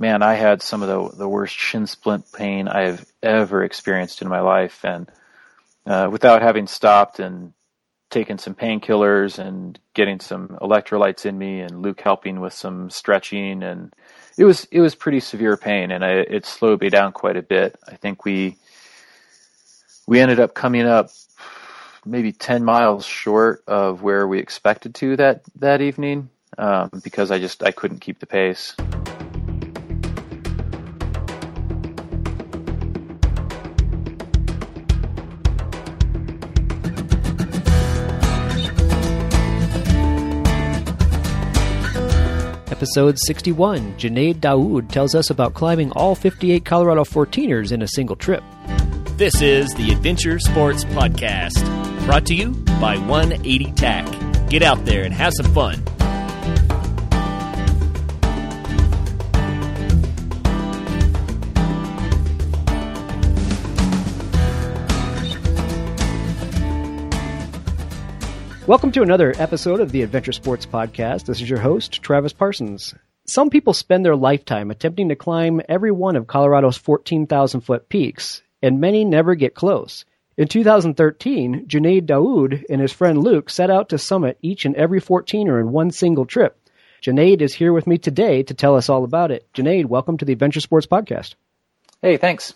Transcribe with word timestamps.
man, 0.00 0.22
I 0.22 0.34
had 0.34 0.62
some 0.62 0.82
of 0.82 0.88
the 0.88 1.16
the 1.16 1.28
worst 1.28 1.54
shin 1.54 1.86
splint 1.86 2.24
pain 2.32 2.66
I've 2.66 3.04
ever 3.22 3.62
experienced 3.62 4.22
in 4.22 4.28
my 4.28 4.40
life, 4.40 4.84
and 4.84 5.08
uh, 5.86 6.08
without 6.10 6.42
having 6.42 6.66
stopped 6.66 7.20
and 7.20 7.52
taken 8.08 8.38
some 8.38 8.54
painkillers 8.56 9.38
and 9.38 9.78
getting 9.94 10.18
some 10.18 10.58
electrolytes 10.60 11.26
in 11.26 11.38
me, 11.38 11.60
and 11.60 11.82
Luke 11.82 12.00
helping 12.00 12.40
with 12.40 12.54
some 12.54 12.90
stretching, 12.90 13.62
and 13.62 13.94
it 14.38 14.44
was 14.44 14.64
it 14.72 14.80
was 14.80 14.94
pretty 14.94 15.20
severe 15.20 15.56
pain, 15.56 15.90
and 15.90 16.04
I, 16.04 16.12
it 16.12 16.46
slowed 16.46 16.80
me 16.80 16.88
down 16.88 17.12
quite 17.12 17.36
a 17.36 17.42
bit. 17.42 17.78
I 17.86 17.96
think 17.96 18.24
we 18.24 18.56
we 20.06 20.18
ended 20.18 20.40
up 20.40 20.54
coming 20.54 20.86
up 20.86 21.10
maybe 22.06 22.32
10 22.32 22.64
miles 22.64 23.04
short 23.04 23.62
of 23.66 24.02
where 24.02 24.26
we 24.26 24.38
expected 24.38 24.94
to 24.94 25.16
that 25.16 25.42
that 25.56 25.82
evening 25.82 26.30
um, 26.56 26.90
because 27.04 27.30
I 27.30 27.38
just 27.38 27.62
I 27.62 27.70
couldn't 27.70 28.00
keep 28.00 28.18
the 28.18 28.26
pace. 28.26 28.74
Episode 42.80 43.18
61, 43.18 43.92
Junaid 43.98 44.36
Daoud 44.36 44.90
tells 44.90 45.14
us 45.14 45.28
about 45.28 45.52
climbing 45.52 45.92
all 45.92 46.14
58 46.14 46.64
Colorado 46.64 47.04
14ers 47.04 47.72
in 47.72 47.82
a 47.82 47.88
single 47.88 48.16
trip. 48.16 48.42
This 49.18 49.42
is 49.42 49.74
the 49.74 49.92
Adventure 49.92 50.38
Sports 50.38 50.86
Podcast, 50.86 51.62
brought 52.06 52.24
to 52.24 52.34
you 52.34 52.52
by 52.80 52.96
180 52.96 53.72
TAC. 53.72 54.48
Get 54.48 54.62
out 54.62 54.82
there 54.86 55.04
and 55.04 55.12
have 55.12 55.34
some 55.36 55.52
fun. 55.52 55.84
Welcome 68.70 68.92
to 68.92 69.02
another 69.02 69.34
episode 69.36 69.80
of 69.80 69.90
the 69.90 70.02
Adventure 70.02 70.30
Sports 70.30 70.64
Podcast. 70.64 71.24
This 71.24 71.40
is 71.40 71.50
your 71.50 71.58
host, 71.58 72.02
Travis 72.02 72.32
Parsons. 72.32 72.94
Some 73.26 73.50
people 73.50 73.72
spend 73.72 74.04
their 74.04 74.14
lifetime 74.14 74.70
attempting 74.70 75.08
to 75.08 75.16
climb 75.16 75.60
every 75.68 75.90
one 75.90 76.14
of 76.14 76.28
Colorado's 76.28 76.76
14,000 76.76 77.62
foot 77.62 77.88
peaks, 77.88 78.42
and 78.62 78.80
many 78.80 79.04
never 79.04 79.34
get 79.34 79.56
close. 79.56 80.04
In 80.36 80.46
2013, 80.46 81.66
Junaid 81.66 82.06
Daoud 82.06 82.62
and 82.70 82.80
his 82.80 82.92
friend 82.92 83.18
Luke 83.18 83.50
set 83.50 83.70
out 83.70 83.88
to 83.88 83.98
summit 83.98 84.38
each 84.40 84.64
and 84.64 84.76
every 84.76 85.00
14er 85.00 85.60
in 85.60 85.72
one 85.72 85.90
single 85.90 86.24
trip. 86.24 86.56
Junaid 87.02 87.40
is 87.40 87.52
here 87.52 87.72
with 87.72 87.88
me 87.88 87.98
today 87.98 88.44
to 88.44 88.54
tell 88.54 88.76
us 88.76 88.88
all 88.88 89.02
about 89.02 89.32
it. 89.32 89.48
Junaid, 89.52 89.86
welcome 89.86 90.16
to 90.18 90.24
the 90.24 90.32
Adventure 90.32 90.60
Sports 90.60 90.86
Podcast. 90.86 91.34
Hey, 92.02 92.18
thanks. 92.18 92.54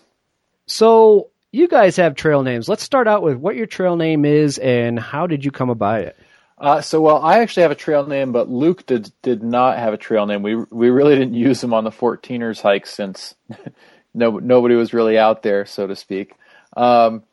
So, 0.65 1.31
you 1.55 1.67
guys 1.69 1.95
have 1.95 2.15
trail 2.15 2.43
names. 2.43 2.67
Let's 2.67 2.83
start 2.83 3.07
out 3.07 3.23
with 3.23 3.37
what 3.37 3.55
your 3.55 3.65
trail 3.65 3.95
name 3.95 4.25
is 4.25 4.57
and 4.57 4.99
how 4.99 5.25
did 5.25 5.45
you 5.45 5.51
come 5.51 5.69
about 5.69 6.01
it? 6.01 6.17
Uh, 6.57 6.81
so, 6.81 7.01
well, 7.01 7.21
I 7.21 7.39
actually 7.39 7.63
have 7.63 7.71
a 7.71 7.75
trail 7.75 8.05
name, 8.05 8.31
but 8.31 8.49
Luke 8.49 8.85
did 8.85 9.11
did 9.21 9.43
not 9.43 9.77
have 9.77 9.93
a 9.93 9.97
trail 9.97 10.25
name. 10.25 10.41
We 10.41 10.55
we 10.55 10.89
really 10.89 11.15
didn't 11.15 11.33
use 11.33 11.63
him 11.63 11.73
on 11.73 11.83
the 11.83 11.91
14ers 11.91 12.61
hike 12.61 12.85
since 12.85 13.35
no 14.13 14.37
nobody 14.39 14.75
was 14.75 14.93
really 14.93 15.17
out 15.17 15.43
there, 15.43 15.65
so 15.65 15.87
to 15.87 15.95
speak. 15.95 16.33
Um, 16.75 17.23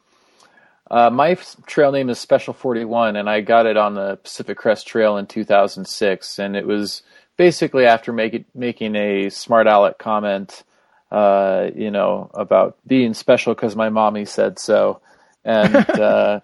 uh, 0.91 1.11
my 1.11 1.35
trail 1.67 1.93
name 1.93 2.11
is 2.11 2.19
Special 2.19 2.53
41, 2.53 3.17
and 3.17 3.31
I 3.31 3.41
got 3.41 3.67
it 3.67 3.77
on 3.77 3.95
the 3.95 4.17
Pacific 4.17 4.59
Crest 4.59 4.87
Trail 4.87 5.17
in 5.17 5.27
2006, 5.27 6.39
and 6.39 6.57
it 6.57 6.67
was 6.67 7.03
basically 7.37 7.87
after 7.87 8.13
make 8.13 8.45
making 8.55 8.97
a 8.97 9.31
smart 9.31 9.67
aleck 9.69 9.99
comment 9.99 10.65
uh, 11.13 11.71
you 11.77 11.91
know, 11.91 12.31
about 12.33 12.79
being 12.87 13.13
special 13.13 13.55
because 13.55 13.77
my 13.77 13.91
mommy 13.91 14.25
said 14.25 14.59
so, 14.59 15.03
and 15.45 15.77
uh, 16.01 16.41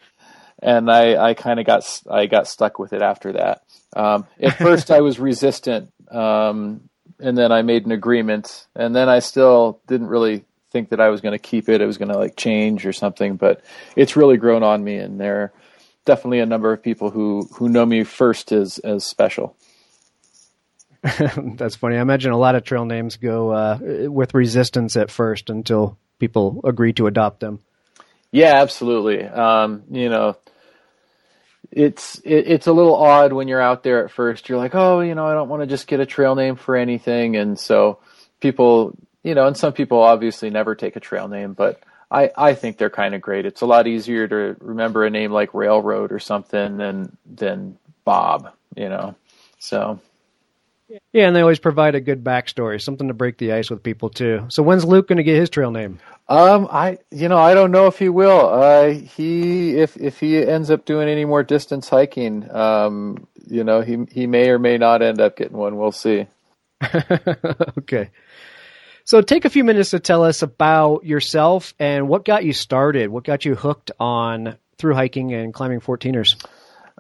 and 0.59 0.91
I, 0.91 1.31
I 1.31 1.35
kind 1.35 1.59
of 1.59 1.65
got 1.65 2.03
I 2.09 2.27
got 2.27 2.47
stuck 2.47 2.79
with 2.79 2.93
it 2.93 3.01
after 3.01 3.33
that. 3.33 3.63
Um, 3.97 4.27
at 4.39 4.59
first, 4.59 4.91
I 4.91 5.01
was 5.01 5.19
resistant, 5.31 5.91
um, 6.11 6.83
and 7.19 7.37
then 7.37 7.51
I 7.51 7.63
made 7.63 7.87
an 7.87 7.93
agreement, 7.93 8.67
and 8.77 8.95
then 8.95 9.09
I 9.09 9.21
still 9.21 9.81
didn't 9.87 10.09
really 10.09 10.45
think 10.71 10.91
that 10.91 11.01
I 11.01 11.09
was 11.09 11.23
going 11.23 11.33
to 11.33 11.39
keep 11.39 11.71
it. 11.71 11.81
It 11.81 11.87
was 11.87 11.97
going 11.97 12.13
to 12.13 12.19
like 12.19 12.37
change 12.37 12.85
or 12.85 12.93
something, 12.93 13.37
but 13.37 13.65
it's 13.97 14.17
really 14.17 14.37
grown 14.37 14.63
on 14.63 14.85
me, 14.85 14.97
and 14.97 15.19
there 15.19 15.41
are 15.41 15.53
definitely 16.05 16.41
a 16.41 16.47
number 16.47 16.75
of 16.75 16.83
people 16.83 17.09
who 17.09 17.49
who 17.55 17.71
know 17.71 17.87
me 17.87 18.05
first 18.05 18.53
as 18.53 18.79
as 18.81 19.03
special. 19.03 19.57
That's 21.57 21.77
funny. 21.77 21.97
I 21.97 22.01
imagine 22.01 22.33
a 22.33 22.39
lot 22.39 22.55
of 22.55 22.65
trail 22.65 22.85
names 22.85 23.17
go 23.17 23.51
uh, 23.51 23.79
with 23.81 24.35
resistance 24.35 24.97
at 24.97 25.11
first 25.11 25.49
until 25.49 25.97
people 26.19 26.61
agree 26.65 26.93
to 26.95 27.07
adopt 27.07 27.41
them. 27.41 27.61
Yeah, 28.31 28.57
absolutely. 28.57 29.25
Um, 29.25 29.85
you 29.91 30.09
know, 30.09 30.37
it's 31.71 32.19
it, 32.21 32.49
it's 32.49 32.67
a 32.67 32.73
little 32.73 32.97
odd 32.97 33.33
when 33.33 33.49
you're 33.49 33.61
out 33.61 33.83
there 33.83 34.05
at 34.05 34.11
first. 34.11 34.49
You're 34.49 34.59
like, 34.59 34.75
oh, 34.75 35.01
you 35.01 35.15
know, 35.15 35.27
I 35.27 35.35
don't 35.35 35.49
want 35.49 35.63
to 35.63 35.67
just 35.67 35.87
get 35.87 36.01
a 36.01 36.07
trail 36.07 36.35
name 36.35 36.57
for 36.57 36.77
anything, 36.77 37.37
and 37.37 37.59
so 37.59 38.01
people, 38.41 38.97
you 39.23 39.35
know, 39.35 39.47
and 39.47 39.57
some 39.57 39.73
people 39.73 40.03
obviously 40.03 40.51
never 40.51 40.75
take 40.75 40.97
a 40.97 41.01
trail 41.01 41.29
name, 41.29 41.53
but 41.53 41.81
I 42.11 42.31
I 42.37 42.55
think 42.55 42.77
they're 42.77 42.91
kind 42.91 43.15
of 43.15 43.21
great. 43.21 43.47
It's 43.47 43.61
a 43.61 43.67
lot 43.67 43.87
easier 43.87 44.27
to 44.27 44.57
remember 44.61 45.05
a 45.05 45.11
name 45.11 45.33
like 45.33 45.55
Railroad 45.55 46.13
or 46.13 46.19
something 46.19 46.77
than 46.77 47.17
than 47.25 47.79
Bob, 48.05 48.53
you 48.77 48.89
know. 48.89 49.15
So 49.59 50.01
yeah, 51.13 51.27
and 51.27 51.37
they 51.37 51.41
always 51.41 51.59
provide 51.59 51.95
a 51.95 52.01
good 52.01 52.25
backstory, 52.25 52.81
something 52.81 53.09
to 53.09 53.15
break 53.15 53.39
the 53.39 53.53
ice 53.53 53.71
with 53.71 53.83
people 53.83 54.09
too. 54.09 54.47
So 54.49 54.63
when's 54.63 54.85
Luke 54.85 55.09
going 55.09 55.19
to 55.19 55.23
get 55.23 55.37
his 55.37 55.51
trail 55.51 55.71
name? 55.71 55.99
Um, 56.29 56.69
I 56.71 56.99
you 57.11 57.29
know 57.29 57.39
I 57.39 57.55
don't 57.55 57.71
know 57.71 57.87
if 57.87 57.99
he 57.99 58.09
will. 58.09 58.49
Uh, 58.49 58.91
he 58.91 59.77
if 59.77 59.97
if 59.97 60.21
he 60.21 60.39
ends 60.39 60.71
up 60.71 60.85
doing 60.85 61.09
any 61.09 61.25
more 61.25 61.43
distance 61.43 61.89
hiking, 61.89 62.51
um, 62.55 63.27
you 63.47 63.65
know 63.65 63.81
he 63.81 64.07
he 64.11 64.27
may 64.27 64.49
or 64.51 64.59
may 64.59 64.79
not 64.79 65.03
end 65.03 65.21
up 65.21 65.37
getting 65.37 65.57
one. 65.57 65.77
We'll 65.77 65.93
see. 65.93 66.27
okay. 67.79 68.11
So 69.05 69.23
take 69.23 69.47
a 69.47 69.51
few 69.51 69.65
minutes 69.65 69.91
to 69.91 70.01
tell 70.01 70.23
us 70.23 70.43
about 70.43 71.05
yourself 71.05 71.73
and 71.79 72.09
what 72.09 72.27
got 72.27 72.45
you 72.45 72.53
started. 72.53 73.09
What 73.09 73.25
got 73.25 73.47
you 73.47 73.55
hooked 73.55 73.91
on 73.99 74.59
through 74.77 74.95
hiking 74.95 75.33
and 75.33 75.55
climbing 75.55 75.81
14ers? 75.81 76.37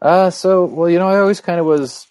Uh, 0.00 0.30
so 0.30 0.64
well, 0.64 0.88
you 0.88 0.98
know, 0.98 1.06
I 1.06 1.20
always 1.20 1.42
kind 1.42 1.60
of 1.60 1.66
was 1.66 2.07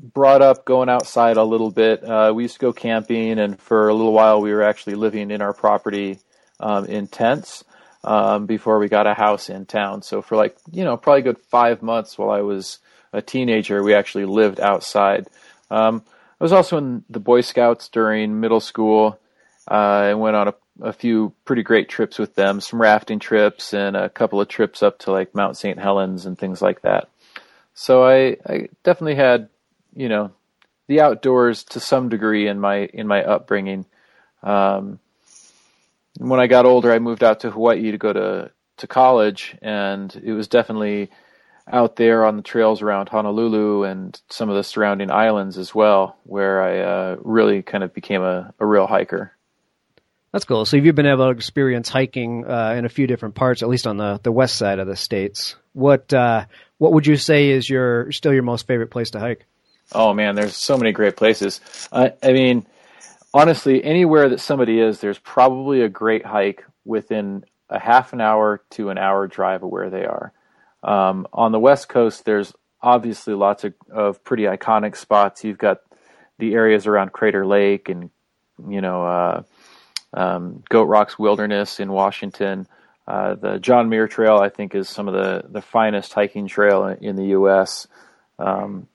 brought 0.00 0.42
up 0.42 0.64
going 0.64 0.88
outside 0.88 1.36
a 1.36 1.44
little 1.44 1.70
bit. 1.70 2.02
Uh, 2.02 2.32
we 2.34 2.44
used 2.44 2.54
to 2.54 2.60
go 2.60 2.72
camping, 2.72 3.38
and 3.38 3.60
for 3.60 3.88
a 3.88 3.94
little 3.94 4.12
while, 4.12 4.40
we 4.40 4.52
were 4.52 4.62
actually 4.62 4.94
living 4.94 5.30
in 5.30 5.42
our 5.42 5.52
property 5.52 6.18
um, 6.58 6.86
in 6.86 7.06
tents 7.06 7.64
um, 8.04 8.46
before 8.46 8.78
we 8.78 8.88
got 8.88 9.06
a 9.06 9.14
house 9.14 9.50
in 9.50 9.66
town. 9.66 10.02
So 10.02 10.22
for 10.22 10.36
like 10.36 10.56
you 10.72 10.84
know 10.84 10.96
probably 10.96 11.22
good 11.22 11.38
five 11.38 11.82
months 11.82 12.16
while 12.16 12.30
I 12.30 12.40
was 12.40 12.78
a 13.12 13.20
teenager, 13.20 13.82
we 13.82 13.94
actually 13.94 14.24
lived 14.24 14.60
outside. 14.60 15.26
Um, 15.70 16.02
I 16.40 16.44
was 16.44 16.52
also 16.52 16.78
in 16.78 17.04
the 17.10 17.20
Boy 17.20 17.42
Scouts 17.42 17.88
during 17.88 18.40
middle 18.40 18.60
school. 18.60 19.18
Uh, 19.70 19.74
I 19.74 20.14
went 20.14 20.36
on 20.36 20.48
a, 20.48 20.54
a 20.80 20.92
few 20.92 21.34
pretty 21.44 21.62
great 21.62 21.88
trips 21.88 22.18
with 22.18 22.34
them, 22.34 22.60
some 22.60 22.80
rafting 22.80 23.18
trips, 23.18 23.74
and 23.74 23.94
a 23.94 24.08
couple 24.08 24.40
of 24.40 24.48
trips 24.48 24.82
up 24.82 24.98
to 25.00 25.12
like 25.12 25.34
Mount 25.34 25.58
St. 25.58 25.78
Helens 25.78 26.24
and 26.24 26.38
things 26.38 26.62
like 26.62 26.80
that. 26.82 27.08
So 27.74 28.04
I, 28.04 28.36
I 28.46 28.68
definitely 28.84 29.16
had 29.16 29.49
you 29.94 30.08
know 30.08 30.32
the 30.88 31.00
outdoors 31.00 31.64
to 31.64 31.80
some 31.80 32.08
degree 32.08 32.48
in 32.48 32.58
my 32.60 32.78
in 32.78 33.06
my 33.06 33.22
upbringing. 33.22 33.86
Um, 34.42 34.98
when 36.18 36.40
I 36.40 36.46
got 36.46 36.66
older, 36.66 36.92
I 36.92 36.98
moved 36.98 37.22
out 37.22 37.40
to 37.40 37.50
Hawaii 37.50 37.92
to 37.92 37.98
go 37.98 38.12
to 38.12 38.50
to 38.78 38.86
college, 38.86 39.56
and 39.62 40.14
it 40.24 40.32
was 40.32 40.48
definitely 40.48 41.10
out 41.70 41.96
there 41.96 42.24
on 42.24 42.36
the 42.36 42.42
trails 42.42 42.82
around 42.82 43.08
Honolulu 43.08 43.84
and 43.84 44.20
some 44.28 44.48
of 44.48 44.56
the 44.56 44.64
surrounding 44.64 45.10
islands 45.10 45.58
as 45.58 45.74
well, 45.74 46.16
where 46.24 46.62
I 46.62 46.78
uh, 46.80 47.16
really 47.22 47.62
kind 47.62 47.84
of 47.84 47.94
became 47.94 48.22
a, 48.22 48.52
a 48.58 48.66
real 48.66 48.86
hiker. 48.86 49.32
That's 50.32 50.44
cool. 50.44 50.64
So 50.64 50.76
if 50.76 50.84
you've 50.84 50.94
been 50.94 51.06
able 51.06 51.26
to 51.26 51.30
experience 51.30 51.88
hiking 51.88 52.44
uh, 52.46 52.74
in 52.76 52.84
a 52.84 52.88
few 52.88 53.06
different 53.06 53.34
parts, 53.34 53.62
at 53.62 53.68
least 53.68 53.86
on 53.86 53.96
the, 53.96 54.20
the 54.22 54.32
west 54.32 54.56
side 54.56 54.78
of 54.78 54.86
the 54.86 54.96
states. 54.96 55.56
What 55.72 56.12
uh, 56.12 56.46
what 56.78 56.92
would 56.92 57.06
you 57.06 57.16
say 57.16 57.50
is 57.50 57.68
your 57.68 58.10
still 58.12 58.32
your 58.32 58.42
most 58.42 58.66
favorite 58.66 58.90
place 58.90 59.10
to 59.10 59.20
hike? 59.20 59.46
Oh 59.92 60.14
man, 60.14 60.34
there's 60.34 60.56
so 60.56 60.76
many 60.76 60.92
great 60.92 61.16
places. 61.16 61.60
I 61.92 62.12
mean, 62.22 62.66
honestly, 63.34 63.82
anywhere 63.82 64.28
that 64.28 64.40
somebody 64.40 64.80
is, 64.80 65.00
there's 65.00 65.18
probably 65.18 65.82
a 65.82 65.88
great 65.88 66.24
hike 66.24 66.64
within 66.84 67.44
a 67.68 67.78
half 67.78 68.12
an 68.12 68.20
hour 68.20 68.62
to 68.70 68.90
an 68.90 68.98
hour 68.98 69.26
drive 69.26 69.62
of 69.62 69.70
where 69.70 69.90
they 69.90 70.04
are. 70.04 70.32
Um, 70.82 71.26
on 71.32 71.52
the 71.52 71.58
West 71.58 71.88
Coast, 71.88 72.24
there's 72.24 72.52
obviously 72.82 73.34
lots 73.34 73.64
of, 73.64 73.74
of 73.92 74.24
pretty 74.24 74.44
iconic 74.44 74.96
spots. 74.96 75.44
You've 75.44 75.58
got 75.58 75.80
the 76.38 76.54
areas 76.54 76.86
around 76.86 77.12
Crater 77.12 77.46
Lake 77.46 77.88
and 77.88 78.10
you 78.68 78.80
know 78.80 79.04
uh, 79.04 79.42
um, 80.14 80.62
Goat 80.68 80.84
Rocks 80.84 81.18
Wilderness 81.18 81.80
in 81.80 81.92
Washington. 81.92 82.66
Uh, 83.06 83.34
the 83.34 83.58
John 83.58 83.88
Muir 83.88 84.06
Trail, 84.06 84.38
I 84.38 84.48
think, 84.48 84.74
is 84.74 84.88
some 84.88 85.08
of 85.08 85.14
the, 85.14 85.44
the 85.48 85.62
finest 85.62 86.12
hiking 86.12 86.46
trail 86.46 86.86
in, 86.86 87.04
in 87.04 87.16
the 87.16 87.26
U.S. 87.26 87.88
Um, 88.38 88.86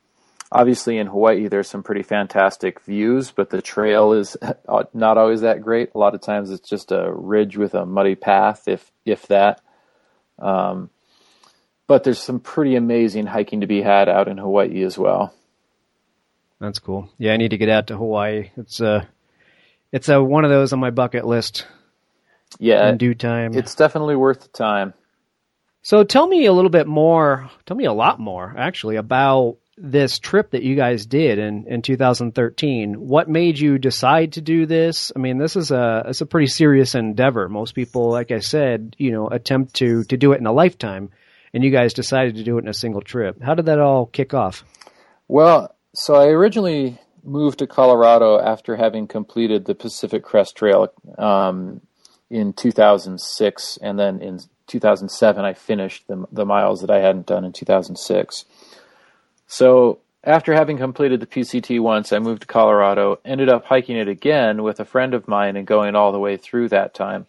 obviously 0.56 0.98
in 0.98 1.08
Hawaii 1.08 1.48
there's 1.48 1.68
some 1.68 1.84
pretty 1.84 2.04
fantastic 2.04 2.80
views, 2.82 3.32
but 3.32 3.50
the 3.50 3.62
trail 3.62 4.14
is 4.14 4.38
not 4.94 5.18
always 5.18 5.42
that 5.42 5.62
great. 5.62 5.92
A 5.94 5.98
lot 5.98 6.16
of 6.16 6.22
times 6.22 6.50
it's 6.50 6.68
just 6.68 6.92
a 6.92 7.12
ridge 7.12 7.58
with 7.58 7.74
a 7.76 7.86
muddy 7.86 8.16
path, 8.16 8.68
if 8.68 8.92
if 9.06 9.28
that. 9.28 9.62
Um, 10.40 10.90
but 11.88 12.04
there's 12.04 12.20
some 12.20 12.40
pretty 12.40 12.76
amazing 12.76 13.28
hiking 13.28 13.62
to 13.62 13.68
be 13.68 13.82
had 13.82 14.10
out 14.10 14.28
in 14.28 14.38
Hawaii 14.38 14.84
as 14.84 14.98
well. 14.98 15.34
That's 16.60 16.80
cool. 16.80 17.10
Yeah, 17.18 17.34
I 17.34 17.38
need 17.38 17.52
to 17.52 17.58
get 17.58 17.70
out 17.70 17.88
to 17.88 17.98
Hawaii. 17.98 18.52
It's 18.58 18.80
a, 18.80 18.90
uh, 18.90 19.06
it's 19.92 20.10
a 20.10 20.24
one 20.24 20.46
of 20.46 20.50
those 20.50 20.74
on 20.74 20.80
my 20.80 20.90
bucket 20.90 21.26
list. 21.26 21.68
Yeah, 22.60 22.90
in 22.90 22.98
due 22.98 23.14
time. 23.14 23.54
It's 23.54 23.76
definitely 23.76 24.16
worth 24.16 24.42
the 24.42 24.48
time. 24.50 24.94
So 25.82 26.04
tell 26.04 26.26
me 26.26 26.46
a 26.46 26.54
little 26.54 26.70
bit 26.70 26.88
more. 26.88 27.50
Tell 27.66 27.78
me 27.78 27.86
a 27.86 27.94
lot 27.94 28.20
more, 28.20 28.56
actually, 28.58 28.96
about 28.96 29.58
this 29.78 30.20
trip 30.20 30.52
that 30.52 30.64
you 30.64 30.76
guys 30.76 31.06
did 31.06 31.38
in, 31.38 31.66
in 31.68 31.82
2013. 31.82 32.94
What 32.96 33.28
made 33.28 33.60
you 33.60 33.78
decide 33.78 34.34
to 34.34 34.42
do 34.42 34.66
this? 34.66 35.12
I 35.16 35.20
mean, 35.20 35.38
this 35.38 35.56
is 35.56 35.72
a 35.72 36.04
it's 36.08 36.22
a 36.22 36.26
pretty 36.26 36.48
serious 36.48 36.96
endeavor. 36.96 37.50
Most 37.50 37.76
people, 37.76 38.10
like 38.10 38.32
I 38.32 38.40
said, 38.40 38.96
you 38.98 39.12
know, 39.12 39.28
attempt 39.28 39.76
to 39.76 40.04
to 40.06 40.18
do 40.18 40.32
it 40.32 40.40
in 40.40 40.46
a 40.46 40.54
lifetime, 40.54 41.10
and 41.54 41.64
you 41.64 41.72
guys 41.72 41.94
decided 41.94 42.36
to 42.36 42.44
do 42.44 42.58
it 42.58 42.62
in 42.62 42.70
a 42.70 42.74
single 42.74 43.02
trip. 43.02 43.42
How 43.42 43.54
did 43.54 43.66
that 43.66 43.80
all 43.80 44.06
kick 44.06 44.34
off? 44.34 44.64
Well, 45.28 45.76
so 45.94 46.16
I 46.16 46.28
originally 46.28 46.98
moved 47.24 47.60
to 47.60 47.68
Colorado 47.68 48.40
after 48.40 48.76
having 48.76 49.08
completed 49.08 49.66
the 49.66 49.76
Pacific 49.76 50.24
Crest 50.24 50.56
Trail 50.56 50.94
um, 51.18 51.82
in 52.30 52.54
2006, 52.54 53.80
and 53.82 54.00
then 54.00 54.22
in 54.22 54.40
2007 54.68 55.44
I 55.44 55.54
finished 55.54 56.08
the 56.08 56.26
the 56.32 56.46
miles 56.46 56.80
that 56.80 56.90
I 56.90 57.00
hadn't 57.00 57.26
done 57.26 57.44
in 57.44 57.52
2006. 57.52 58.46
So 59.48 60.00
after 60.24 60.54
having 60.54 60.78
completed 60.78 61.20
the 61.20 61.28
PCT 61.28 61.80
once, 61.80 62.12
I 62.12 62.20
moved 62.20 62.42
to 62.42 62.48
Colorado, 62.48 63.20
ended 63.24 63.50
up 63.50 63.66
hiking 63.66 63.98
it 63.98 64.08
again 64.08 64.64
with 64.64 64.80
a 64.80 64.86
friend 64.86 65.14
of 65.14 65.28
mine 65.28 65.56
and 65.56 65.68
going 65.68 65.96
all 65.96 66.12
the 66.12 66.20
way 66.20 66.38
through 66.38 66.70
that 66.70 66.94
time. 66.94 67.28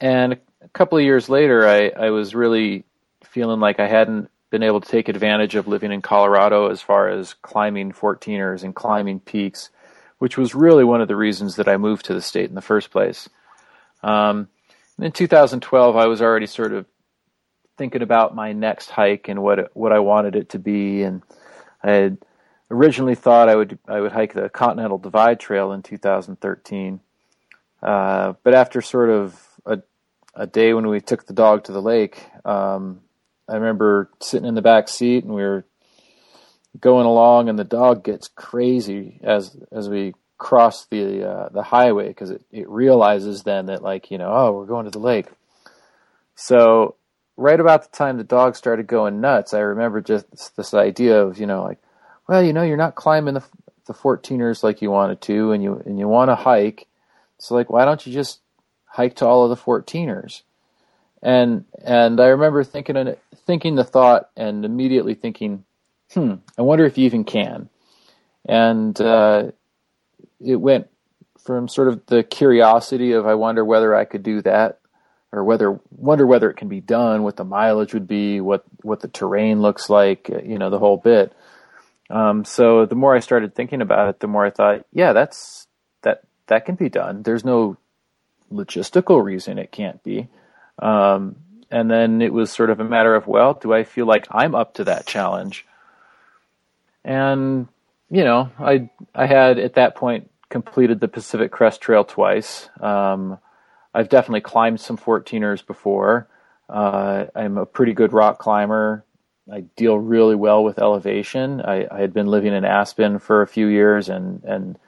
And 0.00 0.38
a 0.62 0.68
couple 0.68 0.98
of 0.98 1.04
years 1.04 1.28
later, 1.28 1.66
I, 1.66 1.88
I 1.88 2.10
was 2.10 2.34
really 2.34 2.84
feeling 3.24 3.60
like 3.60 3.80
I 3.80 3.88
hadn't 3.88 4.30
been 4.50 4.62
able 4.62 4.80
to 4.80 4.88
take 4.88 5.08
advantage 5.08 5.54
of 5.56 5.68
living 5.68 5.92
in 5.92 6.00
Colorado 6.00 6.70
as 6.70 6.80
far 6.80 7.08
as 7.08 7.34
climbing 7.34 7.92
14ers 7.92 8.62
and 8.62 8.74
climbing 8.74 9.20
peaks, 9.20 9.70
which 10.18 10.38
was 10.38 10.54
really 10.54 10.84
one 10.84 11.00
of 11.00 11.08
the 11.08 11.16
reasons 11.16 11.56
that 11.56 11.68
I 11.68 11.76
moved 11.76 12.06
to 12.06 12.14
the 12.14 12.22
state 12.22 12.48
in 12.48 12.54
the 12.54 12.62
first 12.62 12.90
place. 12.90 13.28
Um, 14.02 14.48
in 14.98 15.12
2012, 15.12 15.96
I 15.96 16.06
was 16.06 16.22
already 16.22 16.46
sort 16.46 16.72
of 16.72 16.86
thinking 17.78 18.02
about 18.02 18.34
my 18.34 18.52
next 18.52 18.90
hike 18.90 19.28
and 19.28 19.42
what 19.42 19.60
it, 19.60 19.70
what 19.72 19.92
I 19.92 20.00
wanted 20.00 20.36
it 20.36 20.50
to 20.50 20.58
be, 20.58 21.02
and 21.02 21.22
I 21.82 21.92
had 21.92 22.18
originally 22.70 23.14
thought 23.14 23.48
I 23.48 23.54
would 23.54 23.78
I 23.88 24.00
would 24.00 24.12
hike 24.12 24.34
the 24.34 24.48
Continental 24.48 24.98
Divide 24.98 25.40
Trail 25.40 25.72
in 25.72 25.82
2013, 25.82 27.00
uh, 27.82 28.34
but 28.42 28.54
after 28.54 28.82
sort 28.82 29.10
of 29.10 29.40
a 29.64 29.78
a 30.34 30.46
day 30.46 30.74
when 30.74 30.88
we 30.88 31.00
took 31.00 31.26
the 31.26 31.32
dog 31.32 31.64
to 31.64 31.72
the 31.72 31.82
lake, 31.82 32.22
um, 32.44 33.00
I 33.48 33.54
remember 33.54 34.10
sitting 34.20 34.46
in 34.46 34.54
the 34.54 34.62
back 34.62 34.88
seat 34.88 35.24
and 35.24 35.34
we 35.34 35.42
were 35.42 35.64
going 36.78 37.06
along, 37.06 37.48
and 37.48 37.58
the 37.58 37.64
dog 37.64 38.04
gets 38.04 38.28
crazy 38.28 39.20
as 39.22 39.56
as 39.72 39.88
we 39.88 40.14
cross 40.36 40.86
the 40.86 41.28
uh, 41.28 41.48
the 41.50 41.62
highway 41.62 42.08
because 42.08 42.30
it, 42.30 42.42
it 42.52 42.68
realizes 42.68 43.42
then 43.42 43.66
that 43.66 43.82
like 43.82 44.10
you 44.10 44.18
know 44.18 44.30
oh 44.32 44.52
we're 44.52 44.66
going 44.66 44.84
to 44.84 44.90
the 44.90 44.98
lake. 44.98 45.26
So 46.34 46.94
right 47.38 47.60
about 47.60 47.84
the 47.84 47.96
time 47.96 48.18
the 48.18 48.24
dog 48.24 48.56
started 48.56 48.86
going 48.86 49.20
nuts, 49.20 49.54
I 49.54 49.60
remember 49.60 50.00
just 50.00 50.56
this 50.56 50.74
idea 50.74 51.22
of, 51.22 51.38
you 51.38 51.46
know, 51.46 51.62
like, 51.62 51.78
well, 52.28 52.42
you 52.42 52.52
know, 52.52 52.62
you're 52.62 52.76
not 52.76 52.96
climbing 52.96 53.34
the 53.34 53.44
the 53.86 53.94
14ers 53.94 54.62
like 54.62 54.82
you 54.82 54.90
wanted 54.90 55.22
to, 55.22 55.52
and 55.52 55.62
you 55.62 55.82
and 55.86 55.98
you 55.98 56.06
want 56.06 56.28
to 56.28 56.34
hike. 56.34 56.86
So 57.38 57.54
like, 57.54 57.70
why 57.70 57.86
don't 57.86 58.06
you 58.06 58.12
just 58.12 58.40
hike 58.84 59.16
to 59.16 59.26
all 59.26 59.44
of 59.44 59.50
the 59.50 59.64
14ers? 59.64 60.42
And 61.22 61.64
and 61.82 62.20
I 62.20 62.26
remember 62.26 62.64
thinking 62.64 63.14
thinking 63.46 63.76
the 63.76 63.84
thought 63.84 64.28
and 64.36 64.64
immediately 64.64 65.14
thinking, 65.14 65.64
hmm, 66.12 66.34
I 66.58 66.62
wonder 66.62 66.84
if 66.84 66.98
you 66.98 67.06
even 67.06 67.24
can. 67.24 67.70
And 68.46 69.00
uh, 69.00 69.52
it 70.40 70.56
went 70.56 70.88
from 71.38 71.68
sort 71.68 71.88
of 71.88 72.04
the 72.06 72.22
curiosity 72.22 73.12
of 73.12 73.26
I 73.26 73.34
wonder 73.34 73.64
whether 73.64 73.94
I 73.94 74.04
could 74.04 74.22
do 74.22 74.42
that 74.42 74.80
or 75.32 75.44
whether 75.44 75.78
wonder 75.90 76.26
whether 76.26 76.50
it 76.50 76.56
can 76.56 76.68
be 76.68 76.80
done, 76.80 77.22
what 77.22 77.36
the 77.36 77.44
mileage 77.44 77.94
would 77.94 78.08
be, 78.08 78.40
what 78.40 78.64
what 78.82 79.00
the 79.00 79.08
terrain 79.08 79.60
looks 79.60 79.90
like, 79.90 80.28
you 80.28 80.58
know, 80.58 80.70
the 80.70 80.78
whole 80.78 80.96
bit. 80.96 81.32
Um, 82.10 82.44
so 82.44 82.86
the 82.86 82.94
more 82.94 83.14
I 83.14 83.20
started 83.20 83.54
thinking 83.54 83.82
about 83.82 84.08
it, 84.08 84.20
the 84.20 84.26
more 84.26 84.44
I 84.44 84.50
thought, 84.50 84.86
yeah, 84.92 85.12
that's 85.12 85.66
that 86.02 86.22
that 86.46 86.64
can 86.64 86.74
be 86.76 86.88
done. 86.88 87.22
There's 87.22 87.44
no 87.44 87.76
logistical 88.52 89.22
reason 89.22 89.58
it 89.58 89.70
can't 89.70 90.02
be. 90.02 90.28
Um, 90.78 91.36
and 91.70 91.90
then 91.90 92.22
it 92.22 92.32
was 92.32 92.50
sort 92.50 92.70
of 92.70 92.80
a 92.80 92.84
matter 92.84 93.14
of, 93.14 93.26
well, 93.26 93.52
do 93.52 93.74
I 93.74 93.84
feel 93.84 94.06
like 94.06 94.26
I'm 94.30 94.54
up 94.54 94.74
to 94.74 94.84
that 94.84 95.06
challenge? 95.06 95.66
And 97.04 97.68
you 98.10 98.24
know, 98.24 98.50
I 98.58 98.88
I 99.14 99.26
had 99.26 99.58
at 99.58 99.74
that 99.74 99.94
point 99.94 100.30
completed 100.48 101.00
the 101.00 101.08
Pacific 101.08 101.52
Crest 101.52 101.82
Trail 101.82 102.04
twice. 102.04 102.70
Um, 102.80 103.38
I've 103.98 104.08
definitely 104.08 104.42
climbed 104.42 104.80
some 104.80 104.96
14ers 104.96 105.66
before. 105.66 106.28
Uh, 106.68 107.24
I'm 107.34 107.58
a 107.58 107.66
pretty 107.66 107.94
good 107.94 108.12
rock 108.12 108.38
climber. 108.38 109.04
I 109.52 109.62
deal 109.74 109.98
really 109.98 110.36
well 110.36 110.62
with 110.62 110.78
elevation. 110.78 111.60
I, 111.60 111.88
I, 111.90 112.00
had 112.00 112.14
been 112.14 112.28
living 112.28 112.52
in 112.52 112.64
Aspen 112.64 113.18
for 113.18 113.42
a 113.42 113.48
few 113.48 113.66
years 113.66 114.08
and, 114.08 114.44
and 114.44 114.78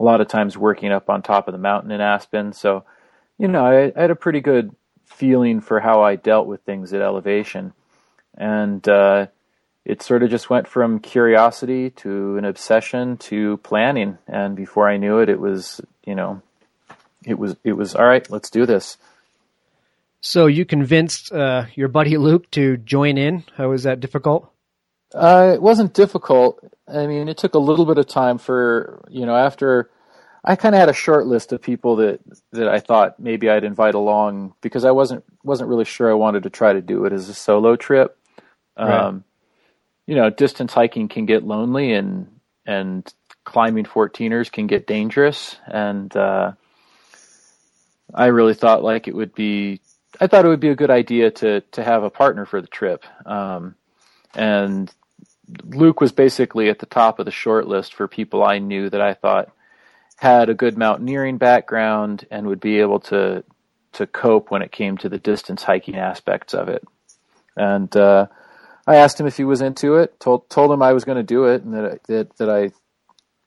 a 0.00 0.02
lot 0.02 0.22
of 0.22 0.28
times 0.28 0.56
working 0.56 0.90
up 0.90 1.10
on 1.10 1.20
top 1.20 1.48
of 1.48 1.52
the 1.52 1.58
mountain 1.58 1.90
in 1.90 2.00
Aspen. 2.00 2.54
So, 2.54 2.86
you 3.36 3.46
know, 3.46 3.66
I, 3.66 3.92
I 3.94 4.00
had 4.00 4.10
a 4.10 4.16
pretty 4.16 4.40
good 4.40 4.74
feeling 5.04 5.60
for 5.60 5.78
how 5.78 6.02
I 6.02 6.16
dealt 6.16 6.46
with 6.46 6.62
things 6.62 6.94
at 6.94 7.02
elevation. 7.02 7.74
And 8.38 8.88
uh, 8.88 9.26
it 9.84 10.00
sort 10.00 10.22
of 10.22 10.30
just 10.30 10.48
went 10.48 10.66
from 10.66 11.00
curiosity 11.00 11.90
to 11.90 12.38
an 12.38 12.46
obsession 12.46 13.18
to 13.18 13.58
planning. 13.58 14.16
And 14.26 14.56
before 14.56 14.88
I 14.88 14.96
knew 14.96 15.18
it, 15.18 15.28
it 15.28 15.40
was, 15.40 15.82
you 16.06 16.14
know, 16.14 16.40
it 17.26 17.38
was 17.38 17.56
it 17.64 17.72
was 17.72 17.94
all 17.94 18.06
right. 18.06 18.28
Let's 18.30 18.50
do 18.50 18.64
this. 18.64 18.96
So 20.20 20.46
you 20.46 20.64
convinced 20.64 21.32
uh, 21.32 21.66
your 21.74 21.88
buddy 21.88 22.16
Luke 22.16 22.50
to 22.52 22.78
join 22.78 23.18
in. 23.18 23.44
How 23.56 23.68
was 23.68 23.82
that 23.82 24.00
difficult? 24.00 24.50
Uh, 25.14 25.52
it 25.54 25.62
wasn't 25.62 25.92
difficult. 25.92 26.60
I 26.88 27.06
mean, 27.06 27.28
it 27.28 27.36
took 27.36 27.54
a 27.54 27.58
little 27.58 27.84
bit 27.84 27.98
of 27.98 28.06
time 28.06 28.38
for 28.38 29.04
you 29.10 29.26
know 29.26 29.36
after 29.36 29.90
I 30.44 30.54
kind 30.54 30.74
of 30.74 30.78
had 30.78 30.88
a 30.88 30.94
short 30.94 31.26
list 31.26 31.52
of 31.52 31.60
people 31.60 31.96
that 31.96 32.20
that 32.52 32.68
I 32.68 32.78
thought 32.78 33.18
maybe 33.18 33.50
I'd 33.50 33.64
invite 33.64 33.94
along 33.94 34.54
because 34.60 34.84
I 34.84 34.92
wasn't 34.92 35.24
wasn't 35.42 35.68
really 35.68 35.84
sure 35.84 36.10
I 36.10 36.14
wanted 36.14 36.44
to 36.44 36.50
try 36.50 36.72
to 36.72 36.80
do 36.80 37.04
it 37.04 37.12
as 37.12 37.28
a 37.28 37.34
solo 37.34 37.74
trip. 37.76 38.16
Right. 38.78 38.88
Um, 38.88 39.24
you 40.06 40.14
know, 40.14 40.30
distance 40.30 40.72
hiking 40.72 41.08
can 41.08 41.26
get 41.26 41.42
lonely 41.42 41.92
and 41.92 42.28
and 42.64 43.12
climbing 43.44 43.84
14ers 43.84 44.50
can 44.50 44.66
get 44.66 44.86
dangerous 44.86 45.56
and 45.66 46.14
uh, 46.16 46.52
I 48.14 48.26
really 48.26 48.54
thought 48.54 48.82
like 48.82 49.08
it 49.08 49.14
would 49.14 49.34
be. 49.34 49.80
I 50.20 50.26
thought 50.26 50.44
it 50.44 50.48
would 50.48 50.60
be 50.60 50.70
a 50.70 50.76
good 50.76 50.90
idea 50.90 51.30
to 51.30 51.60
to 51.60 51.84
have 51.84 52.02
a 52.02 52.10
partner 52.10 52.46
for 52.46 52.60
the 52.60 52.68
trip, 52.68 53.04
um, 53.26 53.74
and 54.34 54.92
Luke 55.64 56.00
was 56.00 56.12
basically 56.12 56.68
at 56.68 56.78
the 56.78 56.86
top 56.86 57.18
of 57.18 57.26
the 57.26 57.32
short 57.32 57.66
list 57.68 57.94
for 57.94 58.08
people 58.08 58.42
I 58.42 58.58
knew 58.58 58.90
that 58.90 59.00
I 59.00 59.14
thought 59.14 59.52
had 60.16 60.48
a 60.48 60.54
good 60.54 60.78
mountaineering 60.78 61.36
background 61.36 62.26
and 62.30 62.46
would 62.46 62.60
be 62.60 62.80
able 62.80 63.00
to 63.00 63.44
to 63.92 64.06
cope 64.06 64.50
when 64.50 64.62
it 64.62 64.72
came 64.72 64.96
to 64.98 65.08
the 65.08 65.18
distance 65.18 65.62
hiking 65.62 65.96
aspects 65.96 66.52
of 66.54 66.68
it. 66.68 66.84
And 67.56 67.94
uh, 67.96 68.26
I 68.86 68.96
asked 68.96 69.18
him 69.18 69.26
if 69.26 69.36
he 69.36 69.44
was 69.44 69.62
into 69.62 69.96
it. 69.96 70.18
told 70.20 70.48
told 70.50 70.70
him 70.70 70.82
I 70.82 70.92
was 70.92 71.04
going 71.04 71.16
to 71.16 71.22
do 71.22 71.44
it, 71.46 71.62
and 71.62 71.74
that 71.74 72.02
that 72.04 72.36
that 72.36 72.50
I 72.50 72.70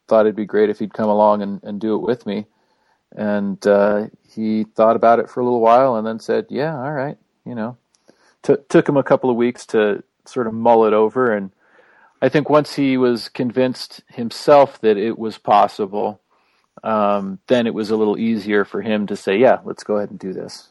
thought 0.08 0.22
it'd 0.22 0.36
be 0.36 0.46
great 0.46 0.70
if 0.70 0.80
he'd 0.80 0.94
come 0.94 1.10
along 1.10 1.42
and, 1.42 1.64
and 1.64 1.80
do 1.80 1.96
it 1.96 2.02
with 2.02 2.26
me. 2.26 2.48
And 3.16 3.66
uh, 3.66 4.08
he 4.28 4.64
thought 4.64 4.96
about 4.96 5.20
it 5.20 5.30
for 5.30 5.40
a 5.40 5.44
little 5.44 5.62
while 5.62 5.96
and 5.96 6.06
then 6.06 6.20
said, 6.20 6.46
"Yeah, 6.50 6.76
all 6.76 6.94
right." 6.94 7.18
You 7.46 7.56
know, 7.56 7.78
T- 8.44 8.56
took 8.70 8.88
him 8.88 8.98
a 8.98 9.04
couple 9.04 9.30
of 9.30 9.36
weeks 9.36 9.66
to 9.68 10.04
sort 10.26 10.48
of 10.48 10.54
mull 10.54 10.86
it 10.86 10.94
over, 10.94 11.32
and 11.32 11.52
I 12.22 12.30
think 12.30 12.50
once 12.50 12.76
he 12.76 12.98
was 12.98 13.30
convinced 13.30 14.02
himself 14.08 14.80
that 14.82 14.98
it 14.98 15.18
was 15.18 15.38
possible, 15.38 16.22
um, 16.84 17.40
then 17.48 17.66
it 17.66 17.74
was 17.74 17.90
a 17.90 17.98
little 17.98 18.18
easier 18.18 18.64
for 18.66 18.82
him 18.82 19.08
to 19.08 19.16
say, 19.16 19.38
"Yeah, 19.38 19.60
let's 19.64 19.84
go 19.84 19.98
ahead 19.98 20.12
and 20.12 20.20
do 20.20 20.34
this." 20.34 20.70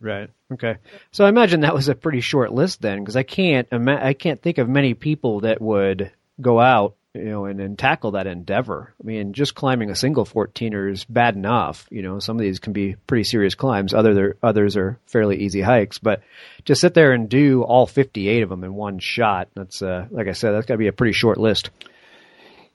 Right. 0.00 0.30
Okay. 0.52 0.76
So 1.12 1.24
I 1.24 1.28
imagine 1.28 1.60
that 1.60 1.74
was 1.74 1.88
a 1.88 1.94
pretty 1.94 2.20
short 2.20 2.52
list 2.52 2.82
then, 2.82 3.00
because 3.00 3.16
I 3.16 3.22
can't 3.22 3.68
ima- 3.70 4.00
I 4.02 4.14
can't 4.14 4.40
think 4.40 4.58
of 4.58 4.68
many 4.68 4.94
people 4.94 5.40
that 5.40 5.60
would 5.60 6.10
go 6.40 6.58
out 6.60 6.94
you 7.14 7.24
know, 7.24 7.44
and, 7.44 7.60
and 7.60 7.78
tackle 7.78 8.12
that 8.12 8.26
endeavor. 8.26 8.92
I 9.00 9.06
mean, 9.06 9.32
just 9.32 9.54
climbing 9.54 9.90
a 9.90 9.94
single 9.94 10.24
14er 10.24 10.90
is 10.90 11.04
bad 11.04 11.36
enough. 11.36 11.86
You 11.90 12.02
know, 12.02 12.18
some 12.18 12.36
of 12.36 12.42
these 12.42 12.58
can 12.58 12.72
be 12.72 12.96
pretty 13.06 13.24
serious 13.24 13.54
climbs. 13.54 13.94
Other 13.94 14.36
others 14.42 14.76
are 14.76 14.98
fairly 15.06 15.42
easy 15.42 15.60
hikes, 15.60 15.98
but 15.98 16.22
to 16.64 16.74
sit 16.74 16.94
there 16.94 17.12
and 17.12 17.28
do 17.28 17.62
all 17.62 17.86
58 17.86 18.42
of 18.42 18.48
them 18.48 18.64
in 18.64 18.74
one 18.74 18.98
shot, 18.98 19.48
that's 19.54 19.80
uh, 19.80 20.06
like 20.10 20.26
I 20.26 20.32
said, 20.32 20.52
that's 20.52 20.66
got 20.66 20.74
to 20.74 20.78
be 20.78 20.88
a 20.88 20.92
pretty 20.92 21.12
short 21.12 21.38
list. 21.38 21.70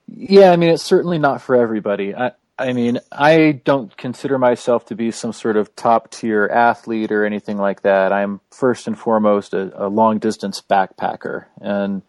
Yeah, 0.07 0.51
I 0.51 0.55
mean, 0.55 0.69
it's 0.69 0.83
certainly 0.83 1.19
not 1.19 1.41
for 1.41 1.55
everybody. 1.55 2.15
I, 2.15 2.31
I 2.57 2.73
mean, 2.73 2.99
I 3.11 3.61
don't 3.63 3.95
consider 3.95 4.37
myself 4.37 4.85
to 4.87 4.95
be 4.95 5.11
some 5.11 5.33
sort 5.33 5.55
of 5.55 5.75
top 5.75 6.11
tier 6.11 6.45
athlete 6.45 7.11
or 7.11 7.25
anything 7.25 7.57
like 7.57 7.83
that. 7.83 8.11
I'm 8.11 8.41
first 8.51 8.87
and 8.87 8.97
foremost 8.97 9.53
a, 9.53 9.85
a 9.85 9.87
long 9.87 10.19
distance 10.19 10.61
backpacker, 10.61 11.45
and 11.61 12.01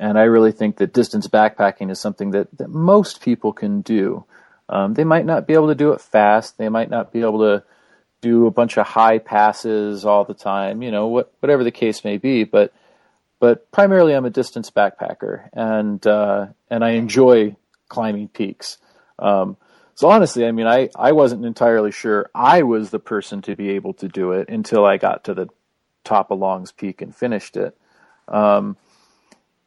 and 0.00 0.18
I 0.18 0.22
really 0.22 0.50
think 0.50 0.78
that 0.78 0.94
distance 0.94 1.28
backpacking 1.28 1.90
is 1.90 2.00
something 2.00 2.30
that, 2.30 2.48
that 2.56 2.70
most 2.70 3.20
people 3.20 3.52
can 3.52 3.82
do. 3.82 4.24
Um, 4.68 4.94
they 4.94 5.04
might 5.04 5.26
not 5.26 5.46
be 5.46 5.52
able 5.52 5.68
to 5.68 5.74
do 5.74 5.92
it 5.92 6.00
fast. 6.00 6.56
They 6.56 6.70
might 6.70 6.88
not 6.88 7.12
be 7.12 7.20
able 7.20 7.40
to 7.40 7.62
do 8.22 8.46
a 8.46 8.50
bunch 8.50 8.78
of 8.78 8.86
high 8.86 9.18
passes 9.18 10.06
all 10.06 10.24
the 10.24 10.34
time. 10.34 10.82
You 10.82 10.90
know, 10.90 11.08
what, 11.08 11.32
whatever 11.40 11.64
the 11.64 11.70
case 11.70 12.02
may 12.02 12.16
be. 12.16 12.44
But 12.44 12.72
but 13.40 13.70
primarily, 13.72 14.14
I'm 14.14 14.24
a 14.24 14.30
distance 14.30 14.70
backpacker, 14.70 15.48
and 15.52 16.04
uh, 16.06 16.46
and 16.70 16.82
I 16.82 16.90
enjoy 16.90 17.56
climbing 17.88 18.28
peaks. 18.28 18.78
Um, 19.18 19.58
so 19.94 20.08
honestly, 20.08 20.46
I 20.46 20.52
mean, 20.52 20.66
I, 20.66 20.88
I 20.96 21.12
wasn't 21.12 21.44
entirely 21.44 21.92
sure 21.92 22.30
I 22.34 22.62
was 22.62 22.88
the 22.88 22.98
person 22.98 23.42
to 23.42 23.54
be 23.54 23.70
able 23.70 23.92
to 23.94 24.08
do 24.08 24.32
it 24.32 24.48
until 24.48 24.86
I 24.86 24.96
got 24.96 25.24
to 25.24 25.34
the 25.34 25.48
top 26.04 26.30
of 26.30 26.38
Long's 26.38 26.72
Peak 26.72 27.02
and 27.02 27.14
finished 27.14 27.58
it. 27.58 27.76
Um, 28.26 28.78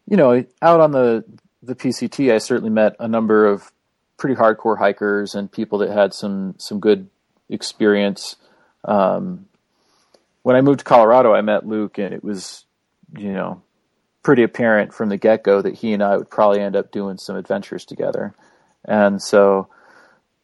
you 0.08 0.18
know, 0.18 0.46
out 0.62 0.80
on 0.80 0.92
the 0.92 1.24
the 1.62 1.76
PCT, 1.76 2.32
I 2.34 2.38
certainly 2.40 2.70
met 2.70 2.96
a 3.00 3.08
number 3.08 3.46
of 3.46 3.72
pretty 4.18 4.36
hardcore 4.36 4.78
hikers 4.78 5.36
and 5.36 5.52
people 5.52 5.80
that 5.80 5.90
had 5.90 6.14
some 6.14 6.56
some 6.58 6.80
good 6.80 7.10
experience. 7.50 8.36
Um, 8.84 9.48
when 10.42 10.56
I 10.56 10.62
moved 10.62 10.80
to 10.80 10.86
Colorado, 10.86 11.34
I 11.34 11.42
met 11.42 11.66
Luke, 11.66 11.98
and 11.98 12.14
it 12.14 12.24
was, 12.24 12.66
you 13.18 13.32
know, 13.32 13.62
pretty 14.24 14.44
apparent 14.44 14.94
from 14.94 15.10
the 15.10 15.18
get 15.18 15.44
go 15.44 15.62
that 15.62 15.76
he 15.76 15.94
and 15.94 16.04
I 16.04 16.18
would 16.18 16.30
probably 16.30 16.60
end 16.60 16.76
up 16.76 16.92
doing 16.92 17.18
some 17.18 17.36
adventures 17.36 17.86
together. 17.86 18.34
And 18.86 19.22
so, 19.22 19.70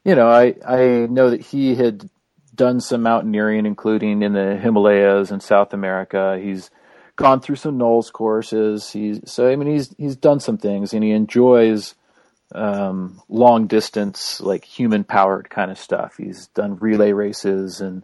you 0.06 0.16
know, 0.16 0.30
I 0.30 0.56
I 0.66 1.08
know 1.10 1.30
that 1.32 1.42
he 1.42 1.76
had 1.76 2.10
done 2.56 2.80
some 2.80 3.04
mountaineering, 3.04 3.66
including 3.66 4.22
in 4.22 4.34
the 4.34 4.58
Himalayas 4.58 5.32
and 5.32 5.42
South 5.42 5.74
America. 5.74 6.40
He's 6.42 6.70
gone 7.20 7.42
through 7.42 7.58
some 7.58 7.78
NOLS 7.78 8.12
courses. 8.12 8.92
He's 8.92 9.20
so 9.26 9.50
I 9.50 9.56
mean 9.58 9.70
he's 9.70 9.94
he's 9.98 10.16
done 10.16 10.40
some 10.40 10.58
things 10.58 10.94
and 10.94 11.04
he 11.04 11.12
enjoys 11.12 11.94
um, 12.56 13.22
long 13.28 13.68
distance, 13.68 14.40
like 14.42 14.64
human 14.64 15.04
powered 15.04 15.50
kind 15.50 15.70
of 15.70 15.78
stuff. 15.78 16.16
He's 16.18 16.48
done 16.48 16.78
relay 16.78 17.12
races 17.12 17.82
and 17.82 18.04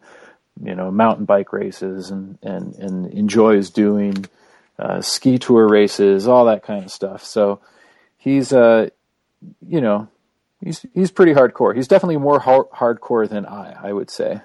you 0.61 0.75
know 0.75 0.91
mountain 0.91 1.25
bike 1.25 1.53
races 1.53 2.11
and 2.11 2.37
and 2.43 2.75
and 2.75 3.11
enjoys 3.13 3.69
doing 3.69 4.25
uh, 4.77 4.99
ski 5.01 5.39
tour 5.39 5.67
races, 5.67 6.27
all 6.27 6.45
that 6.45 6.63
kind 6.63 6.83
of 6.83 6.91
stuff. 6.91 7.23
So 7.23 7.61
he's 8.17 8.51
uh 8.51 8.89
you 9.65 9.79
know 9.79 10.09
he's 10.61 10.85
he's 10.93 11.11
pretty 11.11 11.33
hardcore. 11.33 11.73
He's 11.73 11.87
definitely 11.87 12.17
more 12.17 12.39
hard- 12.39 12.69
hardcore 12.71 13.29
than 13.29 13.45
I, 13.45 13.89
I 13.89 13.93
would 13.93 14.09
say. 14.09 14.41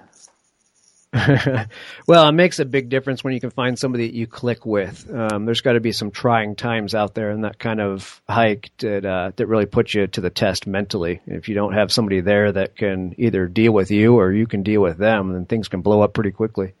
well, 2.07 2.29
it 2.29 2.31
makes 2.31 2.59
a 2.59 2.65
big 2.65 2.87
difference 2.87 3.21
when 3.21 3.33
you 3.33 3.41
can 3.41 3.49
find 3.49 3.77
somebody 3.77 4.07
that 4.07 4.15
you 4.15 4.27
click 4.27 4.65
with. 4.65 5.13
Um, 5.13 5.43
there's 5.45 5.59
got 5.59 5.73
to 5.73 5.81
be 5.81 5.91
some 5.91 6.09
trying 6.09 6.55
times 6.55 6.95
out 6.95 7.15
there 7.15 7.31
in 7.31 7.41
that 7.41 7.59
kind 7.59 7.81
of 7.81 8.21
hike 8.29 8.71
that 8.77 9.05
uh, 9.05 9.31
that 9.35 9.47
really 9.47 9.65
puts 9.65 9.93
you 9.93 10.07
to 10.07 10.21
the 10.21 10.29
test 10.29 10.67
mentally. 10.67 11.19
If 11.27 11.49
you 11.49 11.55
don't 11.55 11.73
have 11.73 11.91
somebody 11.91 12.21
there 12.21 12.53
that 12.53 12.77
can 12.77 13.13
either 13.17 13.47
deal 13.47 13.73
with 13.73 13.91
you 13.91 14.15
or 14.15 14.31
you 14.31 14.47
can 14.47 14.63
deal 14.63 14.81
with 14.81 14.97
them, 14.97 15.33
then 15.33 15.45
things 15.45 15.67
can 15.67 15.81
blow 15.81 16.01
up 16.01 16.13
pretty 16.13 16.31
quickly. 16.31 16.73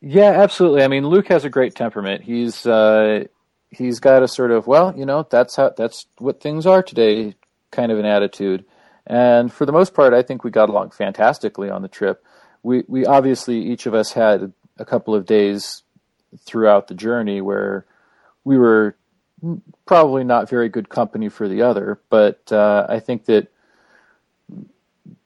Yeah, 0.00 0.32
absolutely. 0.42 0.82
I 0.82 0.88
mean, 0.88 1.06
Luke 1.06 1.28
has 1.28 1.44
a 1.44 1.50
great 1.50 1.76
temperament. 1.76 2.22
He's 2.24 2.66
uh, 2.66 3.24
he's 3.70 4.00
got 4.00 4.24
a 4.24 4.28
sort 4.28 4.50
of 4.50 4.66
well, 4.66 4.92
you 4.96 5.06
know, 5.06 5.28
that's 5.30 5.54
how 5.54 5.70
that's 5.76 6.06
what 6.18 6.40
things 6.40 6.66
are 6.66 6.82
today 6.82 7.36
kind 7.70 7.92
of 7.92 8.00
an 8.00 8.04
attitude. 8.04 8.64
And 9.06 9.52
for 9.52 9.64
the 9.64 9.72
most 9.72 9.94
part, 9.94 10.12
I 10.12 10.22
think 10.22 10.42
we 10.42 10.50
got 10.50 10.70
along 10.70 10.90
fantastically 10.90 11.70
on 11.70 11.82
the 11.82 11.88
trip 11.88 12.24
we 12.64 12.82
we 12.88 13.06
obviously 13.06 13.58
each 13.70 13.86
of 13.86 13.94
us 13.94 14.12
had 14.12 14.52
a 14.78 14.84
couple 14.84 15.14
of 15.14 15.26
days 15.26 15.82
throughout 16.40 16.88
the 16.88 16.94
journey 16.94 17.40
where 17.40 17.86
we 18.42 18.58
were 18.58 18.96
probably 19.86 20.24
not 20.24 20.48
very 20.48 20.68
good 20.68 20.88
company 20.88 21.28
for 21.28 21.46
the 21.46 21.62
other, 21.62 22.00
but 22.08 22.50
uh, 22.50 22.86
I 22.88 22.98
think 22.98 23.26
that 23.26 23.48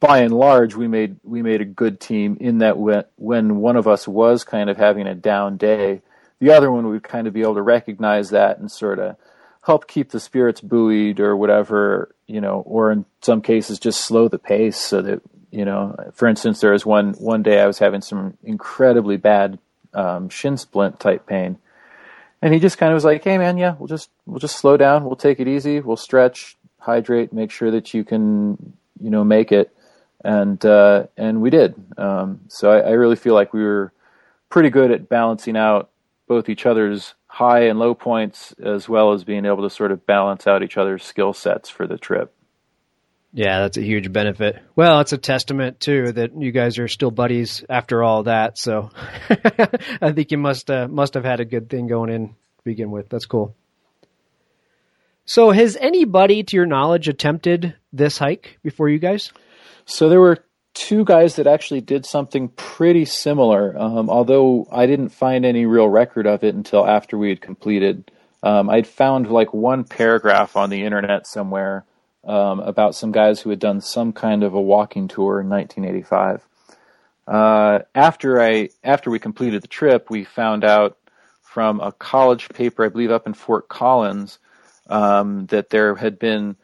by 0.01 0.19
and 0.19 0.35
large 0.35 0.75
we 0.75 0.89
made 0.89 1.17
we 1.23 1.41
made 1.41 1.61
a 1.61 1.65
good 1.65 2.01
team 2.01 2.37
in 2.41 2.59
that 2.59 2.77
when, 2.77 3.05
when 3.17 3.57
one 3.57 3.77
of 3.77 3.87
us 3.87 4.07
was 4.07 4.45
kind 4.45 4.69
of 4.69 4.77
having 4.77 5.07
a 5.07 5.15
down 5.15 5.57
day, 5.57 6.03
the 6.41 6.51
other 6.51 6.71
one 6.71 6.89
would 6.89 7.05
kind 7.05 7.27
of 7.27 7.33
be 7.33 7.43
able 7.43 7.55
to 7.55 7.63
recognize 7.63 8.31
that 8.31 8.59
and 8.59 8.71
sort 8.71 8.99
of 8.99 9.17
help 9.63 9.87
keep 9.87 10.11
the 10.11 10.21
spirits 10.21 10.61
buoyed 10.61 11.21
or 11.21 11.37
whatever, 11.37 12.15
you 12.27 12.41
know, 12.41 12.63
or 12.67 12.91
in 12.91 13.05
some 13.21 13.43
cases 13.43 13.79
just 13.79 14.01
slow 14.01 14.27
the 14.27 14.39
pace 14.39 14.77
so 14.77 15.03
that 15.03 15.21
you 15.51 15.65
know, 15.65 15.95
for 16.15 16.29
instance, 16.29 16.61
there 16.61 16.73
was 16.73 16.85
one 16.85 17.15
one 17.15 17.43
day 17.43 17.61
I 17.61 17.67
was 17.67 17.79
having 17.79 18.01
some 18.01 18.37
incredibly 18.43 19.17
bad 19.17 19.59
um, 19.95 20.29
shin 20.29 20.57
splint 20.57 21.01
type 21.01 21.27
pain, 21.27 21.59
and 22.43 22.53
he 22.53 22.61
just 22.61 22.79
kind 22.79 22.93
of 22.93 22.97
was 22.97 23.05
like, 23.05 23.25
"Hey, 23.25 23.39
man, 23.39 23.57
yeah, 23.59 23.75
we'll 23.79 23.89
just 23.89 24.11
we'll 24.27 24.41
just 24.41 24.59
slow 24.59 24.77
down, 24.77 25.05
we'll 25.05 25.17
take 25.17 25.41
it 25.41 25.49
easy, 25.49 25.81
we'll 25.81 25.97
stretch, 25.97 26.57
hydrate, 26.79 27.33
make 27.33 27.51
sure 27.51 27.71
that 27.71 27.95
you 27.95 28.05
can, 28.05 28.75
you 29.01 29.11
know, 29.11 29.25
make 29.25 29.53
it." 29.53 29.75
And 30.25 30.63
uh, 30.65 31.07
and 31.17 31.41
we 31.41 31.51
did. 31.51 31.75
Um, 31.97 32.41
so 32.49 32.71
I, 32.71 32.81
I 32.81 32.91
really 32.91 33.17
feel 33.17 33.35
like 33.35 33.53
we 33.53 33.63
were 33.63 33.93
pretty 34.51 34.71
good 34.71 34.91
at 34.91 35.09
balancing 35.09 35.57
out 35.57 35.91
both 36.27 36.49
each 36.49 36.67
other's 36.67 37.15
high 37.27 37.61
and 37.69 37.79
low 37.79 37.95
points, 37.95 38.53
as 38.63 38.89
well 38.89 39.13
as 39.13 39.25
being 39.25 39.45
able 39.45 39.63
to 39.63 39.71
sort 39.71 39.93
of 39.93 40.07
balance 40.07 40.47
out 40.47 40.63
each 40.63 40.77
other's 40.77 41.05
skill 41.05 41.33
sets 41.33 41.71
for 41.71 41.87
the 41.87 41.97
trip. 41.99 42.35
Yeah, 43.33 43.61
that's 43.61 43.77
a 43.77 43.83
huge 43.83 44.11
benefit. 44.11 44.59
Well, 44.75 45.01
it's 45.01 45.13
a 45.13 45.19
testament 45.19 45.81
too 45.81 46.13
that 46.13 46.41
you 46.41 46.51
guys 46.51 46.79
are 46.79 46.89
still 46.89 47.11
buddies 47.11 47.63
after 47.69 48.03
all 48.03 48.23
that. 48.23 48.59
So 48.59 48.91
I 50.01 50.13
think 50.13 50.31
you 50.31 50.39
must 50.39 50.71
uh, 50.71 50.89
must 50.89 51.15
have 51.15 51.25
had 51.25 51.41
a 51.41 51.45
good 51.45 51.69
thing 51.69 51.89
going 51.89 52.11
in 52.11 52.29
to 52.29 52.35
begin 52.65 52.91
with. 52.91 53.09
That's 53.11 53.27
cool. 53.27 53.55
So 55.27 55.51
has 55.51 55.77
anybody 55.79 56.43
to 56.43 56.57
your 56.57 56.65
knowledge 56.65 57.07
attempted 57.07 57.75
this 57.93 58.17
hike 58.17 58.59
before 58.63 58.89
you 58.89 58.99
guys? 58.99 59.31
So 59.85 60.09
there 60.09 60.21
were 60.21 60.39
two 60.73 61.05
guys 61.05 61.37
that 61.37 61.47
actually 61.47 61.83
did 61.83 62.07
something 62.07 62.49
pretty 62.49 63.05
similar. 63.05 63.77
Um, 63.79 64.09
although 64.09 64.67
I 64.73 64.87
didn't 64.87 65.11
find 65.11 65.45
any 65.45 65.67
real 65.67 65.89
record 65.89 66.27
of 66.27 66.45
it 66.45 66.55
until 66.55 66.87
after 66.87 67.19
we 67.19 67.29
had 67.29 67.43
completed. 67.43 68.11
Um, 68.43 68.71
I'd 68.71 68.87
found 68.87 69.31
like 69.31 69.53
one 69.53 69.85
paragraph 69.85 70.57
on 70.57 70.71
the 70.71 70.85
internet 70.85 71.27
somewhere 71.27 71.85
um, 72.25 72.61
about 72.61 72.95
some 72.95 73.13
guys 73.13 73.41
who 73.41 73.51
had 73.51 73.59
done 73.59 73.81
some 73.81 74.13
kind 74.13 74.43
of 74.43 74.55
a 74.55 74.61
walking 74.61 75.09
tour 75.09 75.41
in 75.41 75.49
1985. 75.49 76.47
Uh, 77.27 77.81
after 77.95 78.41
I 78.41 78.71
after 78.83 79.11
we 79.11 79.19
completed 79.19 79.63
the 79.63 79.69
trip, 79.69 80.09
we 80.11 80.25
found 80.25 80.65
out 80.65 80.97
from 81.43 81.81
a 81.81 81.93
college 81.93 82.49
paper, 82.51 82.85
I 82.85 82.89
believe, 82.89 83.11
up 83.11 83.27
in 83.27 83.35
Fort 83.35 83.69
Collins, 83.69 84.39
um, 84.89 85.47
that 85.47 85.71
there 85.71 85.95
had 85.95 86.19
been 86.19 86.57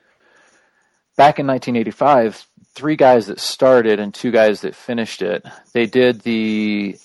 back 1.16 1.38
in 1.38 1.46
1985 1.46 2.46
three 2.75 2.96
guys 2.96 3.26
that 3.26 3.38
started 3.38 4.00
and 4.00 4.12
two 4.12 4.30
guys 4.30 4.62
that 4.62 4.75
finished 4.75 5.23
it. 5.23 5.44
They 5.73 5.87
did 5.87 6.20
the 6.20 6.96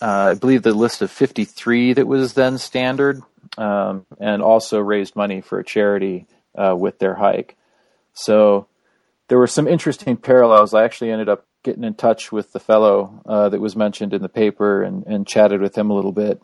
uh, 0.00 0.32
I 0.32 0.34
believe 0.34 0.62
the 0.62 0.72
list 0.72 1.02
of 1.02 1.10
53 1.10 1.94
that 1.94 2.06
was 2.06 2.34
then 2.34 2.58
standard, 2.58 3.20
um, 3.56 4.06
and 4.20 4.42
also 4.42 4.78
raised 4.78 5.16
money 5.16 5.40
for 5.40 5.58
a 5.58 5.64
charity 5.64 6.26
uh, 6.54 6.76
with 6.78 6.98
their 6.98 7.14
hike. 7.14 7.56
So 8.18 8.66
there 9.28 9.38
were 9.38 9.46
some 9.46 9.68
interesting 9.68 10.16
parallels. 10.16 10.74
I 10.74 10.84
actually 10.84 11.12
ended 11.12 11.28
up 11.28 11.46
getting 11.62 11.84
in 11.84 11.94
touch 11.94 12.32
with 12.32 12.52
the 12.52 12.58
fellow 12.60 13.22
uh, 13.24 13.48
that 13.48 13.60
was 13.60 13.76
mentioned 13.76 14.12
in 14.12 14.22
the 14.22 14.28
paper 14.28 14.82
and, 14.82 15.06
and 15.06 15.26
chatted 15.26 15.60
with 15.60 15.78
him 15.78 15.90
a 15.90 15.94
little 15.94 16.12
bit. 16.12 16.42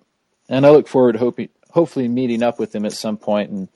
And 0.48 0.64
I 0.64 0.70
look 0.70 0.86
forward 0.86 1.14
to 1.14 1.18
hoping, 1.18 1.48
hopefully 1.70 2.06
meeting 2.06 2.42
up 2.42 2.58
with 2.60 2.74
him 2.74 2.84
at 2.84 2.92
some 2.92 3.16
point 3.16 3.50
and 3.50 3.68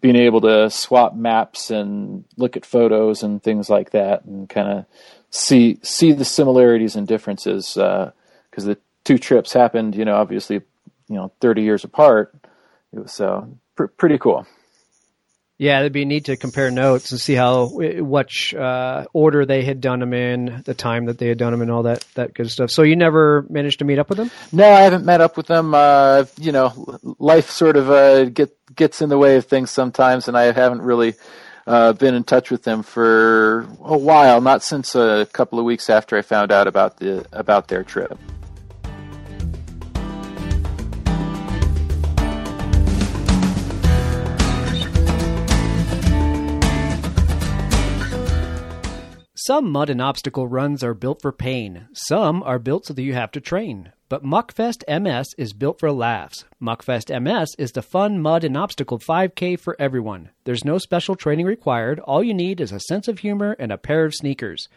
being 0.00 0.16
able 0.16 0.40
to 0.42 0.70
swap 0.70 1.14
maps 1.14 1.70
and 1.70 2.24
look 2.36 2.56
at 2.56 2.64
photos 2.64 3.22
and 3.22 3.42
things 3.42 3.68
like 3.68 3.90
that 3.90 4.24
and 4.24 4.48
kind 4.48 4.68
of 4.68 4.86
see 5.30 5.78
see 5.82 6.12
the 6.12 6.24
similarities 6.24 6.96
and 6.96 7.06
differences 7.06 7.74
because 7.74 8.64
uh, 8.64 8.68
the 8.68 8.78
two 9.04 9.18
trips 9.18 9.52
happened, 9.52 9.94
you 9.94 10.04
know, 10.04 10.14
obviously, 10.14 10.62
you 11.08 11.16
know, 11.16 11.32
30 11.40 11.62
years 11.62 11.84
apart. 11.84 12.34
It 12.92 13.00
was 13.00 13.20
uh, 13.20 13.44
pr- 13.74 13.86
pretty 13.86 14.18
cool. 14.18 14.46
Yeah, 15.58 15.80
it'd 15.80 15.92
be 15.92 16.04
neat 16.04 16.26
to 16.26 16.36
compare 16.36 16.70
notes 16.70 17.10
and 17.10 17.20
see 17.20 17.34
how 17.34 17.68
which 17.72 18.54
uh, 18.54 19.06
order 19.12 19.44
they 19.44 19.64
had 19.64 19.80
done 19.80 19.98
them 19.98 20.14
in, 20.14 20.62
the 20.64 20.72
time 20.72 21.06
that 21.06 21.18
they 21.18 21.26
had 21.26 21.36
done 21.36 21.50
them, 21.50 21.62
and 21.62 21.70
all 21.70 21.82
that 21.82 22.06
that 22.14 22.32
good 22.32 22.48
stuff. 22.48 22.70
So 22.70 22.82
you 22.82 22.94
never 22.94 23.44
managed 23.50 23.80
to 23.80 23.84
meet 23.84 23.98
up 23.98 24.08
with 24.08 24.18
them? 24.18 24.30
No, 24.52 24.70
I 24.70 24.82
haven't 24.82 25.04
met 25.04 25.20
up 25.20 25.36
with 25.36 25.48
them. 25.48 25.74
Uh, 25.74 26.26
you 26.36 26.52
know, 26.52 27.00
life 27.18 27.50
sort 27.50 27.76
of 27.76 27.90
uh, 27.90 28.26
get 28.26 28.56
gets 28.76 29.02
in 29.02 29.08
the 29.08 29.18
way 29.18 29.34
of 29.34 29.46
things 29.46 29.72
sometimes, 29.72 30.28
and 30.28 30.38
I 30.38 30.52
haven't 30.52 30.82
really 30.82 31.14
uh, 31.66 31.92
been 31.92 32.14
in 32.14 32.22
touch 32.22 32.52
with 32.52 32.62
them 32.62 32.84
for 32.84 33.66
a 33.82 33.98
while. 33.98 34.40
Not 34.40 34.62
since 34.62 34.94
a 34.94 35.26
couple 35.32 35.58
of 35.58 35.64
weeks 35.64 35.90
after 35.90 36.16
I 36.16 36.22
found 36.22 36.52
out 36.52 36.68
about 36.68 36.98
the 36.98 37.26
about 37.32 37.66
their 37.66 37.82
trip. 37.82 38.16
Some 49.48 49.72
mud 49.72 49.88
and 49.88 50.02
obstacle 50.02 50.46
runs 50.46 50.84
are 50.84 50.92
built 50.92 51.22
for 51.22 51.32
pain. 51.32 51.88
Some 51.94 52.42
are 52.42 52.58
built 52.58 52.84
so 52.84 52.92
that 52.92 53.00
you 53.00 53.14
have 53.14 53.32
to 53.32 53.40
train. 53.40 53.92
But 54.10 54.22
Muckfest 54.22 54.84
MS 54.86 55.28
is 55.38 55.54
built 55.54 55.80
for 55.80 55.90
laughs. 55.90 56.44
Muckfest 56.60 57.08
MS 57.18 57.48
is 57.56 57.72
the 57.72 57.80
fun 57.80 58.20
mud 58.20 58.44
and 58.44 58.58
obstacle 58.58 58.98
5K 58.98 59.58
for 59.58 59.74
everyone. 59.78 60.28
There's 60.44 60.66
no 60.66 60.76
special 60.76 61.14
training 61.14 61.46
required. 61.46 61.98
All 62.00 62.22
you 62.22 62.34
need 62.34 62.60
is 62.60 62.72
a 62.72 62.80
sense 62.80 63.08
of 63.08 63.20
humor 63.20 63.56
and 63.58 63.72
a 63.72 63.78
pair 63.78 64.04
of 64.04 64.14
sneakers. 64.14 64.68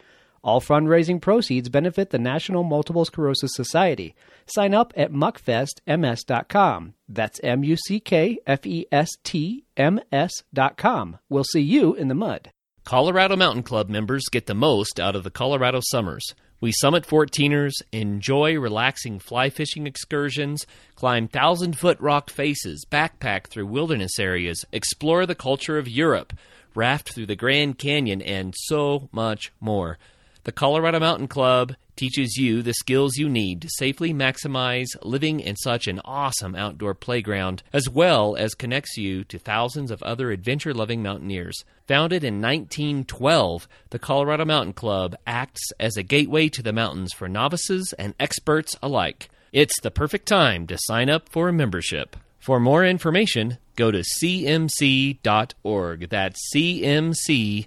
All 0.42 0.62
fundraising 0.62 1.20
proceeds 1.20 1.68
benefit 1.68 2.08
the 2.08 2.18
National 2.18 2.64
Multiple 2.64 3.04
Sclerosis 3.04 3.54
Society. 3.54 4.14
Sign 4.46 4.72
up 4.72 4.94
at 4.96 5.12
muckfestms.com. 5.12 6.94
That's 7.06 7.40
M 7.44 7.62
U 7.62 7.76
C 7.76 8.00
K 8.00 8.38
F 8.46 8.64
E 8.64 8.86
S 8.90 9.10
T 9.22 9.66
M 9.76 10.00
S.com. 10.10 11.18
We'll 11.28 11.44
see 11.44 11.60
you 11.60 11.92
in 11.92 12.08
the 12.08 12.14
mud. 12.14 12.52
Colorado 12.84 13.36
Mountain 13.36 13.62
Club 13.62 13.88
members 13.88 14.24
get 14.30 14.46
the 14.46 14.54
most 14.54 14.98
out 14.98 15.14
of 15.14 15.22
the 15.22 15.30
Colorado 15.30 15.80
summers. 15.80 16.34
We 16.60 16.72
summit 16.72 17.06
14ers, 17.06 17.74
enjoy 17.92 18.58
relaxing 18.58 19.20
fly 19.20 19.50
fishing 19.50 19.86
excursions, 19.86 20.66
climb 20.96 21.28
thousand 21.28 21.78
foot 21.78 21.98
rock 22.00 22.28
faces, 22.28 22.84
backpack 22.90 23.46
through 23.46 23.66
wilderness 23.66 24.18
areas, 24.18 24.64
explore 24.72 25.26
the 25.26 25.36
culture 25.36 25.78
of 25.78 25.88
Europe, 25.88 26.32
raft 26.74 27.14
through 27.14 27.26
the 27.26 27.36
Grand 27.36 27.78
Canyon, 27.78 28.20
and 28.20 28.52
so 28.56 29.08
much 29.12 29.52
more. 29.60 29.98
The 30.44 30.52
Colorado 30.52 30.98
Mountain 30.98 31.28
Club 31.28 31.76
teaches 31.94 32.36
you 32.36 32.62
the 32.62 32.74
skills 32.74 33.16
you 33.16 33.28
need 33.28 33.62
to 33.62 33.68
safely 33.70 34.12
maximize 34.12 34.88
living 35.02 35.38
in 35.38 35.54
such 35.54 35.86
an 35.86 36.00
awesome 36.04 36.56
outdoor 36.56 36.94
playground, 36.94 37.62
as 37.72 37.88
well 37.88 38.34
as 38.34 38.56
connects 38.56 38.96
you 38.96 39.22
to 39.24 39.38
thousands 39.38 39.92
of 39.92 40.02
other 40.02 40.32
adventure 40.32 40.74
loving 40.74 41.00
mountaineers. 41.00 41.64
Founded 41.86 42.24
in 42.24 42.40
1912, 42.40 43.68
the 43.90 44.00
Colorado 44.00 44.44
Mountain 44.44 44.72
Club 44.72 45.14
acts 45.28 45.62
as 45.78 45.96
a 45.96 46.02
gateway 46.02 46.48
to 46.48 46.62
the 46.62 46.72
mountains 46.72 47.12
for 47.12 47.28
novices 47.28 47.94
and 47.96 48.14
experts 48.18 48.76
alike. 48.82 49.30
It's 49.52 49.80
the 49.80 49.92
perfect 49.92 50.26
time 50.26 50.66
to 50.66 50.76
sign 50.80 51.08
up 51.08 51.28
for 51.28 51.48
a 51.48 51.52
membership. 51.52 52.16
For 52.40 52.58
more 52.58 52.84
information, 52.84 53.58
go 53.76 53.92
to 53.92 54.02
cmc.org. 54.20 55.20
That's 56.08 56.40
cmc.org. 56.52 57.62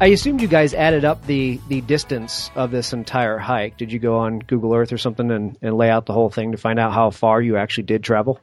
I 0.00 0.06
assumed 0.06 0.40
you 0.40 0.48
guys 0.48 0.72
added 0.72 1.04
up 1.04 1.26
the, 1.26 1.60
the 1.68 1.82
distance 1.82 2.50
of 2.54 2.70
this 2.70 2.94
entire 2.94 3.36
hike. 3.36 3.76
Did 3.76 3.92
you 3.92 3.98
go 3.98 4.16
on 4.16 4.38
Google 4.38 4.74
Earth 4.74 4.94
or 4.94 4.98
something 4.98 5.30
and, 5.30 5.58
and 5.60 5.76
lay 5.76 5.90
out 5.90 6.06
the 6.06 6.14
whole 6.14 6.30
thing 6.30 6.52
to 6.52 6.58
find 6.58 6.78
out 6.78 6.94
how 6.94 7.10
far 7.10 7.42
you 7.42 7.58
actually 7.58 7.84
did 7.84 8.02
travel? 8.02 8.40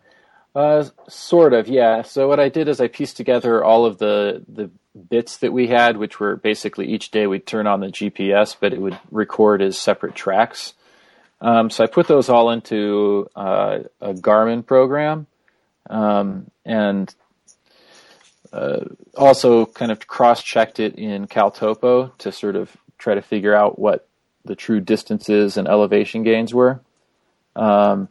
Uh, 0.53 0.85
sort 1.09 1.53
of, 1.53 1.67
yeah. 1.67 2.03
So 2.03 2.27
what 2.27 2.39
I 2.39 2.49
did 2.49 2.67
is 2.67 2.79
I 2.79 2.87
pieced 2.87 3.17
together 3.17 3.63
all 3.63 3.85
of 3.85 3.97
the 3.97 4.43
the 4.47 4.69
bits 5.09 5.37
that 5.37 5.51
we 5.51 5.67
had, 5.67 5.97
which 5.97 6.19
were 6.19 6.35
basically 6.35 6.87
each 6.87 7.09
day 7.09 7.25
we'd 7.25 7.45
turn 7.45 7.65
on 7.65 7.79
the 7.79 7.87
GPS, 7.87 8.55
but 8.59 8.73
it 8.73 8.81
would 8.81 8.97
record 9.11 9.61
as 9.61 9.79
separate 9.79 10.15
tracks. 10.15 10.73
Um, 11.41 11.69
so 11.69 11.83
I 11.83 11.87
put 11.87 12.07
those 12.07 12.29
all 12.29 12.49
into 12.49 13.29
uh, 13.35 13.79
a 14.01 14.13
Garmin 14.13 14.65
program, 14.65 15.27
um, 15.89 16.49
and 16.65 17.13
uh, 18.53 18.85
also 19.15 19.65
kind 19.65 19.91
of 19.91 20.07
cross-checked 20.07 20.79
it 20.79 20.95
in 20.95 21.27
CalTopo 21.27 22.17
to 22.17 22.31
sort 22.31 22.55
of 22.55 22.75
try 22.97 23.15
to 23.15 23.21
figure 23.21 23.55
out 23.55 23.77
what 23.77 24.07
the 24.45 24.55
true 24.55 24.79
distances 24.79 25.57
and 25.57 25.67
elevation 25.67 26.23
gains 26.23 26.53
were. 26.53 26.79
Um, 27.55 28.09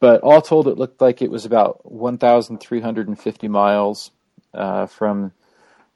but 0.00 0.20
all 0.22 0.42
told, 0.42 0.68
it 0.68 0.78
looked 0.78 1.00
like 1.00 1.22
it 1.22 1.30
was 1.30 1.44
about 1.44 1.90
1,350 1.90 3.48
miles 3.48 4.10
uh, 4.54 4.86
from 4.86 5.32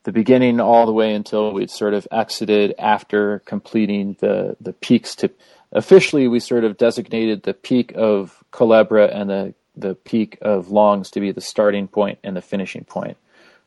the 0.04 0.12
beginning 0.12 0.60
all 0.60 0.86
the 0.86 0.92
way 0.92 1.12
until 1.12 1.52
we'd 1.52 1.70
sort 1.70 1.92
of 1.92 2.06
exited 2.12 2.74
after 2.78 3.40
completing 3.40 4.16
the, 4.20 4.56
the 4.60 4.72
peaks 4.72 5.16
to 5.16 5.30
officially 5.72 6.28
we 6.28 6.38
sort 6.38 6.64
of 6.64 6.76
designated 6.76 7.42
the 7.42 7.54
peak 7.54 7.92
of 7.96 8.42
Culebra 8.52 9.10
and 9.12 9.28
the, 9.28 9.54
the 9.76 9.94
peak 9.94 10.38
of 10.40 10.70
Longs 10.70 11.10
to 11.10 11.20
be 11.20 11.32
the 11.32 11.40
starting 11.40 11.88
point 11.88 12.18
and 12.22 12.36
the 12.36 12.42
finishing 12.42 12.84
point. 12.84 13.16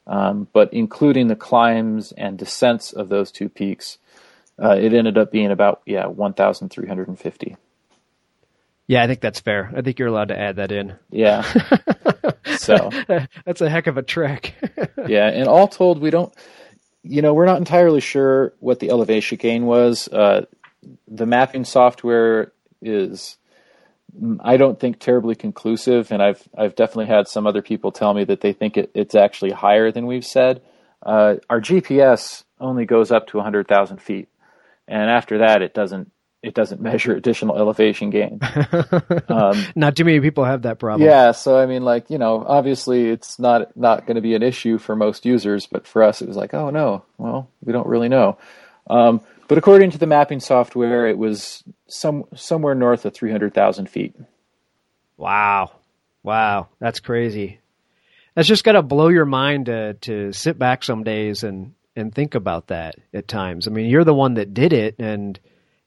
Um, 0.10 0.48
but 0.52 0.74
including 0.74 1.28
the 1.28 1.36
climbs 1.36 2.12
and 2.13 2.38
descents 2.38 2.91
of 2.91 3.10
those 3.10 3.32
two 3.32 3.48
peaks, 3.48 4.00
uh, 4.62 4.76
it 4.76 4.91
ended 4.93 5.17
up 5.17 5.32
being 5.32 5.52
about 5.52 5.82
yeah 5.86 6.08
1,350. 6.08 7.56
Yeah, 8.88 9.04
I 9.04 9.08
think 9.08 9.22
that's 9.22 9.39
fair. 9.39 9.72
I 9.76 9.84
think 9.84 10.00
you're 10.00 10.08
allowed 10.08 10.30
to 10.30 10.39
add 10.39 10.56
that 10.56 10.72
in. 10.72 10.95
Yeah. 11.12 11.43
so 12.58 12.89
that's 13.45 13.62
a 13.62 13.69
heck 13.69 13.86
of 13.86 13.98
a 13.98 14.02
trek. 14.02 14.56
yeah, 15.08 15.28
and 15.28 15.48
all 15.48 15.67
told, 15.67 16.02
we 16.02 16.10
don't, 16.10 16.34
you 17.04 17.22
know, 17.22 17.36
we're 17.36 17.45
not 17.45 17.60
entirely 17.60 18.02
sure 18.02 18.56
what 18.60 18.80
the 18.80 18.89
elevation 18.89 19.38
gain 19.38 19.67
was. 19.67 20.08
Uh, 20.08 20.48
the 21.08 21.28
mapping 21.28 21.65
software 21.65 22.52
is 22.82 23.38
I 24.41 24.58
don't 24.58 24.80
think 24.80 25.00
terribly 25.00 25.36
conclusive, 25.36 26.12
and 26.12 26.22
I've 26.22 26.48
I've 26.58 26.76
definitely 26.76 27.08
had 27.08 27.28
some 27.28 27.48
other 27.48 27.62
people 27.62 27.91
tell 27.91 28.13
me 28.13 28.24
that 28.26 28.41
they 28.41 28.54
think 28.54 28.78
it, 28.78 28.91
it's 28.93 29.15
actually 29.15 29.52
higher 29.52 29.91
than 29.91 30.08
we've 30.08 30.26
said. 30.26 30.62
Uh, 31.04 31.36
our 31.50 31.62
GPS 31.62 32.43
only 32.60 32.86
goes 32.86 33.12
up 33.12 33.28
to 33.28 33.38
100,000 33.38 34.02
feet, 34.02 34.28
and 34.88 35.10
after 35.10 35.38
that, 35.39 35.62
it 35.62 35.74
doesn't 35.74 36.12
it 36.41 36.54
doesn't 36.54 36.82
measure 36.89 37.15
additional 37.15 37.58
elevation 37.58 38.10
gain. 38.10 38.39
Um, 39.30 39.63
not 39.76 39.95
too 39.95 40.06
many 40.06 40.19
people 40.19 40.43
have 40.43 40.63
that 40.63 40.80
problem. 40.80 41.08
Yeah, 41.08 41.32
so 41.32 41.58
I 41.58 41.65
mean, 41.67 41.84
like 41.84 42.10
you 42.10 42.17
know, 42.17 42.43
obviously 42.45 43.10
it's 43.10 43.38
not 43.38 43.78
not 43.78 44.06
going 44.08 44.15
to 44.15 44.22
be 44.22 44.34
an 44.34 44.41
issue 44.41 44.80
for 44.80 44.95
most 44.95 45.26
users, 45.26 45.67
but 45.67 45.86
for 45.86 46.02
us, 46.04 46.22
it 46.22 46.28
was 46.28 46.36
like, 46.36 46.54
oh 46.54 46.72
no, 46.72 47.06
well, 47.17 47.50
we 47.63 47.72
don't 47.72 47.88
really 47.88 48.10
know. 48.10 48.38
Um, 48.89 49.22
but 49.49 49.57
according 49.57 49.89
to 49.89 49.97
the 49.97 50.05
mapping 50.05 50.39
software, 50.39 51.07
it 51.07 51.17
was 51.17 51.63
some 51.88 52.23
somewhere 52.35 52.75
north 52.75 53.03
of 53.03 53.15
300,000 53.15 53.89
feet. 53.89 54.15
Wow. 55.17 55.71
Wow. 56.21 56.69
That's 56.79 56.99
crazy. 56.99 57.59
That's 58.35 58.47
just 58.47 58.63
got 58.63 58.73
to 58.73 58.83
blow 58.83 59.07
your 59.09 59.25
mind 59.25 59.65
to, 59.65 59.95
to 59.95 60.31
sit 60.33 60.59
back 60.59 60.83
some 60.83 61.03
days 61.03 61.43
and, 61.43 61.73
and 61.95 62.13
think 62.13 62.35
about 62.35 62.67
that 62.67 62.95
at 63.12 63.27
times. 63.27 63.67
I 63.67 63.71
mean, 63.71 63.89
you're 63.89 64.03
the 64.03 64.13
one 64.13 64.35
that 64.35 64.53
did 64.53 64.71
it 64.71 64.95
and, 64.99 65.39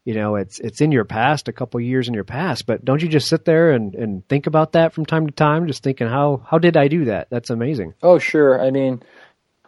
you 0.05 0.15
know, 0.15 0.35
it's, 0.35 0.59
it's 0.59 0.81
in 0.81 0.91
your 0.91 1.05
past, 1.05 1.47
a 1.47 1.53
couple 1.53 1.79
years 1.81 2.09
in 2.09 2.15
your 2.15 2.25
past, 2.25 2.67
but 2.67 2.85
don't 2.85 3.01
you 3.01 3.09
just 3.09 3.29
sit 3.29 3.45
there 3.45 3.71
and, 3.71 3.95
and 3.95 4.29
think 4.29 4.49
about 4.49 4.73
that 4.73 4.93
from 4.93 5.07
time 5.07 5.29
to 5.29 5.33
time? 5.33 5.69
Just 5.69 5.85
thinking, 5.85 6.09
how, 6.09 6.43
how 6.45 6.59
did 6.59 6.77
I 6.77 6.89
do 6.89 7.05
that? 7.05 7.29
That's 7.31 7.51
amazing. 7.51 7.95
Oh, 8.03 8.19
sure. 8.19 8.61
I 8.61 8.73
mean, 8.73 9.05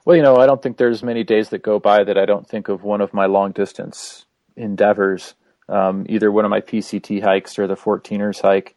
well, 0.05 0.17
you 0.17 0.23
know, 0.23 0.37
I 0.37 0.47
don't 0.47 0.63
think 0.63 0.77
there's 0.77 1.03
many 1.03 1.25
days 1.25 1.49
that 1.51 1.63
go 1.63 1.79
by 1.79 2.05
that 2.05 2.19
I 2.19 2.27
don't 2.27 2.49
think 2.49 2.69
of 2.69 2.83
one 2.83 3.01
of 3.01 3.15
my 3.15 3.27
long 3.27 3.53
distance 3.53 4.27
endeavors, 4.57 5.35
um, 5.69 6.07
either 6.09 6.31
one 6.31 6.45
of 6.45 6.51
my 6.51 6.61
PCT 6.61 7.23
hikes 7.23 7.59
or 7.59 7.67
the 7.67 7.77
14ers 7.77 8.43
hike. 8.43 8.77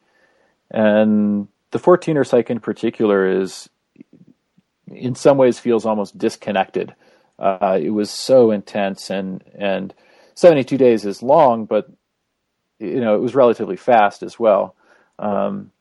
And 0.72 1.48
the 1.72 1.80
14ers 1.80 2.32
hike 2.32 2.50
in 2.50 2.60
particular 2.60 3.28
is, 3.42 3.70
in 4.88 5.16
some 5.16 5.38
ways, 5.38 5.60
feels 5.60 5.86
almost 5.86 6.18
disconnected. 6.18 6.96
Uh, 7.40 7.78
it 7.82 7.92
was 7.92 8.10
so 8.10 8.52
intense, 8.52 9.12
and 9.12 9.44
and 9.54 9.94
72 10.34 10.76
days 10.78 11.06
is 11.06 11.22
long, 11.22 11.66
but 11.66 11.88
you 12.80 13.00
know 13.00 13.16
it 13.16 13.22
was 13.22 13.36
relatively 13.36 13.76
fast 13.76 14.24
as 14.24 14.40
well. 14.40 14.76
Um, 15.20 15.72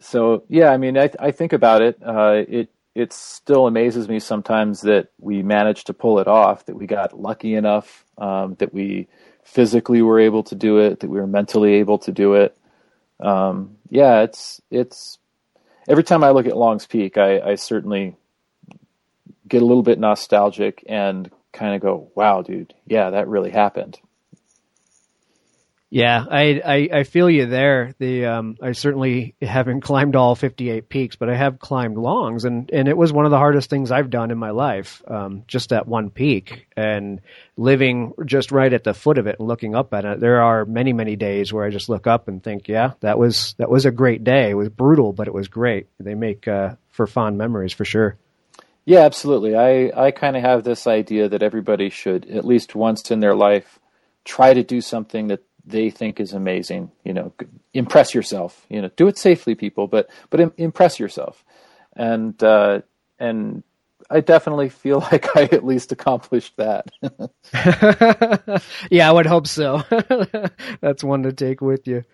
so 0.00 0.44
yeah, 0.48 0.68
I 0.68 0.76
mean, 0.76 0.98
I, 0.98 1.10
I 1.18 1.30
think 1.30 1.54
about 1.54 1.80
it. 1.80 1.98
Uh, 2.04 2.42
it 2.46 2.68
it 2.94 3.12
still 3.12 3.66
amazes 3.66 4.08
me 4.08 4.18
sometimes 4.18 4.82
that 4.82 5.08
we 5.18 5.42
managed 5.42 5.86
to 5.86 5.94
pull 5.94 6.18
it 6.18 6.28
off, 6.28 6.66
that 6.66 6.76
we 6.76 6.86
got 6.86 7.18
lucky 7.18 7.54
enough, 7.54 8.04
um, 8.18 8.54
that 8.58 8.74
we 8.74 9.08
physically 9.44 10.02
were 10.02 10.20
able 10.20 10.42
to 10.44 10.54
do 10.54 10.78
it, 10.78 11.00
that 11.00 11.08
we 11.08 11.18
were 11.18 11.26
mentally 11.26 11.74
able 11.74 11.98
to 11.98 12.12
do 12.12 12.34
it. 12.34 12.56
Um, 13.20 13.76
yeah, 13.88 14.20
it's 14.22 14.60
it's 14.70 15.18
every 15.88 16.04
time 16.04 16.22
I 16.22 16.30
look 16.30 16.46
at 16.46 16.56
Long's 16.56 16.86
Peak, 16.86 17.16
I, 17.16 17.40
I 17.40 17.54
certainly 17.54 18.16
get 19.48 19.62
a 19.62 19.66
little 19.66 19.82
bit 19.82 19.98
nostalgic 19.98 20.84
and 20.88 21.30
kind 21.52 21.74
of 21.74 21.80
go, 21.80 22.10
"Wow, 22.14 22.42
dude, 22.42 22.74
yeah, 22.86 23.10
that 23.10 23.28
really 23.28 23.50
happened." 23.50 23.98
Yeah, 25.94 26.24
I, 26.26 26.62
I, 26.64 27.00
I 27.00 27.02
feel 27.02 27.28
you 27.28 27.44
there. 27.44 27.94
The 27.98 28.24
um, 28.24 28.56
I 28.62 28.72
certainly 28.72 29.34
haven't 29.42 29.80
climbed 29.82 30.16
all 30.16 30.34
58 30.34 30.88
peaks, 30.88 31.16
but 31.16 31.28
I 31.28 31.36
have 31.36 31.58
climbed 31.58 31.98
longs, 31.98 32.46
and, 32.46 32.70
and 32.72 32.88
it 32.88 32.96
was 32.96 33.12
one 33.12 33.26
of 33.26 33.30
the 33.30 33.36
hardest 33.36 33.68
things 33.68 33.92
I've 33.92 34.08
done 34.08 34.30
in 34.30 34.38
my 34.38 34.52
life. 34.52 35.02
Um, 35.06 35.42
just 35.46 35.68
that 35.68 35.86
one 35.86 36.08
peak, 36.08 36.66
and 36.78 37.20
living 37.58 38.14
just 38.24 38.52
right 38.52 38.72
at 38.72 38.84
the 38.84 38.94
foot 38.94 39.18
of 39.18 39.26
it 39.26 39.38
and 39.38 39.46
looking 39.46 39.74
up 39.74 39.92
at 39.92 40.06
it. 40.06 40.18
There 40.18 40.40
are 40.40 40.64
many 40.64 40.94
many 40.94 41.14
days 41.14 41.52
where 41.52 41.66
I 41.66 41.68
just 41.68 41.90
look 41.90 42.06
up 42.06 42.26
and 42.26 42.42
think, 42.42 42.68
yeah, 42.68 42.92
that 43.00 43.18
was 43.18 43.54
that 43.58 43.68
was 43.68 43.84
a 43.84 43.90
great 43.90 44.24
day. 44.24 44.48
It 44.48 44.54
was 44.54 44.70
brutal, 44.70 45.12
but 45.12 45.28
it 45.28 45.34
was 45.34 45.48
great. 45.48 45.88
They 46.00 46.14
make 46.14 46.48
uh, 46.48 46.76
for 46.88 47.06
fond 47.06 47.36
memories 47.36 47.74
for 47.74 47.84
sure. 47.84 48.16
Yeah, 48.86 49.00
absolutely. 49.00 49.56
I 49.56 50.06
I 50.06 50.10
kind 50.10 50.38
of 50.38 50.42
have 50.42 50.64
this 50.64 50.86
idea 50.86 51.28
that 51.28 51.42
everybody 51.42 51.90
should 51.90 52.30
at 52.30 52.46
least 52.46 52.74
once 52.74 53.10
in 53.10 53.20
their 53.20 53.34
life 53.34 53.78
try 54.24 54.54
to 54.54 54.62
do 54.62 54.80
something 54.80 55.28
that 55.28 55.42
they 55.64 55.90
think 55.90 56.20
is 56.20 56.32
amazing. 56.32 56.90
You 57.04 57.14
know, 57.14 57.32
impress 57.72 58.14
yourself. 58.14 58.66
You 58.68 58.82
know, 58.82 58.90
do 58.96 59.08
it 59.08 59.18
safely, 59.18 59.54
people, 59.54 59.86
but 59.86 60.10
but 60.30 60.52
impress 60.56 60.98
yourself. 60.98 61.44
And 61.94 62.42
uh, 62.42 62.82
and 63.18 63.62
I 64.10 64.20
definitely 64.20 64.68
feel 64.68 65.00
like 65.12 65.36
I 65.36 65.42
at 65.44 65.64
least 65.64 65.92
accomplished 65.92 66.56
that. 66.56 66.90
yeah, 68.90 69.08
I 69.08 69.12
would 69.12 69.26
hope 69.26 69.46
so. 69.46 69.82
That's 70.80 71.04
one 71.04 71.22
to 71.24 71.32
take 71.32 71.60
with 71.60 71.86
you. 71.86 72.04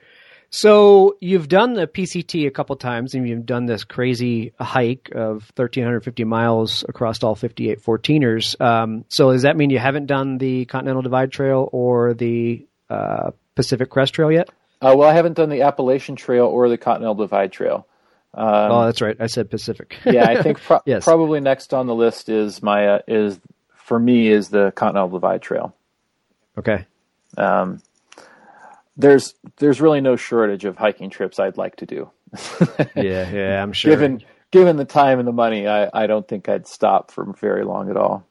So 0.50 1.18
you've 1.20 1.48
done 1.48 1.74
the 1.74 1.86
PCT 1.86 2.46
a 2.46 2.50
couple 2.50 2.74
times, 2.76 3.14
and 3.14 3.28
you've 3.28 3.44
done 3.44 3.66
this 3.66 3.84
crazy 3.84 4.54
hike 4.58 5.10
of 5.14 5.52
1,350 5.56 6.24
miles 6.24 6.86
across 6.88 7.22
all 7.22 7.34
58 7.34 7.82
14ers. 7.82 8.58
Um, 8.58 9.04
so 9.08 9.30
does 9.32 9.42
that 9.42 9.58
mean 9.58 9.68
you 9.68 9.78
haven't 9.78 10.06
done 10.06 10.38
the 10.38 10.64
Continental 10.64 11.02
Divide 11.02 11.32
Trail 11.32 11.68
or 11.70 12.14
the 12.14 12.66
uh, 12.90 13.30
Pacific 13.54 13.90
Crest 13.90 14.14
Trail 14.14 14.30
yet? 14.32 14.48
Uh, 14.80 14.94
well, 14.96 15.08
I 15.08 15.14
haven't 15.14 15.34
done 15.34 15.48
the 15.48 15.62
Appalachian 15.62 16.16
Trail 16.16 16.46
or 16.46 16.68
the 16.68 16.78
Continental 16.78 17.14
Divide 17.14 17.52
Trail. 17.52 17.86
Um, 18.34 18.46
oh, 18.46 18.84
that's 18.84 19.00
right. 19.00 19.16
I 19.18 19.26
said 19.26 19.50
Pacific. 19.50 19.96
yeah, 20.04 20.24
I 20.24 20.42
think 20.42 20.60
pro- 20.60 20.80
yes. 20.86 21.04
probably 21.04 21.40
next 21.40 21.74
on 21.74 21.86
the 21.86 21.94
list 21.94 22.28
is 22.28 22.62
my 22.62 22.86
uh, 22.86 22.98
is 23.08 23.40
for 23.74 23.98
me 23.98 24.28
is 24.28 24.50
the 24.50 24.70
Continental 24.72 25.08
Divide 25.08 25.42
Trail. 25.42 25.74
Okay. 26.56 26.86
Um, 27.36 27.80
there's 28.96 29.34
there's 29.56 29.80
really 29.80 30.00
no 30.00 30.16
shortage 30.16 30.64
of 30.64 30.76
hiking 30.76 31.10
trips 31.10 31.38
I'd 31.38 31.56
like 31.56 31.76
to 31.76 31.86
do. 31.86 32.10
yeah, 32.94 33.30
yeah, 33.30 33.62
I'm 33.62 33.72
sure. 33.72 33.90
Given 33.90 34.22
given 34.50 34.76
the 34.76 34.84
time 34.84 35.18
and 35.18 35.26
the 35.26 35.32
money, 35.32 35.66
I, 35.66 35.88
I 35.92 36.06
don't 36.06 36.26
think 36.26 36.48
I'd 36.48 36.66
stop 36.66 37.10
for 37.10 37.32
very 37.40 37.64
long 37.64 37.90
at 37.90 37.96
all. 37.96 38.26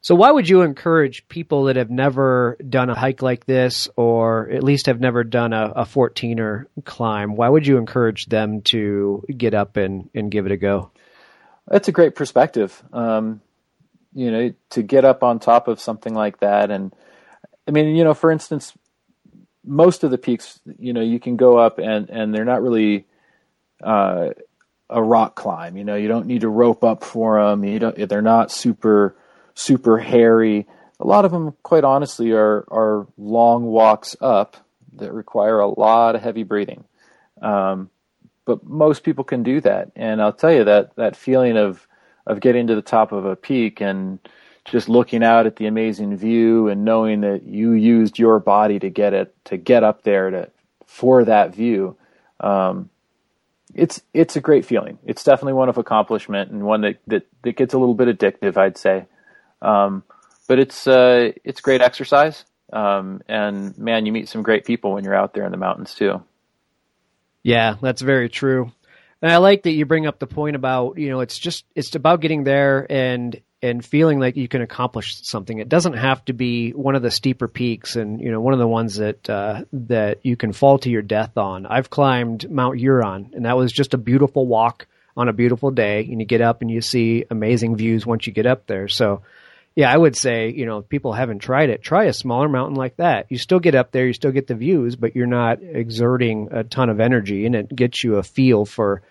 So, 0.00 0.14
why 0.14 0.30
would 0.30 0.48
you 0.48 0.62
encourage 0.62 1.28
people 1.28 1.64
that 1.64 1.76
have 1.76 1.90
never 1.90 2.56
done 2.68 2.90
a 2.90 2.94
hike 2.98 3.22
like 3.22 3.46
this, 3.46 3.88
or 3.96 4.50
at 4.50 4.64
least 4.64 4.86
have 4.86 5.00
never 5.00 5.22
done 5.22 5.52
a, 5.52 5.72
a 5.76 5.84
14er 5.84 6.66
climb? 6.84 7.36
Why 7.36 7.48
would 7.48 7.66
you 7.66 7.76
encourage 7.76 8.26
them 8.26 8.62
to 8.62 9.24
get 9.36 9.54
up 9.54 9.76
and, 9.76 10.10
and 10.14 10.30
give 10.30 10.46
it 10.46 10.52
a 10.52 10.56
go? 10.56 10.90
That's 11.68 11.88
a 11.88 11.92
great 11.92 12.14
perspective. 12.14 12.82
Um, 12.92 13.40
you 14.12 14.30
know, 14.30 14.52
to 14.70 14.82
get 14.82 15.04
up 15.04 15.22
on 15.22 15.38
top 15.38 15.68
of 15.68 15.80
something 15.80 16.14
like 16.14 16.40
that, 16.40 16.70
and 16.70 16.92
I 17.68 17.70
mean, 17.70 17.94
you 17.94 18.02
know, 18.02 18.14
for 18.14 18.30
instance, 18.30 18.72
most 19.64 20.02
of 20.04 20.10
the 20.10 20.18
peaks, 20.18 20.60
you 20.78 20.92
know, 20.92 21.00
you 21.00 21.20
can 21.20 21.36
go 21.36 21.58
up 21.58 21.78
and 21.78 22.10
and 22.10 22.34
they're 22.34 22.44
not 22.44 22.62
really 22.62 23.06
uh, 23.82 24.30
a 24.90 25.02
rock 25.02 25.36
climb. 25.36 25.76
You 25.76 25.84
know, 25.84 25.94
you 25.94 26.08
don't 26.08 26.26
need 26.26 26.40
to 26.42 26.48
rope 26.48 26.84
up 26.84 27.04
for 27.04 27.42
them. 27.42 27.64
You 27.64 27.78
don't. 27.78 28.08
They're 28.08 28.22
not 28.22 28.50
super 28.50 29.16
super 29.54 29.98
hairy. 29.98 30.66
A 31.00 31.06
lot 31.06 31.24
of 31.24 31.32
them, 31.32 31.54
quite 31.62 31.84
honestly, 31.84 32.32
are 32.32 32.64
are 32.70 33.06
long 33.18 33.64
walks 33.64 34.16
up 34.20 34.56
that 34.94 35.12
require 35.12 35.58
a 35.58 35.68
lot 35.68 36.14
of 36.14 36.22
heavy 36.22 36.42
breathing. 36.42 36.84
Um, 37.40 37.90
but 38.44 38.64
most 38.64 39.02
people 39.02 39.24
can 39.24 39.42
do 39.42 39.60
that, 39.60 39.92
and 39.96 40.20
I'll 40.20 40.32
tell 40.32 40.52
you 40.52 40.64
that 40.64 40.96
that 40.96 41.16
feeling 41.16 41.56
of 41.56 41.86
of 42.26 42.40
getting 42.40 42.68
to 42.68 42.74
the 42.74 42.82
top 42.82 43.12
of 43.12 43.24
a 43.24 43.36
peak 43.36 43.80
and 43.80 44.18
just 44.64 44.88
looking 44.88 45.24
out 45.24 45.46
at 45.46 45.56
the 45.56 45.66
amazing 45.66 46.16
view 46.16 46.68
and 46.68 46.84
knowing 46.84 47.22
that 47.22 47.42
you 47.42 47.72
used 47.72 48.18
your 48.18 48.38
body 48.38 48.78
to 48.78 48.90
get 48.90 49.12
it 49.12 49.34
to 49.44 49.56
get 49.56 49.82
up 49.82 50.02
there 50.02 50.30
to 50.30 50.50
for 50.86 51.24
that 51.24 51.54
view 51.54 51.96
um, 52.40 52.88
it's 53.74 54.02
it's 54.12 54.36
a 54.36 54.40
great 54.40 54.64
feeling 54.64 54.98
it's 55.04 55.24
definitely 55.24 55.54
one 55.54 55.68
of 55.68 55.78
accomplishment 55.78 56.50
and 56.50 56.62
one 56.62 56.82
that, 56.82 56.98
that 57.06 57.26
that 57.42 57.56
gets 57.56 57.74
a 57.74 57.78
little 57.78 57.94
bit 57.94 58.08
addictive 58.08 58.56
i'd 58.56 58.76
say 58.76 59.06
um, 59.62 60.02
but 60.48 60.58
it's 60.58 60.86
uh, 60.86 61.32
it's 61.44 61.60
great 61.60 61.80
exercise, 61.80 62.44
um, 62.72 63.22
and 63.28 63.76
man, 63.78 64.04
you 64.04 64.12
meet 64.12 64.28
some 64.28 64.42
great 64.42 64.64
people 64.64 64.92
when 64.92 65.04
you're 65.04 65.14
out 65.14 65.32
there 65.32 65.44
in 65.44 65.52
the 65.52 65.56
mountains 65.56 65.94
too. 65.94 66.22
Yeah, 67.42 67.76
that's 67.80 68.02
very 68.02 68.28
true. 68.28 68.70
And 69.20 69.30
I 69.30 69.36
like 69.36 69.62
that 69.62 69.70
you 69.70 69.86
bring 69.86 70.06
up 70.06 70.18
the 70.18 70.26
point 70.26 70.56
about 70.56 70.98
you 70.98 71.08
know 71.08 71.20
it's 71.20 71.38
just 71.38 71.64
it's 71.74 71.94
about 71.94 72.20
getting 72.20 72.44
there 72.44 72.86
and 72.90 73.40
and 73.62 73.84
feeling 73.84 74.18
like 74.18 74.36
you 74.36 74.48
can 74.48 74.60
accomplish 74.60 75.22
something. 75.22 75.58
It 75.58 75.68
doesn't 75.68 75.92
have 75.92 76.24
to 76.24 76.32
be 76.32 76.72
one 76.72 76.96
of 76.96 77.02
the 77.02 77.12
steeper 77.12 77.46
peaks 77.46 77.94
and 77.94 78.20
you 78.20 78.32
know 78.32 78.40
one 78.40 78.52
of 78.52 78.58
the 78.58 78.66
ones 78.66 78.96
that 78.96 79.30
uh, 79.30 79.64
that 79.72 80.26
you 80.26 80.36
can 80.36 80.52
fall 80.52 80.78
to 80.80 80.90
your 80.90 81.02
death 81.02 81.38
on. 81.38 81.66
I've 81.66 81.88
climbed 81.88 82.50
Mount 82.50 82.78
Huron, 82.78 83.30
and 83.34 83.44
that 83.44 83.56
was 83.56 83.70
just 83.70 83.94
a 83.94 83.98
beautiful 83.98 84.46
walk 84.46 84.86
on 85.16 85.28
a 85.28 85.32
beautiful 85.32 85.70
day, 85.70 86.00
and 86.10 86.20
you 86.20 86.26
get 86.26 86.40
up 86.40 86.62
and 86.62 86.70
you 86.70 86.80
see 86.80 87.24
amazing 87.30 87.76
views 87.76 88.04
once 88.04 88.26
you 88.26 88.32
get 88.32 88.46
up 88.46 88.66
there. 88.66 88.88
So 88.88 89.22
yeah, 89.74 89.90
I 89.90 89.96
would 89.96 90.16
say, 90.16 90.50
you 90.50 90.66
know, 90.66 90.78
if 90.78 90.88
people 90.88 91.12
haven't 91.12 91.38
tried 91.38 91.70
it, 91.70 91.82
try 91.82 92.04
a 92.04 92.12
smaller 92.12 92.48
mountain 92.48 92.76
like 92.76 92.96
that. 92.96 93.26
You 93.30 93.38
still 93.38 93.60
get 93.60 93.74
up 93.74 93.90
there, 93.90 94.06
you 94.06 94.12
still 94.12 94.32
get 94.32 94.46
the 94.46 94.54
views, 94.54 94.96
but 94.96 95.16
you're 95.16 95.26
not 95.26 95.60
exerting 95.62 96.48
a 96.50 96.64
ton 96.64 96.90
of 96.90 97.00
energy 97.00 97.46
and 97.46 97.54
it 97.54 97.74
gets 97.74 98.04
you 98.04 98.16
a 98.16 98.22
feel 98.22 98.66
for 98.66 99.02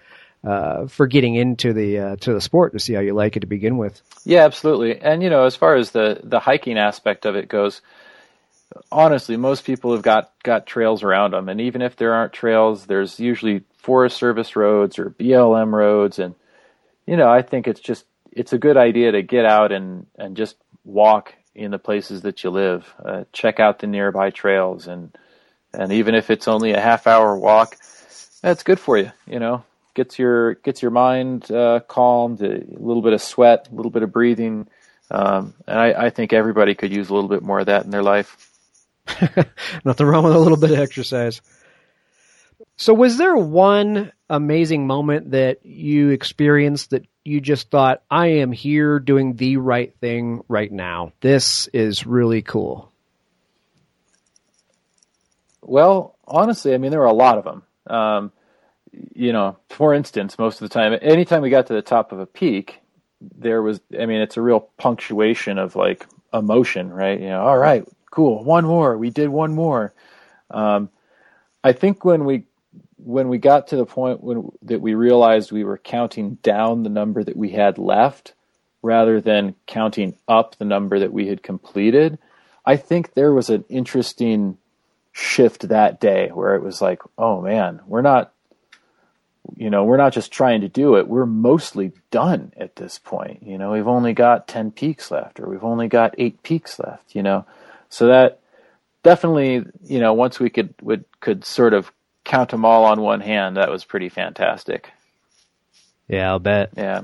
uh, 0.43 0.87
for 0.87 1.07
getting 1.07 1.35
into 1.35 1.73
the 1.73 1.99
uh, 1.99 2.15
to 2.17 2.33
the 2.33 2.41
sport 2.41 2.73
to 2.73 2.79
see 2.79 2.93
how 2.93 2.99
you 2.99 3.13
like 3.13 3.37
it 3.37 3.41
to 3.41 3.47
begin 3.47 3.77
with. 3.77 4.01
Yeah, 4.23 4.43
absolutely. 4.45 4.99
And 4.99 5.21
you 5.21 5.29
know, 5.29 5.45
as 5.45 5.55
far 5.55 5.75
as 5.75 5.91
the 5.91 6.19
the 6.23 6.39
hiking 6.39 6.77
aspect 6.77 7.25
of 7.25 7.35
it 7.35 7.47
goes, 7.47 7.81
honestly, 8.91 9.37
most 9.37 9.65
people 9.65 9.93
have 9.93 10.01
got 10.01 10.31
got 10.43 10.65
trails 10.65 11.03
around 11.03 11.31
them, 11.33 11.49
and 11.49 11.61
even 11.61 11.81
if 11.81 11.95
there 11.95 12.13
aren't 12.13 12.33
trails, 12.33 12.85
there's 12.87 13.19
usually 13.19 13.63
Forest 13.77 14.17
Service 14.17 14.55
roads 14.55 14.97
or 14.97 15.11
BLM 15.11 15.71
roads, 15.71 16.17
and 16.17 16.33
you 17.05 17.17
know, 17.17 17.29
I 17.29 17.43
think 17.43 17.67
it's 17.67 17.79
just 17.79 18.05
it's 18.31 18.53
a 18.53 18.57
good 18.57 18.77
idea 18.77 19.11
to 19.11 19.21
get 19.21 19.45
out 19.45 19.71
and, 19.71 20.05
and 20.17 20.37
just 20.37 20.55
walk 20.83 21.33
in 21.53 21.71
the 21.71 21.79
places 21.79 22.21
that 22.21 22.43
you 22.43 22.49
live. 22.49 22.93
Uh, 23.03 23.23
check 23.33 23.59
out 23.59 23.79
the 23.79 23.87
nearby 23.87 24.29
trails 24.29 24.87
and 24.87 25.15
and 25.73 25.93
even 25.93 26.15
if 26.15 26.29
it's 26.29 26.47
only 26.47 26.71
a 26.71 26.81
half 26.81 27.07
hour 27.07 27.37
walk, 27.37 27.77
that's 28.41 28.63
good 28.63 28.79
for 28.79 28.97
you. 28.97 29.11
You 29.25 29.39
know, 29.39 29.63
gets 29.93 30.19
your 30.19 30.55
gets 30.55 30.81
your 30.81 30.91
mind 30.91 31.49
uh, 31.51 31.79
calmed, 31.87 32.41
a 32.41 32.63
little 32.67 33.01
bit 33.01 33.13
of 33.13 33.21
sweat, 33.21 33.69
a 33.71 33.75
little 33.75 33.91
bit 33.91 34.03
of 34.03 34.11
breathing, 34.11 34.67
um, 35.09 35.53
and 35.67 35.79
I, 35.79 36.05
I 36.05 36.09
think 36.09 36.33
everybody 36.33 36.75
could 36.75 36.91
use 36.91 37.09
a 37.09 37.13
little 37.13 37.29
bit 37.29 37.41
more 37.41 37.59
of 37.59 37.67
that 37.67 37.85
in 37.85 37.91
their 37.91 38.03
life. 38.03 38.49
Nothing 39.85 40.07
wrong 40.07 40.23
with 40.23 40.35
a 40.35 40.39
little 40.39 40.57
bit 40.57 40.71
of 40.71 40.79
exercise. 40.79 41.41
So, 42.81 42.95
was 42.95 43.15
there 43.15 43.37
one 43.37 44.11
amazing 44.27 44.87
moment 44.87 45.31
that 45.31 45.63
you 45.63 46.09
experienced 46.09 46.89
that 46.89 47.05
you 47.23 47.39
just 47.39 47.69
thought, 47.69 48.01
I 48.09 48.39
am 48.39 48.51
here 48.51 48.97
doing 48.97 49.35
the 49.35 49.57
right 49.57 49.95
thing 50.01 50.41
right 50.47 50.71
now? 50.71 51.13
This 51.21 51.67
is 51.67 52.07
really 52.07 52.41
cool. 52.41 52.91
Well, 55.61 56.17
honestly, 56.27 56.73
I 56.73 56.79
mean, 56.79 56.89
there 56.89 57.01
were 57.01 57.05
a 57.05 57.13
lot 57.13 57.37
of 57.37 57.43
them. 57.43 57.63
Um, 57.85 58.31
you 59.13 59.31
know, 59.31 59.59
for 59.69 59.93
instance, 59.93 60.39
most 60.39 60.59
of 60.59 60.67
the 60.67 60.73
time, 60.73 60.97
anytime 61.03 61.43
we 61.43 61.51
got 61.51 61.67
to 61.67 61.73
the 61.73 61.83
top 61.83 62.11
of 62.11 62.17
a 62.17 62.25
peak, 62.25 62.79
there 63.21 63.61
was, 63.61 63.79
I 63.93 64.07
mean, 64.07 64.21
it's 64.21 64.37
a 64.37 64.41
real 64.41 64.59
punctuation 64.59 65.59
of 65.59 65.75
like 65.75 66.07
emotion, 66.33 66.89
right? 66.89 67.19
You 67.19 67.29
know, 67.29 67.41
all 67.41 67.59
right, 67.59 67.87
cool, 68.09 68.43
one 68.43 68.65
more, 68.65 68.97
we 68.97 69.11
did 69.11 69.29
one 69.29 69.53
more. 69.53 69.93
Um, 70.49 70.89
I 71.63 71.73
think 71.73 72.03
when 72.03 72.25
we 72.25 72.45
when 73.03 73.29
we 73.29 73.37
got 73.37 73.67
to 73.67 73.75
the 73.75 73.85
point 73.85 74.21
when 74.21 74.51
that 74.63 74.81
we 74.81 74.93
realized 74.93 75.51
we 75.51 75.63
were 75.63 75.77
counting 75.77 76.35
down 76.43 76.83
the 76.83 76.89
number 76.89 77.23
that 77.23 77.37
we 77.37 77.49
had 77.49 77.77
left 77.77 78.33
rather 78.81 79.21
than 79.21 79.55
counting 79.67 80.15
up 80.27 80.55
the 80.57 80.65
number 80.65 80.99
that 80.99 81.13
we 81.13 81.27
had 81.27 81.43
completed, 81.43 82.17
I 82.65 82.77
think 82.77 83.13
there 83.13 83.33
was 83.33 83.49
an 83.49 83.65
interesting 83.69 84.57
shift 85.11 85.69
that 85.69 85.99
day 85.99 86.29
where 86.29 86.55
it 86.55 86.63
was 86.63 86.81
like, 86.81 87.01
oh 87.17 87.41
man, 87.41 87.81
we're 87.85 88.01
not 88.01 88.33
you 89.55 89.69
know, 89.69 89.83
we're 89.83 89.97
not 89.97 90.13
just 90.13 90.31
trying 90.31 90.61
to 90.61 90.69
do 90.69 90.95
it, 90.95 91.07
we're 91.07 91.25
mostly 91.25 91.91
done 92.11 92.53
at 92.57 92.75
this 92.75 92.99
point. 92.99 93.43
You 93.43 93.57
know, 93.57 93.71
we've 93.71 93.87
only 93.87 94.13
got 94.13 94.47
10 94.47 94.71
peaks 94.71 95.11
left 95.11 95.39
or 95.39 95.49
we've 95.49 95.63
only 95.63 95.87
got 95.87 96.15
8 96.17 96.43
peaks 96.43 96.79
left, 96.79 97.15
you 97.15 97.23
know. 97.23 97.45
So 97.89 98.07
that 98.07 98.39
definitely, 99.03 99.65
you 99.83 99.99
know, 99.99 100.13
once 100.13 100.39
we 100.39 100.49
could 100.49 100.73
would 100.81 101.05
could 101.19 101.43
sort 101.43 101.73
of 101.73 101.91
count 102.31 102.49
them 102.49 102.63
all 102.63 102.85
on 102.85 103.01
one 103.01 103.19
hand, 103.19 103.57
that 103.57 103.69
was 103.69 103.83
pretty 103.83 104.07
fantastic. 104.07 104.89
Yeah, 106.07 106.29
I'll 106.29 106.39
bet. 106.39 106.71
Yeah. 106.77 107.01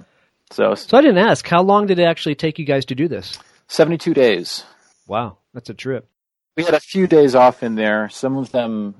So 0.52 0.74
So 0.74 0.98
I 0.98 1.02
didn't 1.02 1.18
ask, 1.18 1.46
how 1.46 1.62
long 1.62 1.86
did 1.88 2.00
it 2.00 2.04
actually 2.04 2.36
take 2.36 2.58
you 2.58 2.64
guys 2.64 2.86
to 2.86 2.96
do 2.96 3.10
this? 3.10 3.38
72 3.68 4.14
days. 4.14 4.64
Wow, 5.06 5.38
that's 5.54 5.70
a 5.70 5.74
trip. 5.74 6.08
We 6.56 6.64
had 6.64 6.74
a 6.74 6.80
few 6.80 7.08
days 7.08 7.36
off 7.36 7.62
in 7.62 7.76
there. 7.76 8.08
Some 8.08 8.38
of 8.38 8.54
them, 8.54 8.96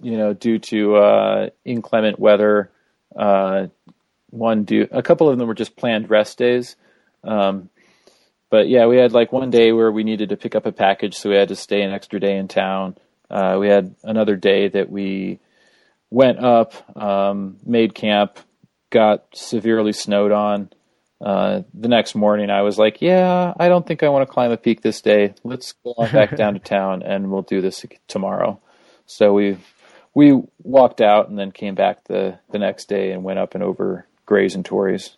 you 0.00 0.16
know, 0.16 0.32
due 0.32 0.58
to 0.60 0.96
uh, 0.96 1.50
inclement 1.66 2.18
weather. 2.18 2.70
Uh, 3.14 3.66
one 4.30 4.64
due, 4.64 4.88
a 4.90 5.02
couple 5.02 5.28
of 5.28 5.36
them 5.36 5.46
were 5.46 5.54
just 5.54 5.76
planned 5.76 6.08
rest 6.08 6.38
days. 6.38 6.76
Um, 7.22 7.68
but 8.48 8.68
yeah, 8.68 8.86
we 8.86 8.96
had 8.96 9.12
like 9.12 9.30
one 9.30 9.50
day 9.50 9.72
where 9.72 9.92
we 9.92 10.04
needed 10.04 10.30
to 10.30 10.38
pick 10.38 10.54
up 10.54 10.64
a 10.64 10.72
package, 10.72 11.16
so 11.16 11.28
we 11.28 11.36
had 11.36 11.48
to 11.48 11.56
stay 11.56 11.82
an 11.82 11.92
extra 11.92 12.18
day 12.18 12.38
in 12.38 12.48
town. 12.48 12.96
Uh, 13.30 13.58
we 13.60 13.68
had 13.68 13.94
another 14.02 14.36
day 14.36 14.68
that 14.68 14.90
we 14.90 15.38
went 16.10 16.38
up, 16.38 16.74
um, 16.96 17.58
made 17.64 17.94
camp, 17.94 18.38
got 18.90 19.24
severely 19.34 19.92
snowed 19.92 20.32
on. 20.32 20.70
Uh, 21.20 21.62
the 21.72 21.88
next 21.88 22.14
morning, 22.14 22.50
I 22.50 22.62
was 22.62 22.78
like, 22.78 23.00
"Yeah, 23.00 23.54
I 23.58 23.68
don't 23.68 23.86
think 23.86 24.02
I 24.02 24.10
want 24.10 24.28
to 24.28 24.32
climb 24.32 24.52
a 24.52 24.56
peak 24.56 24.82
this 24.82 25.00
day. 25.00 25.34
Let's 25.44 25.72
go 25.72 25.94
on 25.96 26.12
back 26.12 26.36
down 26.36 26.54
to 26.54 26.60
town, 26.60 27.02
and 27.02 27.30
we'll 27.30 27.42
do 27.42 27.60
this 27.60 27.84
tomorrow." 28.06 28.60
So 29.06 29.32
we 29.32 29.56
we 30.14 30.42
walked 30.62 31.00
out 31.00 31.28
and 31.28 31.38
then 31.38 31.52
came 31.52 31.74
back 31.74 32.04
the 32.04 32.38
the 32.50 32.58
next 32.58 32.88
day 32.88 33.12
and 33.12 33.24
went 33.24 33.38
up 33.38 33.54
and 33.54 33.64
over 33.64 34.06
Grays 34.26 34.54
and 34.54 34.64
Torreys. 34.64 35.14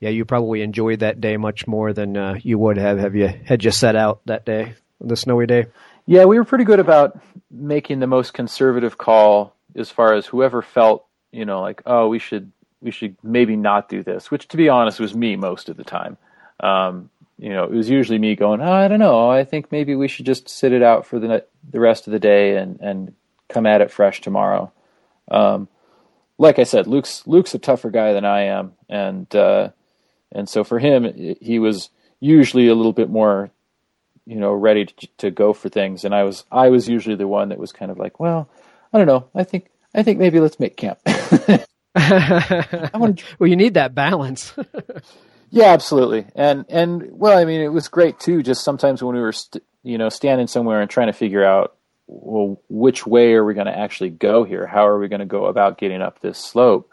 Yeah, 0.00 0.08
you 0.10 0.24
probably 0.24 0.62
enjoyed 0.62 1.00
that 1.00 1.20
day 1.20 1.36
much 1.36 1.66
more 1.66 1.92
than 1.92 2.16
uh, 2.16 2.38
you 2.42 2.58
would 2.58 2.78
have 2.78 2.98
have 2.98 3.14
you 3.14 3.28
had 3.28 3.64
you 3.64 3.70
set 3.70 3.96
out 3.96 4.20
that 4.26 4.46
day, 4.46 4.74
the 5.00 5.16
snowy 5.16 5.46
day. 5.46 5.66
Yeah, 6.10 6.24
we 6.24 6.38
were 6.38 6.44
pretty 6.44 6.64
good 6.64 6.80
about 6.80 7.20
making 7.52 8.00
the 8.00 8.08
most 8.08 8.34
conservative 8.34 8.98
call 8.98 9.54
as 9.76 9.90
far 9.90 10.12
as 10.12 10.26
whoever 10.26 10.60
felt, 10.60 11.06
you 11.30 11.44
know, 11.44 11.60
like, 11.60 11.82
oh, 11.86 12.08
we 12.08 12.18
should 12.18 12.50
we 12.80 12.90
should 12.90 13.16
maybe 13.22 13.54
not 13.54 13.88
do 13.88 14.02
this. 14.02 14.28
Which, 14.28 14.48
to 14.48 14.56
be 14.56 14.68
honest, 14.68 14.98
was 14.98 15.14
me 15.14 15.36
most 15.36 15.68
of 15.68 15.76
the 15.76 15.84
time. 15.84 16.16
Um, 16.58 17.10
you 17.38 17.50
know, 17.50 17.62
it 17.62 17.70
was 17.70 17.88
usually 17.88 18.18
me 18.18 18.34
going, 18.34 18.60
oh, 18.60 18.72
I 18.72 18.88
don't 18.88 18.98
know, 18.98 19.30
I 19.30 19.44
think 19.44 19.70
maybe 19.70 19.94
we 19.94 20.08
should 20.08 20.26
just 20.26 20.48
sit 20.48 20.72
it 20.72 20.82
out 20.82 21.06
for 21.06 21.20
the 21.20 21.44
the 21.70 21.78
rest 21.78 22.08
of 22.08 22.12
the 22.12 22.18
day 22.18 22.56
and 22.56 22.80
and 22.80 23.14
come 23.48 23.64
at 23.64 23.80
it 23.80 23.92
fresh 23.92 24.20
tomorrow. 24.20 24.72
Um, 25.30 25.68
like 26.38 26.58
I 26.58 26.64
said, 26.64 26.88
Luke's 26.88 27.24
Luke's 27.28 27.54
a 27.54 27.58
tougher 27.60 27.90
guy 27.90 28.14
than 28.14 28.24
I 28.24 28.46
am, 28.46 28.72
and 28.88 29.32
uh, 29.32 29.68
and 30.32 30.48
so 30.48 30.64
for 30.64 30.80
him, 30.80 31.36
he 31.40 31.60
was 31.60 31.90
usually 32.18 32.66
a 32.66 32.74
little 32.74 32.92
bit 32.92 33.10
more, 33.10 33.52
you 34.26 34.36
know, 34.36 34.52
ready 34.52 34.86
to, 34.86 35.08
to 35.18 35.30
go 35.30 35.52
for 35.52 35.68
things, 35.68 36.04
and 36.04 36.14
I 36.14 36.24
was 36.24 36.44
I 36.50 36.68
was 36.68 36.88
usually 36.88 37.16
the 37.16 37.28
one 37.28 37.48
that 37.50 37.58
was 37.58 37.72
kind 37.72 37.90
of 37.90 37.98
like, 37.98 38.20
well, 38.20 38.48
I 38.92 38.98
don't 38.98 39.06
know, 39.06 39.28
I 39.34 39.44
think 39.44 39.70
I 39.94 40.02
think 40.02 40.18
maybe 40.18 40.40
let's 40.40 40.60
make 40.60 40.76
camp. 40.76 40.98
I 41.94 42.90
want 42.94 43.22
well, 43.38 43.48
you 43.48 43.56
need 43.56 43.74
that 43.74 43.94
balance. 43.94 44.54
yeah, 45.50 45.72
absolutely, 45.72 46.26
and 46.34 46.64
and 46.68 47.10
well, 47.12 47.36
I 47.36 47.44
mean, 47.44 47.60
it 47.60 47.72
was 47.72 47.88
great 47.88 48.20
too. 48.20 48.42
Just 48.42 48.64
sometimes 48.64 49.02
when 49.02 49.16
we 49.16 49.20
were, 49.22 49.32
st- 49.32 49.64
you 49.82 49.98
know, 49.98 50.08
standing 50.08 50.46
somewhere 50.46 50.80
and 50.80 50.90
trying 50.90 51.08
to 51.08 51.12
figure 51.12 51.44
out 51.44 51.74
well, 52.06 52.60
which 52.68 53.06
way 53.06 53.34
are 53.34 53.44
we 53.44 53.54
going 53.54 53.66
to 53.66 53.78
actually 53.78 54.10
go 54.10 54.44
here? 54.44 54.66
How 54.66 54.86
are 54.86 54.98
we 54.98 55.08
going 55.08 55.20
to 55.20 55.26
go 55.26 55.46
about 55.46 55.78
getting 55.78 56.02
up 56.02 56.20
this 56.20 56.38
slope? 56.38 56.90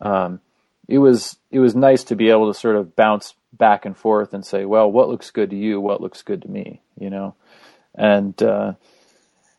Um, 0.00 0.40
it 0.88 0.98
was 0.98 1.36
it 1.50 1.60
was 1.60 1.74
nice 1.74 2.04
to 2.04 2.16
be 2.16 2.30
able 2.30 2.52
to 2.52 2.58
sort 2.58 2.76
of 2.76 2.96
bounce 2.96 3.34
back 3.52 3.84
and 3.84 3.96
forth 3.96 4.34
and 4.34 4.44
say, 4.44 4.64
well, 4.64 4.90
what 4.90 5.08
looks 5.08 5.30
good 5.30 5.50
to 5.50 5.56
you? 5.56 5.80
What 5.80 6.00
looks 6.00 6.22
good 6.22 6.42
to 6.42 6.48
me? 6.48 6.80
You 6.98 7.10
know, 7.10 7.34
and 7.94 8.40
uh, 8.42 8.74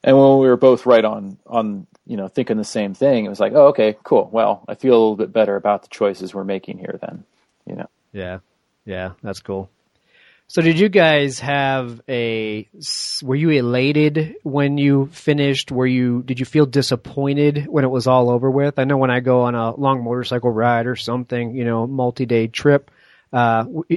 and 0.03 0.17
when 0.17 0.39
we 0.39 0.47
were 0.47 0.57
both 0.57 0.85
right 0.85 1.03
on 1.03 1.37
on 1.47 1.87
you 2.05 2.17
know 2.17 2.27
thinking 2.27 2.57
the 2.57 2.63
same 2.63 2.93
thing, 2.93 3.25
it 3.25 3.29
was 3.29 3.39
like, 3.39 3.53
oh, 3.53 3.67
okay, 3.67 3.97
cool. 4.03 4.29
Well, 4.31 4.63
I 4.67 4.75
feel 4.75 4.93
a 4.93 4.99
little 4.99 5.15
bit 5.15 5.33
better 5.33 5.55
about 5.55 5.83
the 5.83 5.89
choices 5.89 6.33
we're 6.33 6.43
making 6.43 6.77
here. 6.77 6.97
Then, 7.01 7.23
you 7.65 7.75
know. 7.75 7.89
Yeah, 8.11 8.39
yeah, 8.85 9.11
that's 9.21 9.41
cool. 9.41 9.69
So 10.51 10.63
did 10.63 10.79
you 10.79 10.89
guys 10.89 11.39
have 11.41 12.01
a 12.09 12.67
were 13.21 13.35
you 13.35 13.51
elated 13.51 14.37
when 14.41 14.79
you 14.79 15.05
finished? 15.11 15.71
Were 15.71 15.85
you 15.85 16.23
did 16.23 16.39
you 16.39 16.45
feel 16.45 16.65
disappointed 16.65 17.67
when 17.67 17.83
it 17.83 17.89
was 17.89 18.07
all 18.07 18.31
over 18.31 18.49
with? 18.49 18.79
I 18.79 18.85
know 18.85 18.97
when 18.97 19.11
I 19.11 19.19
go 19.19 19.41
on 19.41 19.53
a 19.53 19.75
long 19.75 20.03
motorcycle 20.03 20.49
ride 20.49 20.87
or 20.87 20.95
something, 20.95 21.53
you 21.53 21.65
know, 21.65 21.85
multi-day 21.85 22.47
trip, 22.47 22.89
uh, 23.31 23.65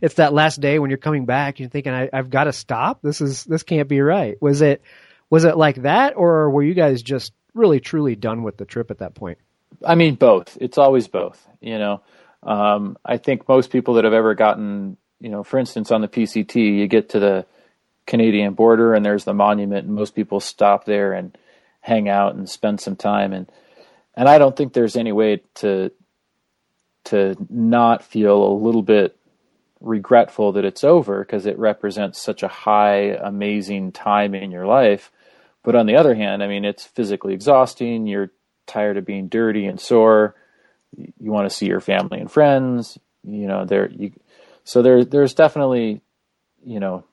it's 0.00 0.14
that 0.14 0.32
last 0.32 0.60
day 0.60 0.78
when 0.78 0.90
you're 0.90 0.98
coming 0.98 1.26
back, 1.26 1.60
you're 1.60 1.68
thinking, 1.68 1.92
I, 1.92 2.08
have 2.12 2.30
got 2.30 2.44
to 2.44 2.52
stop. 2.52 3.00
This 3.02 3.20
is 3.20 3.44
this 3.44 3.62
can't 3.62 3.88
be 3.88 4.00
right. 4.00 4.40
Was 4.40 4.62
it 4.62 4.82
was 5.30 5.44
it 5.44 5.56
like 5.56 5.82
that, 5.82 6.14
or 6.16 6.50
were 6.50 6.62
you 6.62 6.74
guys 6.74 7.02
just 7.02 7.32
really 7.54 7.80
truly 7.80 8.16
done 8.16 8.42
with 8.42 8.56
the 8.56 8.64
trip 8.64 8.90
at 8.90 8.98
that 8.98 9.14
point? 9.14 9.38
I 9.84 9.94
mean, 9.94 10.14
both. 10.14 10.56
It's 10.60 10.78
always 10.78 11.08
both. 11.08 11.46
You 11.60 11.78
know, 11.78 12.02
um, 12.42 12.96
I 13.04 13.16
think 13.16 13.48
most 13.48 13.70
people 13.70 13.94
that 13.94 14.04
have 14.04 14.12
ever 14.12 14.34
gotten 14.34 14.96
you 15.24 15.30
know, 15.30 15.42
for 15.42 15.58
instance, 15.58 15.90
on 15.90 16.02
the 16.02 16.08
PCT, 16.08 16.54
you 16.54 16.86
get 16.86 17.08
to 17.10 17.18
the 17.18 17.46
Canadian 18.06 18.52
border 18.52 18.92
and 18.92 19.02
there's 19.02 19.24
the 19.24 19.32
monument, 19.32 19.86
and 19.86 19.94
most 19.94 20.14
people 20.14 20.38
stop 20.38 20.84
there 20.84 21.14
and 21.14 21.36
hang 21.80 22.10
out 22.10 22.34
and 22.34 22.48
spend 22.48 22.78
some 22.78 22.94
time. 22.94 23.32
And 23.32 23.50
and 24.14 24.28
I 24.28 24.36
don't 24.36 24.54
think 24.54 24.74
there's 24.74 24.96
any 24.96 25.12
way 25.12 25.40
to 25.56 25.90
to 27.04 27.36
not 27.50 28.02
feel 28.02 28.42
a 28.42 28.54
little 28.54 28.82
bit 28.82 29.16
regretful 29.80 30.52
that 30.52 30.64
it's 30.64 30.84
over 30.84 31.20
because 31.20 31.46
it 31.46 31.58
represents 31.58 32.20
such 32.20 32.42
a 32.42 32.48
high, 32.48 33.18
amazing 33.22 33.92
time 33.92 34.34
in 34.34 34.50
your 34.50 34.66
life. 34.66 35.10
But 35.62 35.74
on 35.74 35.86
the 35.86 35.96
other 35.96 36.14
hand, 36.14 36.42
I 36.42 36.48
mean, 36.48 36.64
it's 36.64 36.84
physically 36.84 37.34
exhausting. 37.34 38.06
You're 38.06 38.30
tired 38.66 38.96
of 38.96 39.04
being 39.04 39.28
dirty 39.28 39.66
and 39.66 39.80
sore. 39.80 40.34
You 40.96 41.30
want 41.30 41.48
to 41.48 41.54
see 41.54 41.66
your 41.66 41.80
family 41.80 42.20
and 42.20 42.30
friends. 42.30 42.98
You 43.24 43.46
know, 43.46 43.64
there 43.64 43.90
you 43.90 44.12
so 44.64 44.82
there 44.82 45.04
there's 45.04 45.34
definitely 45.34 46.00
you 46.64 46.80
know 46.80 47.04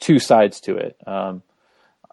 two 0.00 0.18
sides 0.18 0.60
to 0.62 0.76
it. 0.76 0.96
Um, 1.06 1.42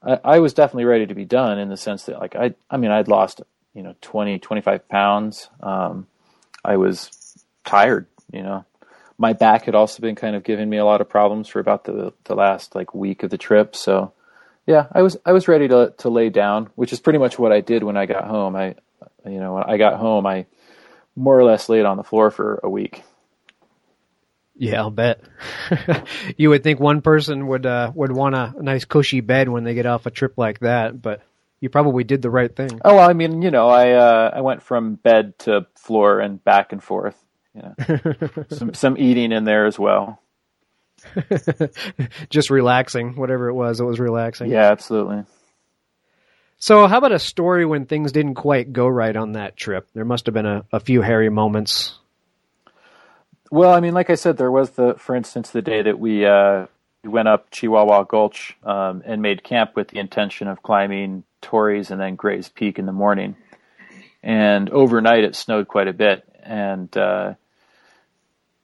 I, 0.03 0.19
I, 0.23 0.39
was 0.39 0.53
definitely 0.53 0.85
ready 0.85 1.07
to 1.07 1.15
be 1.15 1.25
done 1.25 1.57
in 1.59 1.69
the 1.69 1.77
sense 1.77 2.03
that 2.03 2.19
like 2.19 2.35
I 2.35 2.55
I 2.69 2.77
mean 2.77 2.91
I'd 2.91 3.07
lost 3.07 3.41
you 3.73 3.83
know 3.83 3.95
20 4.01 4.39
25 4.39 4.89
pounds. 4.89 5.49
Um, 5.61 6.07
I 6.67 6.77
was 6.77 7.09
tired, 7.65 8.07
you 8.31 8.43
know. 8.43 8.65
My 9.17 9.33
back 9.33 9.65
had 9.65 9.73
also 9.73 10.01
been 10.01 10.15
kind 10.15 10.35
of 10.35 10.43
giving 10.43 10.69
me 10.69 10.77
a 10.77 10.85
lot 10.85 11.01
of 11.01 11.09
problems 11.09 11.47
for 11.47 11.59
about 11.59 11.85
the 11.85 12.13
the 12.25 12.35
last 12.35 12.75
like 12.75 12.93
week 12.93 13.23
of 13.23 13.31
the 13.31 13.37
trip. 13.37 13.75
So 13.75 14.13
yeah, 14.67 14.87
I 14.91 15.01
was 15.01 15.17
I 15.25 15.31
was 15.31 15.47
ready 15.47 15.67
to 15.69 15.93
to 15.99 16.09
lay 16.09 16.29
down, 16.29 16.69
which 16.75 16.93
is 16.93 16.99
pretty 16.99 17.17
much 17.17 17.39
what 17.39 17.51
I 17.51 17.61
did 17.61 17.83
when 17.83 17.97
I 17.97 18.05
got 18.05 18.25
home. 18.25 18.55
I 18.55 18.75
you 19.25 19.39
know 19.39 19.55
when 19.55 19.63
I 19.63 19.77
got 19.77 19.99
home 19.99 20.27
I 20.27 20.45
more 21.15 21.39
or 21.39 21.45
less 21.45 21.69
laid 21.69 21.85
on 21.85 21.97
the 21.97 22.03
floor 22.03 22.29
for 22.29 22.59
a 22.61 22.69
week. 22.69 23.03
Yeah, 24.59 24.81
I'll 24.81 24.91
bet. 24.91 25.21
you 26.37 26.49
would 26.49 26.63
think 26.63 26.79
one 26.79 27.01
person 27.01 27.47
would 27.47 27.65
uh, 27.65 27.91
would 27.95 28.11
want 28.11 28.35
a 28.35 28.53
nice 28.59 28.85
cushy 28.85 29.21
bed 29.21 29.49
when 29.49 29.63
they 29.63 29.73
get 29.73 29.85
off 29.85 30.05
a 30.05 30.11
trip 30.11 30.33
like 30.37 30.59
that, 30.59 30.99
but 31.01 31.21
you 31.59 31.69
probably 31.69 32.03
did 32.03 32.21
the 32.21 32.29
right 32.29 32.53
thing. 32.53 32.79
Oh, 32.83 32.95
well, 32.95 33.09
I 33.09 33.13
mean, 33.13 33.41
you 33.41 33.51
know, 33.51 33.67
I 33.67 33.91
uh, 33.91 34.31
I 34.35 34.41
went 34.41 34.61
from 34.61 34.95
bed 34.95 35.37
to 35.39 35.65
floor 35.75 36.19
and 36.19 36.43
back 36.43 36.71
and 36.71 36.83
forth. 36.83 37.15
You 37.53 37.63
know, 37.63 38.13
some 38.49 38.73
some 38.73 38.97
eating 38.97 39.31
in 39.31 39.43
there 39.43 39.65
as 39.65 39.77
well. 39.79 40.21
Just 42.29 42.49
relaxing, 42.49 43.15
whatever 43.15 43.49
it 43.49 43.53
was, 43.53 43.79
it 43.79 43.83
was 43.83 43.99
relaxing. 43.99 44.49
Yeah, 44.49 44.71
absolutely. 44.71 45.23
So, 46.59 46.87
how 46.87 46.97
about 46.97 47.11
a 47.11 47.19
story 47.19 47.65
when 47.65 47.85
things 47.85 48.11
didn't 48.11 48.33
quite 48.33 48.73
go 48.73 48.87
right 48.87 49.15
on 49.15 49.33
that 49.33 49.55
trip? 49.55 49.87
There 49.93 50.05
must 50.05 50.25
have 50.25 50.33
been 50.33 50.47
a, 50.47 50.65
a 50.71 50.79
few 50.79 51.01
hairy 51.01 51.29
moments 51.29 51.99
well, 53.51 53.73
I 53.73 53.79
mean, 53.79 53.93
like 53.93 54.09
I 54.09 54.15
said, 54.15 54.37
there 54.37 54.51
was 54.51 54.71
the, 54.71 54.95
for 54.95 55.15
instance, 55.15 55.51
the 55.51 55.61
day 55.61 55.81
that 55.81 55.99
we 55.99 56.25
uh, 56.25 56.67
we 57.03 57.09
went 57.09 57.27
up 57.27 57.51
Chihuahua 57.51 58.03
Gulch 58.03 58.57
um, 58.63 59.03
and 59.05 59.21
made 59.21 59.43
camp 59.43 59.75
with 59.75 59.89
the 59.89 59.99
intention 59.99 60.47
of 60.47 60.63
climbing 60.63 61.23
Torreys 61.41 61.91
and 61.91 62.01
then 62.01 62.15
Gray's 62.15 62.49
Peak 62.49 62.79
in 62.79 62.85
the 62.85 62.91
morning. 62.91 63.35
And 64.23 64.69
overnight, 64.69 65.23
it 65.23 65.35
snowed 65.35 65.67
quite 65.67 65.87
a 65.87 65.93
bit, 65.93 66.27
and 66.43 66.95
uh, 66.97 67.35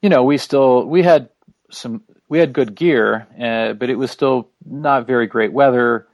you 0.01 0.09
know, 0.09 0.23
we 0.23 0.37
still 0.37 0.85
we 0.85 1.03
had 1.03 1.29
some 1.71 2.03
we 2.27 2.39
had 2.39 2.51
good 2.51 2.75
gear, 2.75 3.27
uh, 3.39 3.73
but 3.73 3.89
it 3.89 3.95
was 3.95 4.11
still 4.11 4.49
not 4.65 5.07
very 5.07 5.27
great 5.27 5.53
weather, 5.53 6.07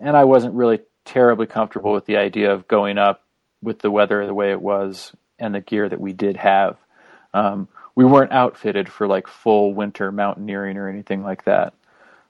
and 0.00 0.16
I 0.16 0.24
wasn't 0.24 0.54
really 0.54 0.80
terribly 1.04 1.46
comfortable 1.46 1.92
with 1.92 2.06
the 2.06 2.16
idea 2.16 2.52
of 2.52 2.66
going 2.66 2.98
up 2.98 3.22
with 3.62 3.78
the 3.78 3.90
weather 3.90 4.26
the 4.26 4.34
way 4.34 4.50
it 4.50 4.60
was 4.60 5.12
and 5.38 5.54
the 5.54 5.60
gear 5.60 5.88
that 5.88 6.00
we 6.00 6.12
did 6.12 6.36
have. 6.36 6.76
Um, 7.32 7.68
we 7.96 8.04
weren't 8.04 8.30
outfitted 8.30 8.88
for 8.88 9.08
like 9.08 9.26
full 9.26 9.74
winter 9.74 10.12
mountaineering 10.12 10.76
or 10.76 10.88
anything 10.88 11.24
like 11.24 11.44
that. 11.44 11.74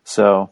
So 0.05 0.51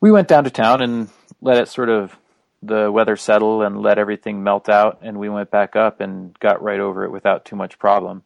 we 0.00 0.10
went 0.10 0.28
down 0.28 0.44
to 0.44 0.50
town 0.50 0.80
and 0.80 1.10
let 1.42 1.58
it 1.58 1.68
sort 1.68 1.90
of 1.90 2.16
the 2.62 2.90
weather 2.90 3.16
settle 3.16 3.62
and 3.62 3.82
let 3.82 3.98
everything 3.98 4.42
melt 4.42 4.70
out, 4.70 5.00
and 5.02 5.18
we 5.18 5.28
went 5.28 5.50
back 5.50 5.76
up 5.76 6.00
and 6.00 6.38
got 6.38 6.62
right 6.62 6.80
over 6.80 7.04
it 7.04 7.10
without 7.10 7.44
too 7.44 7.56
much 7.56 7.78
problem. 7.78 8.22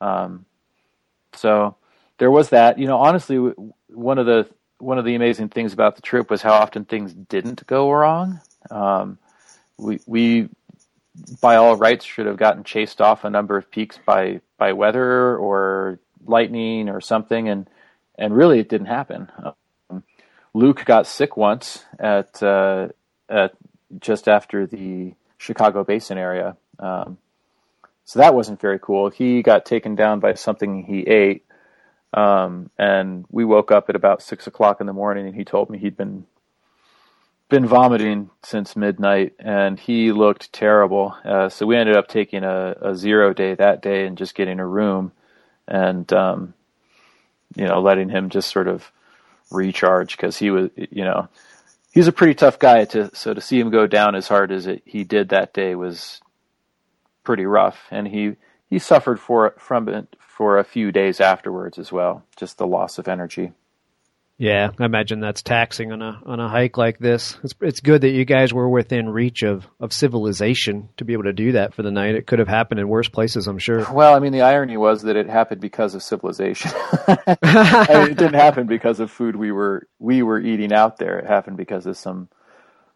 Um, 0.00 0.44
so 1.32 1.74
there 2.18 2.30
was 2.30 2.50
that. 2.50 2.78
You 2.78 2.86
know, 2.86 2.98
honestly, 2.98 3.36
one 3.88 4.18
of 4.18 4.26
the 4.26 4.48
one 4.78 4.98
of 4.98 5.04
the 5.04 5.14
amazing 5.14 5.48
things 5.48 5.72
about 5.72 5.96
the 5.96 6.02
trip 6.02 6.30
was 6.30 6.42
how 6.42 6.52
often 6.52 6.84
things 6.84 7.12
didn't 7.12 7.66
go 7.66 7.90
wrong. 7.90 8.40
Um, 8.70 9.18
we 9.78 10.00
we 10.06 10.48
by 11.40 11.56
all 11.56 11.76
rights 11.76 12.04
should 12.04 12.26
have 12.26 12.36
gotten 12.36 12.64
chased 12.64 13.00
off 13.00 13.24
a 13.24 13.30
number 13.30 13.56
of 13.56 13.70
peaks 13.70 13.98
by 14.04 14.40
by 14.58 14.72
weather 14.72 15.36
or 15.36 15.98
lightning 16.26 16.88
or 16.88 17.00
something, 17.00 17.48
and 17.48 17.68
and 18.18 18.34
really 18.34 18.60
it 18.60 18.68
didn't 18.68 18.86
happen. 18.86 19.30
Um, 19.90 20.02
Luke 20.54 20.84
got 20.84 21.06
sick 21.06 21.36
once 21.36 21.84
at 21.98 22.42
uh, 22.42 22.88
at 23.28 23.52
just 24.00 24.28
after 24.28 24.66
the 24.66 25.14
Chicago 25.38 25.84
Basin 25.84 26.18
area, 26.18 26.56
um, 26.78 27.18
so 28.04 28.18
that 28.18 28.34
wasn't 28.34 28.60
very 28.60 28.78
cool. 28.78 29.10
He 29.10 29.42
got 29.42 29.64
taken 29.64 29.94
down 29.94 30.20
by 30.20 30.34
something 30.34 30.84
he 30.84 31.00
ate, 31.00 31.44
um, 32.14 32.70
and 32.78 33.24
we 33.30 33.44
woke 33.44 33.70
up 33.70 33.88
at 33.88 33.96
about 33.96 34.22
six 34.22 34.46
o'clock 34.46 34.80
in 34.80 34.86
the 34.86 34.92
morning, 34.92 35.26
and 35.26 35.34
he 35.34 35.44
told 35.44 35.70
me 35.70 35.78
he'd 35.78 35.96
been 35.96 36.26
been 37.50 37.66
vomiting 37.66 38.30
since 38.42 38.76
midnight, 38.76 39.34
and 39.38 39.78
he 39.78 40.12
looked 40.12 40.52
terrible. 40.52 41.14
Uh, 41.24 41.48
so 41.48 41.66
we 41.66 41.76
ended 41.76 41.96
up 41.96 42.08
taking 42.08 42.44
a, 42.44 42.76
a, 42.80 42.96
zero 42.96 43.34
day 43.34 43.54
that 43.54 43.82
day 43.82 44.06
and 44.06 44.16
just 44.16 44.34
getting 44.34 44.60
a 44.60 44.66
room, 44.66 45.12
and 45.68 46.10
um, 46.12 46.54
you 47.54 47.66
know, 47.66 47.82
letting 47.82 48.08
him 48.08 48.30
just 48.30 48.50
sort 48.50 48.68
of 48.68 48.90
recharge 49.50 50.16
because 50.16 50.38
he 50.38 50.50
was, 50.50 50.70
you 50.76 51.04
know, 51.04 51.28
he's 51.92 52.08
a 52.08 52.12
pretty 52.12 52.34
tough 52.34 52.58
guy. 52.58 52.86
To 52.86 53.14
so 53.14 53.34
to 53.34 53.40
see 53.40 53.60
him 53.60 53.70
go 53.70 53.86
down 53.86 54.14
as 54.14 54.28
hard 54.28 54.52
as 54.52 54.66
it, 54.66 54.82
he 54.86 55.04
did 55.04 55.28
that 55.28 55.52
day 55.52 55.74
was 55.74 56.20
pretty 57.24 57.44
rough, 57.44 57.86
and 57.90 58.08
he 58.08 58.36
he 58.70 58.78
suffered 58.78 59.20
for 59.20 59.54
from 59.58 59.88
it 59.88 60.16
for 60.18 60.58
a 60.58 60.64
few 60.64 60.90
days 60.90 61.20
afterwards 61.20 61.78
as 61.78 61.92
well, 61.92 62.24
just 62.36 62.56
the 62.56 62.66
loss 62.66 62.98
of 62.98 63.08
energy. 63.08 63.52
Yeah, 64.40 64.70
I 64.78 64.86
imagine 64.86 65.20
that's 65.20 65.42
taxing 65.42 65.92
on 65.92 66.00
a 66.00 66.18
on 66.24 66.40
a 66.40 66.48
hike 66.48 66.78
like 66.78 66.98
this. 66.98 67.36
It's 67.44 67.52
it's 67.60 67.80
good 67.80 68.00
that 68.00 68.12
you 68.12 68.24
guys 68.24 68.54
were 68.54 68.70
within 68.70 69.10
reach 69.10 69.42
of 69.42 69.66
of 69.78 69.92
civilization 69.92 70.88
to 70.96 71.04
be 71.04 71.12
able 71.12 71.24
to 71.24 71.34
do 71.34 71.52
that 71.52 71.74
for 71.74 71.82
the 71.82 71.90
night. 71.90 72.14
It 72.14 72.26
could 72.26 72.38
have 72.38 72.48
happened 72.48 72.80
in 72.80 72.88
worse 72.88 73.10
places, 73.10 73.46
I'm 73.46 73.58
sure. 73.58 73.84
Well, 73.92 74.14
I 74.14 74.18
mean, 74.18 74.32
the 74.32 74.40
irony 74.40 74.78
was 74.78 75.02
that 75.02 75.16
it 75.16 75.28
happened 75.28 75.60
because 75.60 75.94
of 75.94 76.02
civilization. 76.02 76.70
I 77.06 77.86
mean, 77.90 78.12
it 78.12 78.16
didn't 78.16 78.32
happen 78.32 78.66
because 78.66 78.98
of 78.98 79.10
food 79.10 79.36
we 79.36 79.52
were 79.52 79.86
we 79.98 80.22
were 80.22 80.40
eating 80.40 80.72
out 80.72 80.96
there. 80.96 81.18
It 81.18 81.26
happened 81.26 81.58
because 81.58 81.84
of 81.84 81.98
some 81.98 82.30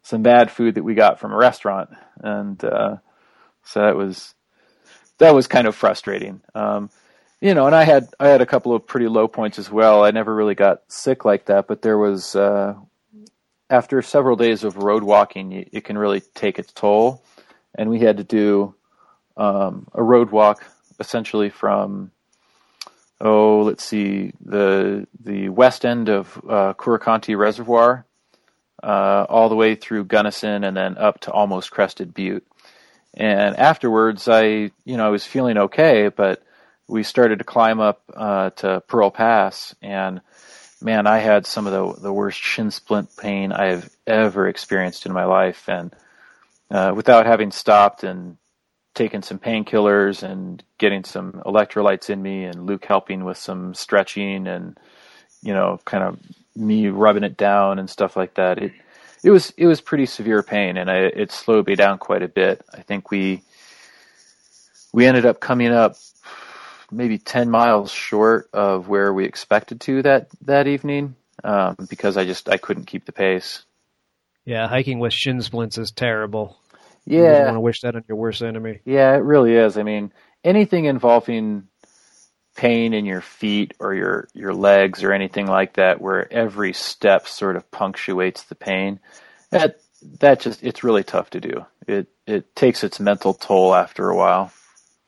some 0.01 0.23
bad 0.23 0.51
food 0.51 0.77
that 0.77 0.83
we 0.83 0.95
got 0.95 1.21
from 1.21 1.33
a 1.33 1.37
restaurant, 1.37 1.91
and 2.23 2.65
uh, 2.65 2.97
so 3.65 3.81
that 3.81 3.97
was 3.97 4.35
that 5.19 5.35
was 5.35 5.47
kind 5.47 5.67
of 5.67 5.75
frustrating. 5.75 6.41
Um, 6.55 6.89
you 7.41 7.55
know, 7.55 7.67
and 7.67 7.75
I 7.75 7.85
had 7.85 8.09
I 8.19 8.29
had 8.29 8.41
a 8.41 8.47
couple 8.47 8.75
of 8.75 8.87
pretty 8.87 9.09
low 9.09 9.29
points 9.29 9.59
as 9.59 9.71
well. 9.71 10.05
I 10.05 10.11
never 10.11 10.35
really 10.35 10.55
got 10.55 10.83
sick 10.89 11.25
like 11.25 11.47
that, 11.47 11.67
but 11.67 11.83
there 11.83 11.99
was 11.99 12.35
uh, 12.35 12.75
after 13.71 14.03
several 14.03 14.37
days 14.37 14.65
of 14.65 14.77
road 14.77 15.03
walking, 15.03 15.67
it 15.73 15.85
can 15.85 15.99
really 15.99 16.21
take 16.21 16.59
its 16.59 16.73
toll. 16.73 17.23
And 17.75 17.91
we 17.91 18.01
had 18.01 18.19
to 18.19 18.25
do 18.25 18.75
um, 19.37 19.89
a 19.93 20.03
road 20.03 20.31
walk 20.31 20.65
essentially 21.01 21.51
from 21.51 22.13
oh, 23.21 23.63
let's 23.63 23.85
see, 23.85 24.33
the 24.45 25.07
the 25.21 25.49
west 25.49 25.85
end 25.85 26.09
of 26.09 26.37
uh, 26.49 26.75
Curecanti 26.75 27.37
Reservoir, 27.37 28.07
uh, 28.83 29.27
all 29.29 29.49
the 29.49 29.57
way 29.57 29.75
through 29.75 30.05
Gunnison, 30.05 30.65
and 30.65 30.77
then 30.77 30.99
up 30.99 31.21
to 31.21 31.33
almost 31.33 31.71
Crested 31.71 32.15
Butte. 32.15 32.47
And 33.15 33.57
afterwards, 33.57 34.29
I 34.29 34.71
you 34.85 34.97
know 34.97 35.07
I 35.07 35.11
was 35.11 35.25
feeling 35.25 35.59
okay, 35.59 36.09
but 36.09 36.43
we 36.89 37.03
started 37.03 37.39
to 37.39 37.45
climb 37.45 37.81
up 37.81 38.03
uh, 38.15 38.51
to 38.51 38.83
Pearl 38.87 39.11
Pass, 39.11 39.75
and 39.83 40.21
man, 40.83 41.07
I 41.07 41.19
had 41.19 41.47
some 41.47 41.67
of 41.67 41.73
the 41.73 42.01
the 42.01 42.13
worst 42.13 42.41
shin 42.41 42.71
splint 42.71 43.11
pain 43.17 43.53
I 43.53 43.67
have 43.67 43.91
ever 44.07 44.49
experienced 44.49 45.07
in 45.07 45.13
my 45.13 45.25
life, 45.25 45.69
and 45.69 45.95
uh, 46.71 46.93
without 46.95 47.27
having 47.27 47.51
stopped 47.51 48.05
and 48.05 48.37
taken 48.95 49.23
some 49.23 49.39
painkillers 49.39 50.23
and 50.23 50.63
getting 50.79 51.05
some 51.05 51.43
electrolytes 51.45 52.11
in 52.11 52.23
me, 52.23 52.45
and 52.45 52.67
Luke 52.67 52.85
helping 52.85 53.25
with 53.25 53.39
some 53.39 53.75
stretching 53.75 54.47
and 54.47 54.79
you 55.45 55.53
know, 55.53 55.79
kind 55.85 56.03
of 56.03 56.19
me 56.57 56.89
rubbing 56.89 57.23
it 57.23 57.37
down 57.37 57.79
and 57.79 57.89
stuff 57.89 58.17
like 58.17 58.35
that. 58.35 58.59
It 58.59 58.73
it 59.23 59.31
was 59.31 59.53
it 59.57 59.67
was 59.67 59.81
pretty 59.81 60.07
severe 60.07 60.43
pain, 60.43 60.77
and 60.77 60.91
I, 60.91 60.97
it 60.97 61.31
slowed 61.31 61.67
me 61.67 61.77
down 61.77 61.99
quite 61.99 62.23
a 62.23 62.29
bit. 62.29 62.65
I 62.73 62.81
think 62.81 63.11
we 63.11 63.43
we 64.93 65.07
ended 65.07 65.27
up 65.27 65.41
coming 65.41 65.71
up 65.71 65.97
maybe 66.95 67.19
10 67.19 67.51
miles 67.51 67.91
short 67.91 68.49
of 68.53 68.89
where 68.89 69.13
we 69.13 69.25
expected 69.25 69.81
to 69.83 70.03
that, 70.03 70.29
that 70.43 70.67
evening 70.67 71.17
um, 71.43 71.77
because 71.89 72.17
I 72.17 72.25
just 72.25 72.49
I 72.49 72.57
couldn't 72.57 72.87
keep 72.87 73.05
the 73.05 73.13
pace. 73.13 73.65
Yeah, 74.45 74.69
hiking 74.69 74.99
with 74.99 75.13
shin 75.13 75.41
splints 75.41 75.79
is 75.79 75.91
terrible. 75.91 76.59
Yeah. 77.07 77.39
You 77.39 77.45
want 77.45 77.57
to 77.57 77.61
wish 77.61 77.81
that 77.83 77.97
on 77.97 78.05
your 78.09 78.17
worst 78.17 78.43
enemy. 78.43 78.81
Yeah, 78.85 79.15
it 79.15 79.23
really 79.23 79.55
is. 79.55 79.77
I 79.77 79.83
mean, 79.83 80.13
anything 80.43 80.87
involving 80.87 81.69
pain 82.57 82.95
in 82.95 83.05
your 83.05 83.21
feet 83.21 83.75
or 83.81 83.95
your, 83.95 84.29
your 84.33 84.55
legs 84.55 85.03
or 85.03 85.13
anything 85.13 85.47
like 85.47 85.75
that 85.75 86.01
where 86.01 86.33
every 86.33 86.73
step 86.73 87.27
sort 87.27 87.57
of 87.57 87.71
punctuates 87.71 88.45
the 88.45 88.55
pain, 88.55 89.01
that 89.51 89.81
that 90.21 90.41
just 90.41 90.63
it's 90.63 90.85
really 90.85 91.05
tough 91.05 91.31
to 91.31 91.41
do. 91.41 91.65
It 91.87 92.09
it 92.27 92.55
takes 92.55 92.85
its 92.85 93.01
mental 93.01 93.35
toll 93.35 93.75
after 93.75 94.09
a 94.09 94.17
while. 94.17 94.53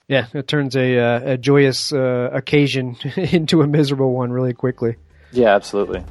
Yeah, 0.09 0.27
it 0.33 0.47
turns 0.47 0.77
a, 0.77 0.99
uh, 0.99 1.33
a 1.33 1.37
joyous 1.37 1.93
uh, 1.93 2.31
occasion 2.33 2.97
into 3.17 3.63
a 3.63 3.67
miserable 3.67 4.13
one 4.13 4.31
really 4.31 4.53
quickly. 4.53 4.97
Yeah, 5.33 5.55
absolutely. 5.57 6.05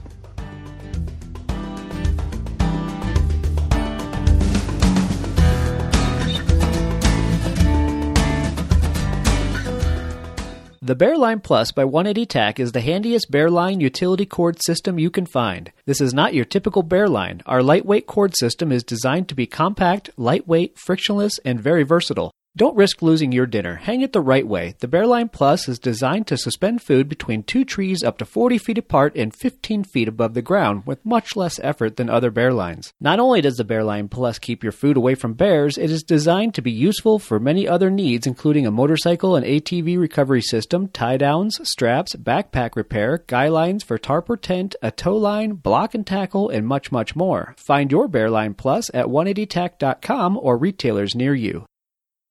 The 10.81 10.95
Bearline 10.95 11.41
Plus 11.41 11.71
by 11.71 11.85
180 11.85 12.25
TAC 12.25 12.59
is 12.59 12.73
the 12.73 12.81
handiest 12.81 13.31
Bearline 13.31 13.81
utility 13.81 14.25
cord 14.25 14.61
system 14.61 14.99
you 14.99 15.09
can 15.09 15.25
find. 15.25 15.71
This 15.85 16.01
is 16.01 16.13
not 16.13 16.33
your 16.35 16.45
typical 16.45 16.83
Bearline. 16.83 17.41
Our 17.45 17.63
lightweight 17.63 18.07
cord 18.07 18.35
system 18.35 18.73
is 18.73 18.83
designed 18.83 19.29
to 19.29 19.35
be 19.35 19.47
compact, 19.47 20.09
lightweight, 20.17 20.77
frictionless, 20.77 21.39
and 21.45 21.59
very 21.59 21.83
versatile. 21.83 22.31
Don't 22.57 22.77
risk 22.77 23.01
losing 23.01 23.33
your 23.33 23.47
dinner. 23.47 23.75
Hang 23.75 23.99
it 23.99 24.13
the 24.13 24.21
right 24.21 24.47
way. 24.47 24.75
The 24.79 24.87
Bearline 24.87 25.29
Plus 25.29 25.67
is 25.67 25.77
designed 25.77 26.25
to 26.27 26.37
suspend 26.37 26.81
food 26.81 27.09
between 27.09 27.43
two 27.43 27.65
trees 27.65 28.01
up 28.01 28.17
to 28.19 28.25
40 28.25 28.59
feet 28.59 28.77
apart 28.77 29.13
and 29.17 29.35
15 29.35 29.83
feet 29.83 30.07
above 30.07 30.35
the 30.35 30.41
ground 30.41 30.83
with 30.85 31.05
much 31.05 31.35
less 31.35 31.59
effort 31.61 31.97
than 31.97 32.09
other 32.09 32.31
Bearlines. 32.31 32.93
Not 33.01 33.19
only 33.19 33.41
does 33.41 33.57
the 33.57 33.65
Bearline 33.65 34.09
Plus 34.09 34.39
keep 34.39 34.63
your 34.63 34.71
food 34.71 34.95
away 34.95 35.15
from 35.15 35.33
bears, 35.33 35.77
it 35.77 35.91
is 35.91 36.01
designed 36.01 36.53
to 36.53 36.61
be 36.61 36.71
useful 36.71 37.19
for 37.19 37.41
many 37.41 37.67
other 37.67 37.89
needs 37.89 38.25
including 38.25 38.65
a 38.65 38.71
motorcycle 38.71 39.35
and 39.35 39.45
ATV 39.45 39.99
recovery 39.99 40.41
system, 40.41 40.87
tie 40.87 41.17
downs, 41.17 41.59
straps, 41.67 42.15
backpack 42.15 42.77
repair, 42.77 43.25
guy 43.27 43.49
lines 43.49 43.83
for 43.83 43.97
tarp 43.97 44.29
or 44.29 44.37
tent, 44.37 44.77
a 44.81 44.91
tow 44.91 45.17
line, 45.17 45.55
block 45.55 45.93
and 45.93 46.07
tackle, 46.07 46.49
and 46.49 46.65
much, 46.65 46.89
much 46.89 47.17
more. 47.17 47.53
Find 47.57 47.91
your 47.91 48.07
Bearline 48.07 48.55
Plus 48.55 48.89
at 48.93 49.07
180tac.com 49.07 50.37
or 50.41 50.57
retailers 50.57 51.15
near 51.15 51.35
you. 51.35 51.65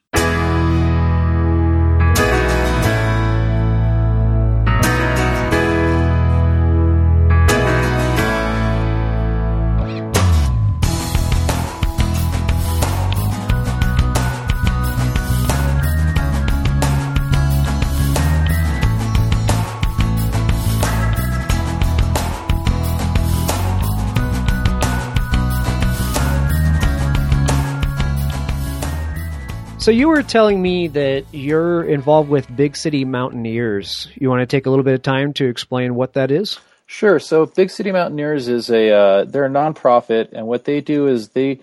So 29.90 29.94
you 29.94 30.10
were 30.10 30.22
telling 30.22 30.62
me 30.62 30.88
that 30.90 31.26
you're 31.32 31.84
involved 31.84 32.30
with 32.30 32.56
Big 32.56 32.78
City 32.78 33.06
Mountaineers. 33.06 34.08
You 34.14 34.30
want 34.30 34.42
to 34.42 34.46
take 34.46 34.68
a 34.68 34.70
little 34.70 34.86
bit 34.86 34.94
of 34.94 35.02
time 35.02 35.34
to 35.34 35.48
explain 35.48 35.96
what 35.96 36.14
that 36.14 36.30
is? 36.30 36.60
Sure. 36.86 37.18
So 37.18 37.48
Big 37.48 37.72
City 37.72 37.92
Mountaineers 37.92 38.50
is 38.50 38.70
a 38.70 38.92
uh, 38.92 39.24
they're 39.24 39.46
a 39.46 39.50
nonprofit, 39.50 40.32
and 40.32 40.46
what 40.46 40.66
they 40.66 40.80
do 40.80 41.08
is 41.08 41.30
they 41.30 41.62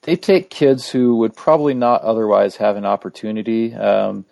they 0.00 0.16
take 0.16 0.48
kids 0.48 0.88
who 0.88 1.16
would 1.16 1.36
probably 1.36 1.74
not 1.74 2.00
otherwise 2.00 2.56
have 2.56 2.76
an 2.76 2.86
opportunity. 2.86 3.74
Um, 3.74 4.24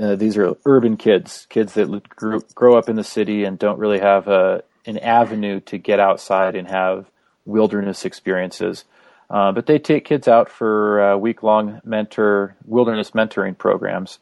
uh, 0.00 0.16
these 0.16 0.38
are 0.38 0.56
urban 0.64 0.96
kids, 0.96 1.46
kids 1.50 1.74
that 1.74 2.08
grew, 2.08 2.40
grow 2.54 2.78
up 2.78 2.88
in 2.88 2.96
the 2.96 3.04
city 3.04 3.44
and 3.44 3.58
don't 3.58 3.78
really 3.78 4.00
have 4.00 4.28
a, 4.28 4.64
an 4.86 4.96
avenue 4.96 5.60
to 5.60 5.76
get 5.76 6.00
outside 6.00 6.56
and 6.56 6.66
have 6.68 7.04
wilderness 7.44 8.06
experiences. 8.06 8.86
Uh, 9.32 9.50
but 9.50 9.64
they 9.64 9.78
take 9.78 10.04
kids 10.04 10.28
out 10.28 10.50
for 10.50 11.02
uh, 11.02 11.16
week-long 11.16 11.80
mentor 11.84 12.54
wilderness 12.66 13.12
mentoring 13.12 13.56
programs, 13.56 14.18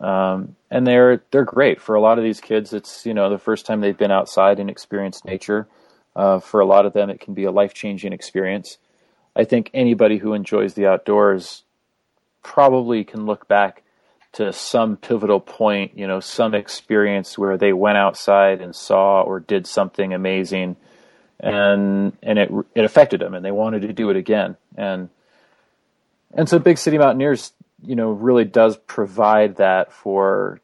um, 0.00 0.54
and 0.70 0.86
they're 0.86 1.20
they're 1.32 1.44
great 1.44 1.80
for 1.80 1.96
a 1.96 2.00
lot 2.00 2.16
of 2.16 2.22
these 2.22 2.40
kids. 2.40 2.72
It's 2.72 3.04
you 3.04 3.12
know 3.12 3.28
the 3.28 3.38
first 3.38 3.66
time 3.66 3.80
they've 3.80 3.98
been 3.98 4.12
outside 4.12 4.60
and 4.60 4.70
experienced 4.70 5.24
nature. 5.24 5.66
Uh, 6.14 6.38
for 6.38 6.60
a 6.60 6.64
lot 6.64 6.86
of 6.86 6.92
them, 6.92 7.10
it 7.10 7.20
can 7.20 7.34
be 7.34 7.44
a 7.44 7.50
life-changing 7.50 8.12
experience. 8.12 8.78
I 9.34 9.44
think 9.44 9.70
anybody 9.74 10.16
who 10.16 10.32
enjoys 10.32 10.74
the 10.74 10.86
outdoors 10.86 11.64
probably 12.42 13.04
can 13.04 13.26
look 13.26 13.48
back 13.48 13.82
to 14.32 14.52
some 14.52 14.96
pivotal 14.96 15.40
point, 15.40 15.98
you 15.98 16.06
know, 16.06 16.20
some 16.20 16.54
experience 16.54 17.36
where 17.36 17.58
they 17.58 17.72
went 17.72 17.98
outside 17.98 18.60
and 18.60 18.74
saw 18.74 19.22
or 19.22 19.40
did 19.40 19.66
something 19.66 20.14
amazing 20.14 20.76
and 21.40 22.16
and 22.22 22.38
it 22.38 22.50
it 22.74 22.84
affected 22.84 23.20
them, 23.20 23.34
and 23.34 23.44
they 23.44 23.50
wanted 23.50 23.82
to 23.82 23.92
do 23.92 24.10
it 24.10 24.16
again. 24.16 24.56
And 24.76 25.08
and 26.34 26.48
so 26.48 26.58
Big 26.58 26.78
City 26.78 26.98
Mountaineers, 26.98 27.52
you 27.82 27.96
know, 27.96 28.10
really 28.10 28.44
does 28.44 28.76
provide 28.76 29.56
that 29.56 29.92
for 29.92 30.60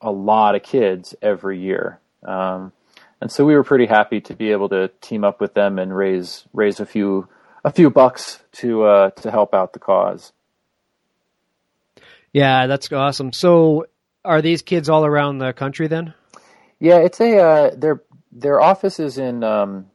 a 0.00 0.10
lot 0.10 0.54
of 0.54 0.62
kids 0.62 1.14
every 1.22 1.60
year. 1.60 1.98
Um, 2.22 2.72
and 3.20 3.30
so 3.32 3.44
we 3.44 3.54
were 3.54 3.64
pretty 3.64 3.86
happy 3.86 4.20
to 4.22 4.34
be 4.34 4.52
able 4.52 4.68
to 4.68 4.88
team 5.00 5.24
up 5.24 5.40
with 5.40 5.54
them 5.54 5.78
and 5.78 5.96
raise 5.96 6.44
raise 6.52 6.80
a 6.80 6.86
few 6.86 7.28
a 7.64 7.72
few 7.72 7.90
bucks 7.90 8.40
to 8.52 8.84
uh, 8.84 9.10
to 9.10 9.30
help 9.30 9.54
out 9.54 9.72
the 9.72 9.78
cause. 9.78 10.32
Yeah, 12.32 12.66
that's 12.66 12.92
awesome. 12.92 13.32
So, 13.32 13.86
are 14.24 14.42
these 14.42 14.62
kids 14.62 14.88
all 14.88 15.06
around 15.06 15.38
the 15.38 15.52
country 15.52 15.88
then? 15.88 16.12
Yeah, 16.78 16.98
it's 16.98 17.20
a 17.20 17.38
uh, 17.38 17.74
their 17.74 18.02
their 18.30 18.60
office 18.60 19.00
is 19.00 19.16
in 19.16 19.42
um, 19.42 19.86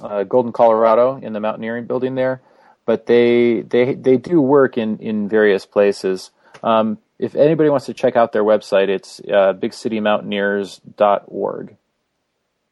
uh, 0.00 0.22
Golden, 0.24 0.52
Colorado, 0.52 1.16
in 1.16 1.32
the 1.32 1.40
mountaineering 1.40 1.86
building 1.86 2.14
there. 2.14 2.40
But 2.84 3.06
they 3.06 3.60
they 3.60 3.94
they 3.94 4.16
do 4.16 4.40
work 4.40 4.76
in 4.78 4.98
in 4.98 5.28
various 5.28 5.66
places. 5.66 6.32
Um, 6.62 6.98
if 7.18 7.34
anybody 7.36 7.70
wants 7.70 7.86
to 7.86 7.94
check 7.94 8.16
out 8.16 8.32
their 8.32 8.44
website, 8.44 8.88
it's 8.88 9.20
uh, 9.20 9.54
bigcitymountaineers.org. 9.54 11.76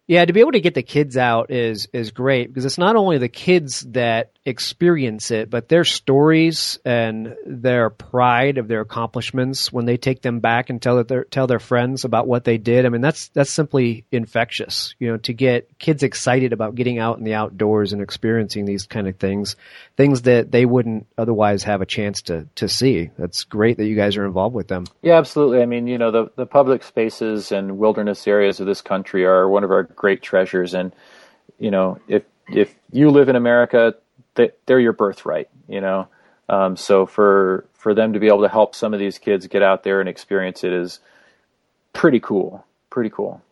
Yeah, 0.09 0.25
to 0.25 0.33
be 0.33 0.41
able 0.41 0.51
to 0.53 0.61
get 0.61 0.75
the 0.75 0.83
kids 0.83 1.17
out 1.17 1.53
is 1.53 1.87
is 1.93 2.11
great 2.11 2.49
because 2.49 2.65
it's 2.65 2.79
not 2.79 2.97
only 2.97 3.19
the 3.19 3.29
kids 3.29 3.83
that 3.91 4.33
experience 4.47 5.31
it, 5.31 5.51
but 5.51 5.69
their 5.69 5.85
stories 5.85 6.79
and 6.85 7.37
their 7.45 7.91
pride 7.91 8.57
of 8.57 8.69
their 8.69 8.81
accomplishments 8.81 9.71
when 9.71 9.85
they 9.85 9.99
take 9.99 10.23
them 10.23 10.41
back 10.41 10.71
and 10.71 10.81
tell 10.81 11.05
their 11.05 11.25
tell 11.25 11.47
their 11.47 11.59
friends 11.59 12.05
about 12.05 12.27
what 12.27 12.45
they 12.45 12.57
did. 12.57 12.87
I 12.87 12.89
mean, 12.89 13.03
that's 13.03 13.29
that's 13.29 13.53
simply 13.53 14.07
infectious. 14.11 14.95
You 14.99 15.09
know, 15.09 15.17
to 15.19 15.35
get 15.35 15.79
kids 15.79 16.03
excited 16.03 16.55
about 16.55 16.75
getting 16.75 16.99
out 16.99 17.19
in 17.19 17.25
the 17.25 17.35
outdoors 17.35 17.93
and 17.93 18.01
experiencing 18.01 18.65
these 18.65 18.87
kind 18.87 19.09
of 19.09 19.17
things, 19.17 19.57
things 19.97 20.23
that 20.23 20.51
they 20.51 20.65
wouldn't 20.65 21.07
otherwise 21.19 21.65
have 21.65 21.83
a 21.83 21.87
chance 21.87 22.23
to 22.23 22.49
to 22.57 22.69
see. 22.69 23.11
That's 23.19 23.45
great 23.45 23.77
that 23.77 23.87
you 23.87 23.97
guys 23.97 24.17
are 24.17 24.25
involved 24.25 24.55
with 24.55 24.69
them. 24.69 24.87
Yeah, 25.03 25.19
absolutely. 25.19 25.61
I 25.61 25.67
mean, 25.67 25.87
you 25.87 25.99
know, 25.99 26.11
the 26.11 26.31
the 26.37 26.47
public 26.47 26.83
spaces 26.83 27.53
and 27.53 27.77
wilderness 27.77 28.27
areas 28.27 28.59
of 28.59 28.67
this 28.67 28.81
country 28.81 29.27
are 29.27 29.47
one 29.47 29.65
of 29.65 29.71
our 29.71 29.83
great 29.83 30.23
treasures, 30.23 30.73
and 30.73 30.95
you 31.59 31.71
know, 31.71 31.99
if 32.09 32.23
if 32.49 32.75
you 32.91 33.11
live 33.11 33.29
in 33.29 33.37
America, 33.37 33.95
they're 34.35 34.81
your 34.81 34.93
birthright. 34.93 35.49
You 35.69 35.81
know, 35.81 36.09
um, 36.49 36.77
so 36.77 37.07
for 37.07 37.67
for 37.75 37.95
them 37.95 38.13
to 38.13 38.21
be 38.21 38.27
able 38.27 38.43
to 38.43 38.49
help 38.49 38.75
some 38.75 38.93
of 38.93 39.01
these 39.01 39.19
kids 39.19 39.47
get 39.47 39.63
out 39.63 39.83
there 39.83 40.01
and 40.01 40.09
experience 40.09 40.65
it 40.65 40.73
is 40.73 41.01
pretty 41.93 42.21
cool. 42.21 42.65
Pretty 42.91 43.11
cool. 43.11 43.43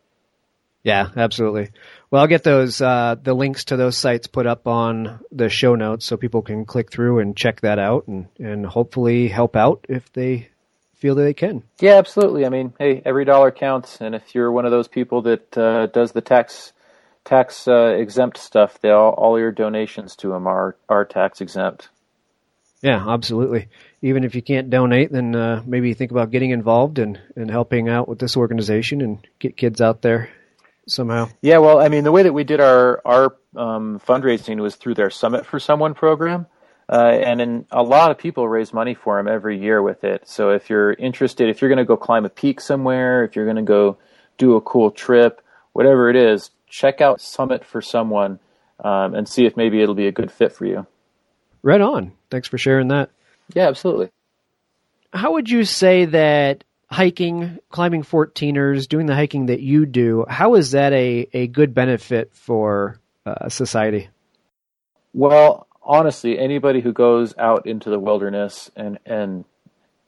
Yeah, 0.82 1.08
absolutely. 1.16 1.70
Well, 2.10 2.22
I'll 2.22 2.28
get 2.28 2.44
those 2.44 2.80
uh, 2.80 3.16
the 3.22 3.34
links 3.34 3.66
to 3.66 3.76
those 3.76 3.96
sites 3.96 4.26
put 4.26 4.46
up 4.46 4.66
on 4.66 5.20
the 5.30 5.48
show 5.48 5.74
notes 5.74 6.06
so 6.06 6.16
people 6.16 6.42
can 6.42 6.64
click 6.64 6.90
through 6.90 7.18
and 7.18 7.36
check 7.36 7.60
that 7.60 7.78
out 7.78 8.06
and 8.08 8.26
and 8.38 8.64
hopefully 8.64 9.28
help 9.28 9.56
out 9.56 9.84
if 9.88 10.12
they 10.12 10.48
feel 10.94 11.14
that 11.16 11.22
they 11.22 11.34
can. 11.34 11.62
Yeah, 11.80 11.94
absolutely. 11.94 12.46
I 12.46 12.48
mean, 12.48 12.72
hey, 12.78 13.02
every 13.04 13.24
dollar 13.24 13.50
counts, 13.50 14.00
and 14.00 14.14
if 14.14 14.34
you're 14.34 14.50
one 14.50 14.64
of 14.64 14.70
those 14.70 14.88
people 14.88 15.22
that 15.22 15.56
uh, 15.56 15.86
does 15.86 16.12
the 16.12 16.20
tax 16.20 16.72
tax 17.28 17.68
uh, 17.68 17.94
exempt 17.98 18.38
stuff, 18.38 18.80
they 18.80 18.90
all, 18.90 19.10
all 19.10 19.38
your 19.38 19.52
donations 19.52 20.16
to 20.16 20.28
them 20.28 20.46
are 20.46 20.76
are 20.88 21.04
tax 21.04 21.40
exempt. 21.40 21.90
Yeah, 22.80 23.04
absolutely. 23.06 23.68
Even 24.02 24.24
if 24.24 24.34
you 24.34 24.42
can't 24.42 24.70
donate, 24.70 25.12
then 25.12 25.34
uh, 25.34 25.62
maybe 25.66 25.92
think 25.94 26.12
about 26.12 26.30
getting 26.30 26.50
involved 26.50 27.00
and, 27.00 27.20
and 27.34 27.50
helping 27.50 27.88
out 27.88 28.08
with 28.08 28.20
this 28.20 28.36
organization 28.36 29.00
and 29.00 29.18
get 29.40 29.56
kids 29.56 29.80
out 29.80 30.00
there 30.00 30.30
somehow. 30.86 31.28
Yeah, 31.42 31.58
well, 31.58 31.80
I 31.80 31.88
mean, 31.88 32.04
the 32.04 32.12
way 32.12 32.22
that 32.22 32.32
we 32.32 32.44
did 32.44 32.60
our 32.60 33.02
our 33.04 33.36
um, 33.56 34.00
fundraising 34.00 34.60
was 34.60 34.76
through 34.76 34.94
their 34.94 35.10
Summit 35.10 35.44
for 35.44 35.58
Someone 35.60 35.94
program. 35.94 36.46
Uh, 36.90 37.18
and 37.22 37.40
in, 37.42 37.66
a 37.70 37.82
lot 37.82 38.10
of 38.10 38.16
people 38.16 38.48
raise 38.48 38.72
money 38.72 38.94
for 38.94 39.18
them 39.18 39.28
every 39.28 39.60
year 39.60 39.82
with 39.82 40.04
it. 40.04 40.26
So 40.26 40.50
if 40.52 40.70
you're 40.70 40.94
interested, 40.94 41.50
if 41.50 41.60
you're 41.60 41.68
going 41.68 41.76
to 41.76 41.84
go 41.84 41.98
climb 41.98 42.24
a 42.24 42.30
peak 42.30 42.62
somewhere, 42.62 43.24
if 43.24 43.36
you're 43.36 43.44
going 43.44 43.56
to 43.56 43.62
go 43.62 43.98
do 44.38 44.56
a 44.56 44.62
cool 44.62 44.90
trip, 44.90 45.42
whatever 45.74 46.08
it 46.08 46.16
is, 46.16 46.50
check 46.68 47.00
out 47.00 47.20
Summit 47.20 47.64
for 47.64 47.80
Someone 47.80 48.38
um, 48.82 49.14
and 49.14 49.28
see 49.28 49.46
if 49.46 49.56
maybe 49.56 49.82
it'll 49.82 49.94
be 49.94 50.06
a 50.06 50.12
good 50.12 50.30
fit 50.30 50.52
for 50.52 50.66
you. 50.66 50.86
Right 51.62 51.80
on. 51.80 52.12
Thanks 52.30 52.48
for 52.48 52.58
sharing 52.58 52.88
that. 52.88 53.10
Yeah, 53.54 53.68
absolutely. 53.68 54.10
How 55.12 55.32
would 55.32 55.48
you 55.48 55.64
say 55.64 56.04
that 56.06 56.64
hiking, 56.90 57.58
climbing 57.70 58.02
14ers, 58.02 58.88
doing 58.88 59.06
the 59.06 59.14
hiking 59.14 59.46
that 59.46 59.60
you 59.60 59.86
do, 59.86 60.24
how 60.28 60.54
is 60.54 60.72
that 60.72 60.92
a, 60.92 61.28
a 61.32 61.46
good 61.46 61.74
benefit 61.74 62.30
for 62.34 63.00
uh, 63.26 63.48
society? 63.48 64.08
Well, 65.12 65.66
honestly, 65.82 66.38
anybody 66.38 66.80
who 66.80 66.92
goes 66.92 67.36
out 67.38 67.66
into 67.66 67.90
the 67.90 67.98
wilderness 67.98 68.70
and 68.76 68.98
and 69.06 69.44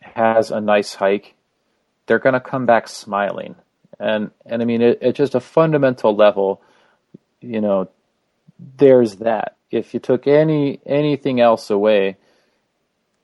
has 0.00 0.50
a 0.50 0.60
nice 0.60 0.94
hike, 0.94 1.34
they're 2.06 2.18
going 2.18 2.34
to 2.34 2.40
come 2.40 2.66
back 2.66 2.88
smiling. 2.88 3.54
And 4.00 4.30
and 4.46 4.62
I 4.62 4.64
mean, 4.64 4.82
it, 4.82 4.98
it's 5.02 5.18
just 5.18 5.34
a 5.34 5.40
fundamental 5.40 6.16
level. 6.16 6.62
You 7.40 7.60
know, 7.60 7.88
there's 8.78 9.16
that. 9.16 9.56
If 9.70 9.94
you 9.94 10.00
took 10.00 10.26
any 10.26 10.80
anything 10.86 11.40
else 11.40 11.70
away, 11.70 12.16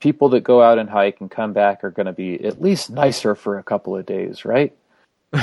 people 0.00 0.28
that 0.30 0.40
go 0.40 0.62
out 0.62 0.78
and 0.78 0.88
hike 0.88 1.20
and 1.20 1.30
come 1.30 1.52
back 1.52 1.82
are 1.82 1.90
going 1.90 2.06
to 2.06 2.12
be 2.12 2.44
at 2.44 2.60
least 2.60 2.90
nicer 2.90 3.34
for 3.34 3.58
a 3.58 3.62
couple 3.62 3.96
of 3.96 4.06
days, 4.06 4.44
right? 4.44 4.76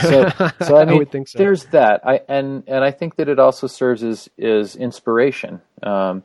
So, 0.01 0.29
so 0.61 0.77
I 0.77 0.85
mean, 0.85 1.05
I 1.13 1.23
so. 1.23 1.37
there's 1.37 1.65
that. 1.65 2.07
I 2.07 2.21
and 2.29 2.63
and 2.67 2.83
I 2.83 2.91
think 2.91 3.15
that 3.15 3.27
it 3.27 3.39
also 3.39 3.67
serves 3.67 4.03
as 4.03 4.29
is 4.37 4.75
inspiration. 4.75 5.61
Um, 5.81 6.23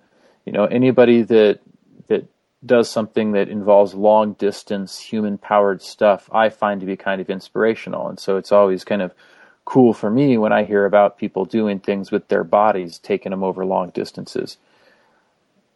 you 0.49 0.53
know 0.53 0.65
anybody 0.65 1.23
that 1.23 1.61
that 2.09 2.27
does 2.65 2.91
something 2.91 3.33
that 3.33 3.49
involves 3.49 3.95
long 3.95 4.33
distance 4.35 4.99
human 4.99 5.39
powered 5.39 5.81
stuff 5.81 6.29
i 6.33 6.49
find 6.49 6.81
to 6.81 6.87
be 6.87 6.97
kind 6.97 7.21
of 7.21 7.31
inspirational. 7.31 8.09
And 8.09 8.19
so 8.19 8.37
it's 8.37 8.53
always 8.53 8.85
kind 8.85 9.03
of 9.03 9.15
cool 9.65 9.93
for 9.93 10.11
me 10.11 10.39
when 10.39 10.53
i 10.53 10.65
hear 10.65 10.85
about 10.85 11.19
people 11.19 11.45
doing 11.45 11.79
things 11.79 12.11
with 12.11 12.29
their 12.29 12.45
bodies 12.45 12.99
taking 12.99 13.31
them 13.31 13.45
over 13.45 13.65
long 13.65 13.91
distances. 13.91 14.59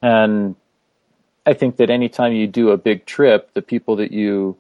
And 0.00 0.56
i 1.46 1.52
think 1.52 1.76
that 1.76 1.90
anytime 1.90 2.32
you 2.32 2.46
do 2.46 2.70
a 2.70 2.76
big 2.76 3.06
trip 3.06 3.52
the 3.54 3.62
people 3.62 3.96
that 3.96 4.12
you 4.12 4.56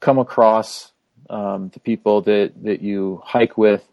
come 0.00 0.18
across 0.18 0.92
um, 1.30 1.68
the 1.70 1.80
people 1.80 2.22
that 2.22 2.52
that 2.62 2.80
you 2.80 3.20
hike 3.24 3.58
with 3.58 3.86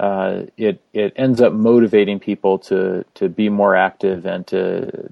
uh, 0.00 0.44
it 0.56 0.80
it 0.94 1.12
ends 1.14 1.40
up 1.40 1.52
motivating 1.52 2.18
people 2.18 2.58
to 2.58 3.04
to 3.14 3.28
be 3.28 3.48
more 3.48 3.76
active 3.76 4.26
and 4.26 4.46
to 4.46 5.10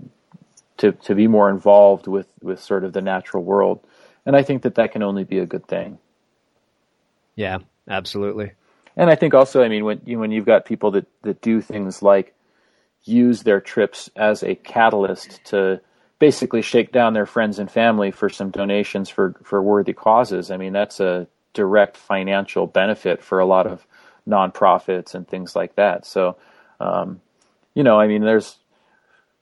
to 0.79 0.93
to 0.93 1.15
be 1.15 1.27
more 1.27 1.51
involved 1.51 2.07
with 2.07 2.27
with 2.43 2.61
sort 2.61 2.85
of 2.85 2.93
the 2.93 3.03
natural 3.03 3.45
world. 3.45 3.81
And 4.27 4.37
I 4.37 4.43
think 4.43 4.63
that 4.63 4.75
that 4.77 4.93
can 4.93 5.03
only 5.03 5.25
be 5.25 5.39
a 5.39 5.47
good 5.47 5.67
thing. 5.67 5.99
Yeah, 7.35 7.59
absolutely. 7.89 8.53
And 8.97 9.11
I 9.11 9.15
think 9.15 9.33
also, 9.33 9.63
I 9.63 9.69
mean, 9.69 9.85
when 9.85 10.01
you, 10.05 10.19
when 10.19 10.33
you've 10.33 10.45
got 10.45 10.65
people 10.65 10.91
that 10.93 11.07
that 11.23 11.41
do 11.41 11.61
things 11.61 12.03
like 12.03 12.35
use 13.05 13.43
their 13.43 13.61
trips 13.61 14.11
as 14.17 14.43
a 14.43 14.55
catalyst 14.55 15.45
to 15.47 15.81
basically 16.19 16.63
shake 16.63 16.91
down 16.93 17.15
their 17.15 17.27
friends 17.27 17.59
and 17.59 17.71
family 17.71 18.11
for 18.11 18.29
some 18.29 18.51
donations 18.51 19.09
for 19.09 19.35
for 19.43 19.63
worthy 19.63 19.93
causes. 19.93 20.51
I 20.51 20.57
mean, 20.57 20.73
that's 20.73 21.01
a 21.01 21.27
direct 21.55 21.97
financial 21.97 22.67
benefit 22.67 23.23
for 23.23 23.39
a 23.39 23.47
lot 23.47 23.67
of 23.67 23.87
nonprofits 24.29 25.15
and 25.15 25.27
things 25.27 25.57
like 25.57 25.77
that. 25.77 26.07
So, 26.07 26.37
um, 26.81 27.21
you 27.75 27.83
know, 27.83 27.99
I 27.99 28.07
mean, 28.07 28.23
there's 28.23 28.57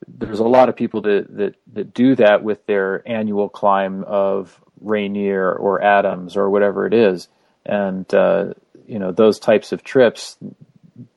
there's 0.07 0.41
a 0.41 0.45
lot 0.45 0.69
of 0.69 0.77
people 0.77 1.03
that, 1.03 1.27
that 1.37 1.55
that 1.73 1.95
do 1.95 2.15
that 2.17 2.43
with 2.43 2.65
their 2.67 3.03
annual 3.09 3.49
climb 3.49 4.05
of 4.05 4.61
Rainier 4.81 5.53
or 5.53 5.83
Adams 5.83 6.37
or 6.37 6.51
whatever 6.51 6.87
it 6.87 6.95
is. 6.95 7.29
And, 7.65 8.13
uh, 8.15 8.55
you 8.87 8.99
know, 8.99 9.13
those 9.13 9.39
types 9.39 9.73
of 9.73 9.83
trips, 9.83 10.37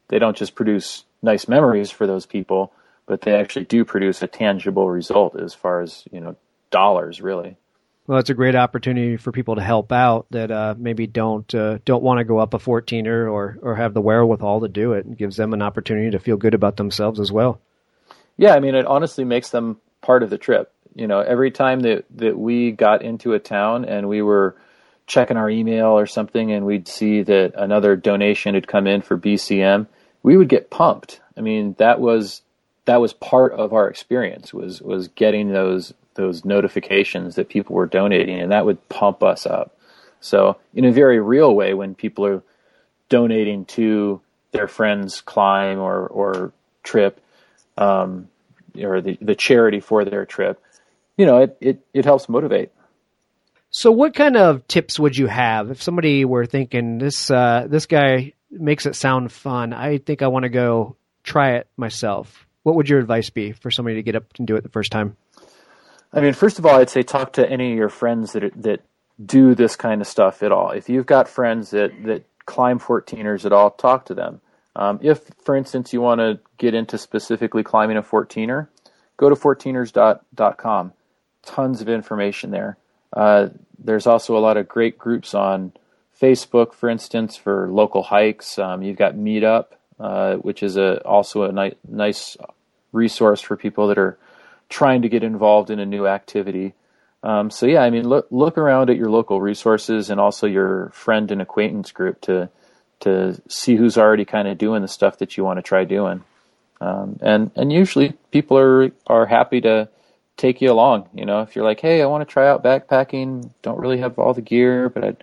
they 0.08 0.20
don't 0.20 0.38
just 0.38 0.56
produce 0.56 1.04
nice 1.22 1.48
memories 1.48 1.92
for 1.92 2.08
those 2.08 2.26
people, 2.26 2.74
but 3.06 3.22
they 3.22 3.34
actually 3.34 3.66
do 3.66 3.86
produce 3.86 4.22
a 4.22 4.28
tangible 4.28 4.90
result 4.90 5.40
as 5.40 5.54
far 5.54 5.82
as, 5.82 6.04
you 6.12 6.20
know, 6.20 6.36
dollars 6.72 7.22
really. 7.22 7.58
Well, 8.08 8.18
it's 8.18 8.32
a 8.32 8.36
great 8.36 8.56
opportunity 8.56 9.18
for 9.18 9.32
people 9.32 9.56
to 9.58 9.62
help 9.62 9.92
out 9.92 10.26
that 10.32 10.50
uh, 10.50 10.74
maybe 10.76 11.06
don't 11.06 11.54
uh, 11.54 11.78
don't 11.86 12.02
want 12.02 12.18
to 12.18 12.24
go 12.24 12.40
up 12.40 12.56
a 12.56 12.58
14er 12.58 13.32
or 13.32 13.60
or 13.62 13.76
have 13.76 13.94
the 13.94 14.02
wherewithal 14.02 14.62
to 14.62 14.68
do 14.68 14.94
it. 14.94 15.06
It 15.06 15.18
gives 15.18 15.38
them 15.38 15.54
an 15.54 15.62
opportunity 15.62 16.10
to 16.10 16.20
feel 16.20 16.36
good 16.36 16.56
about 16.56 16.78
themselves 16.78 17.20
as 17.20 17.32
well. 17.32 17.62
Yeah, 18.40 18.56
I 18.56 18.62
mean, 18.62 18.74
it 18.74 18.86
honestly 18.86 19.26
makes 19.26 19.50
them 19.50 19.82
part 20.02 20.24
of 20.24 20.30
the 20.30 20.38
trip. 20.38 20.72
You 20.96 21.08
know, 21.08 21.20
every 21.20 21.52
time 21.52 21.82
that 21.82 22.06
that 22.16 22.40
we 22.40 22.72
got 22.72 23.02
into 23.02 23.34
a 23.34 23.40
town 23.40 23.84
and 23.84 24.08
we 24.08 24.22
were 24.22 24.56
checking 25.08 25.36
our 25.36 25.50
email 25.50 25.88
or 25.88 26.06
something, 26.06 26.50
and 26.50 26.66
we'd 26.66 26.88
see 26.88 27.22
that 27.24 27.52
another 27.56 27.98
donation 27.98 28.56
had 28.56 28.66
come 28.66 28.88
in 28.88 29.02
for 29.02 29.18
BCM, 29.18 29.88
we 30.24 30.38
would 30.38 30.48
get 30.48 30.70
pumped. 30.70 31.20
I 31.36 31.42
mean, 31.42 31.76
that 31.80 32.00
was 32.00 32.42
that 32.86 33.02
was 33.02 33.12
part 33.12 33.52
of 33.52 33.74
our 33.74 33.90
experience 33.90 34.54
was 34.54 34.82
was 34.82 35.10
getting 35.10 35.52
those 35.52 35.94
those 36.14 36.46
notifications 36.46 37.36
that 37.36 37.50
people 37.50 37.76
were 37.76 37.88
donating, 37.88 38.40
and 38.40 38.54
that 38.54 38.66
would 38.66 38.88
pump 38.88 39.22
us 39.22 39.46
up. 39.46 39.78
So, 40.22 40.56
in 40.74 40.86
a 40.86 40.94
very 40.94 41.20
real 41.20 41.54
way, 41.54 41.74
when 41.74 41.94
people 41.94 42.26
are 42.26 42.42
donating 43.10 43.66
to 43.66 44.22
their 44.54 44.70
friends' 44.70 45.20
climb 45.20 45.78
or 45.80 46.08
or 46.08 46.54
trip, 46.84 47.20
um, 47.80 48.28
or 48.80 49.02
the 49.02 49.18
the 49.22 49.36
charity 49.36 49.80
for 49.80 50.06
their 50.06 50.26
trip, 50.26 50.62
you 51.18 51.26
know, 51.26 51.42
it 51.44 51.58
it 51.62 51.80
it 51.94 52.06
helps 52.06 52.30
motivate. 52.30 52.72
So, 53.72 53.92
what 53.92 54.14
kind 54.16 54.36
of 54.36 54.68
tips 54.68 55.00
would 55.00 55.16
you 55.16 55.28
have 55.28 55.70
if 55.70 55.82
somebody 55.82 56.26
were 56.26 56.46
thinking 56.46 56.98
this 56.98 57.30
uh, 57.30 57.68
this 57.70 57.86
guy 57.86 58.34
makes 58.52 58.86
it 58.86 58.96
sound 58.96 59.32
fun? 59.32 59.74
I 59.74 60.00
think 60.00 60.22
I 60.22 60.28
want 60.28 60.44
to 60.44 60.50
go 60.50 60.96
try 61.24 61.54
it 61.54 61.68
myself. 61.78 62.48
What 62.64 62.76
would 62.76 62.90
your 62.90 63.00
advice 63.00 63.30
be 63.30 63.52
for 63.52 63.72
somebody 63.72 63.96
to 63.96 64.04
get 64.04 64.16
up 64.16 64.26
and 64.38 64.48
do 64.48 64.56
it 64.56 64.64
the 64.64 64.70
first 64.70 64.92
time? 64.92 65.16
I 66.12 66.22
mean, 66.22 66.34
first 66.34 66.58
of 66.58 66.66
all, 66.66 66.76
I'd 66.76 66.90
say 66.90 67.04
talk 67.04 67.34
to 67.34 67.48
any 67.50 67.72
of 67.72 67.78
your 67.78 67.90
friends 67.90 68.34
that 68.34 68.52
that 68.64 68.82
do 69.24 69.54
this 69.54 69.76
kind 69.76 70.02
of 70.02 70.08
stuff 70.08 70.42
at 70.42 70.52
all. 70.52 70.72
If 70.72 70.90
you've 70.90 71.06
got 71.06 71.30
friends 71.30 71.70
that 71.72 71.92
that 72.04 72.24
climb 72.46 72.80
14ers 72.80 73.46
at 73.46 73.54
all, 73.54 73.70
talk 73.70 74.06
to 74.06 74.16
them. 74.16 74.42
Um, 74.80 74.98
if, 75.04 75.20
for 75.44 75.58
instance, 75.58 75.92
you 75.92 76.00
want 76.00 76.20
to 76.20 76.40
get 76.58 76.74
into 76.74 76.98
specifically 76.98 77.64
climbing 77.64 77.98
a 77.98 78.02
14er, 78.02 78.70
go 79.18 79.28
to 79.28 79.36
14ers.com. 79.36 80.94
Tons 81.46 81.82
of 81.82 81.90
information 81.90 82.52
there. 82.52 82.78
Uh, 83.12 83.50
there's 83.78 84.08
also 84.08 84.38
a 84.38 84.40
lot 84.40 84.56
of 84.56 84.70
great 84.70 84.98
groups 84.98 85.34
on 85.34 85.74
Facebook, 86.20 86.74
for 86.74 86.88
instance, 86.88 87.36
for 87.36 87.68
local 87.70 88.04
hikes. 88.04 88.58
Um, 88.58 88.82
you've 88.82 88.96
got 88.96 89.16
Meetup, 89.16 89.66
uh, 90.00 90.36
which 90.36 90.64
is 90.64 90.78
a 90.78 91.06
also 91.06 91.44
a 91.44 91.52
ni- 91.52 91.76
nice 91.86 92.38
resource 92.94 93.42
for 93.42 93.58
people 93.58 93.88
that 93.88 93.98
are 93.98 94.18
trying 94.70 95.02
to 95.02 95.10
get 95.10 95.24
involved 95.24 95.70
in 95.70 95.80
a 95.80 95.86
new 95.86 96.08
activity. 96.08 96.74
Um, 97.22 97.50
so 97.50 97.66
yeah, 97.66 97.82
I 97.82 97.90
mean, 97.90 98.08
look 98.08 98.28
look 98.32 98.58
around 98.58 98.90
at 98.90 98.96
your 98.96 99.10
local 99.10 99.42
resources 99.42 100.10
and 100.10 100.22
also 100.22 100.48
your 100.48 100.90
friend 100.94 101.32
and 101.32 101.42
acquaintance 101.42 101.92
group 101.92 102.22
to 102.22 102.50
to 103.02 103.42
see 103.48 103.76
who's 103.76 103.98
already 103.98 104.26
kind 104.26 104.48
of 104.48 104.58
doing 104.58 104.82
the 104.82 104.88
stuff 104.88 105.20
that 105.20 105.38
you 105.38 105.44
want 105.44 105.58
to 105.58 105.64
try 105.64 105.84
doing. 105.86 106.24
Um, 106.82 107.20
and 107.22 107.52
and 107.56 107.72
usually 107.72 108.14
people 108.32 108.58
are 108.58 108.92
are 109.08 109.26
happy 109.26 109.62
to 109.62 109.90
take 110.38 110.62
you 110.62 110.72
along. 110.72 111.10
You 111.14 111.26
know, 111.26 111.42
if 111.42 111.56
you're 111.56 111.66
like, 111.66 111.82
hey, 111.82 112.02
I 112.02 112.06
want 112.06 112.28
to 112.28 112.32
try 112.32 112.48
out 112.48 112.64
backpacking, 112.64 113.52
don't 113.62 113.80
really 113.80 114.00
have 114.00 114.18
all 114.18 114.34
the 114.34 114.42
gear, 114.42 114.90
but 114.90 115.04
I 115.04 115.16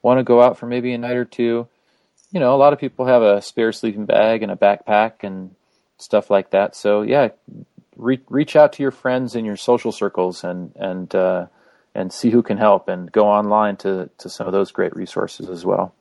want 0.00 0.18
to 0.18 0.24
go 0.24 0.42
out 0.42 0.58
for 0.58 0.66
maybe 0.66 0.92
a 0.92 0.98
night 0.98 1.16
or 1.16 1.26
two. 1.26 1.68
You 2.30 2.40
know, 2.40 2.54
a 2.54 2.56
lot 2.56 2.72
of 2.72 2.78
people 2.78 3.04
have 3.04 3.22
a 3.22 3.42
spare 3.42 3.72
sleeping 3.72 4.06
bag 4.06 4.42
and 4.42 4.50
a 4.50 4.56
backpack 4.56 5.22
and 5.22 5.54
stuff 5.98 6.30
like 6.30 6.50
that. 6.50 6.74
So 6.74 7.02
yeah, 7.02 7.28
re- 7.96 8.20
reach 8.28 8.56
out 8.56 8.72
to 8.74 8.82
your 8.82 8.90
friends 8.90 9.34
in 9.34 9.44
your 9.44 9.56
social 9.56 9.92
circles 9.92 10.44
and 10.44 10.72
and 10.76 11.14
uh, 11.14 11.46
and 11.94 12.10
see 12.12 12.30
who 12.30 12.42
can 12.42 12.56
help, 12.56 12.88
and 12.88 13.12
go 13.12 13.28
online 13.28 13.76
to 13.78 14.10
to 14.18 14.28
some 14.30 14.46
of 14.46 14.52
those 14.52 14.72
great 14.72 14.96
resources 14.96 15.50
as 15.50 15.64
well. 15.64 15.94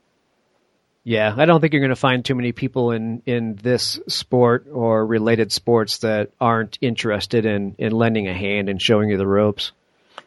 Yeah, 1.03 1.33
I 1.35 1.45
don't 1.45 1.61
think 1.61 1.73
you're 1.73 1.81
going 1.81 1.89
to 1.89 1.95
find 1.95 2.23
too 2.23 2.35
many 2.35 2.51
people 2.51 2.91
in, 2.91 3.23
in 3.25 3.55
this 3.55 3.99
sport 4.07 4.67
or 4.71 5.05
related 5.05 5.51
sports 5.51 5.99
that 5.99 6.31
aren't 6.39 6.77
interested 6.79 7.45
in, 7.45 7.75
in 7.79 7.91
lending 7.91 8.27
a 8.27 8.33
hand 8.33 8.69
and 8.69 8.79
showing 8.79 9.09
you 9.09 9.17
the 9.17 9.25
ropes. 9.25 9.71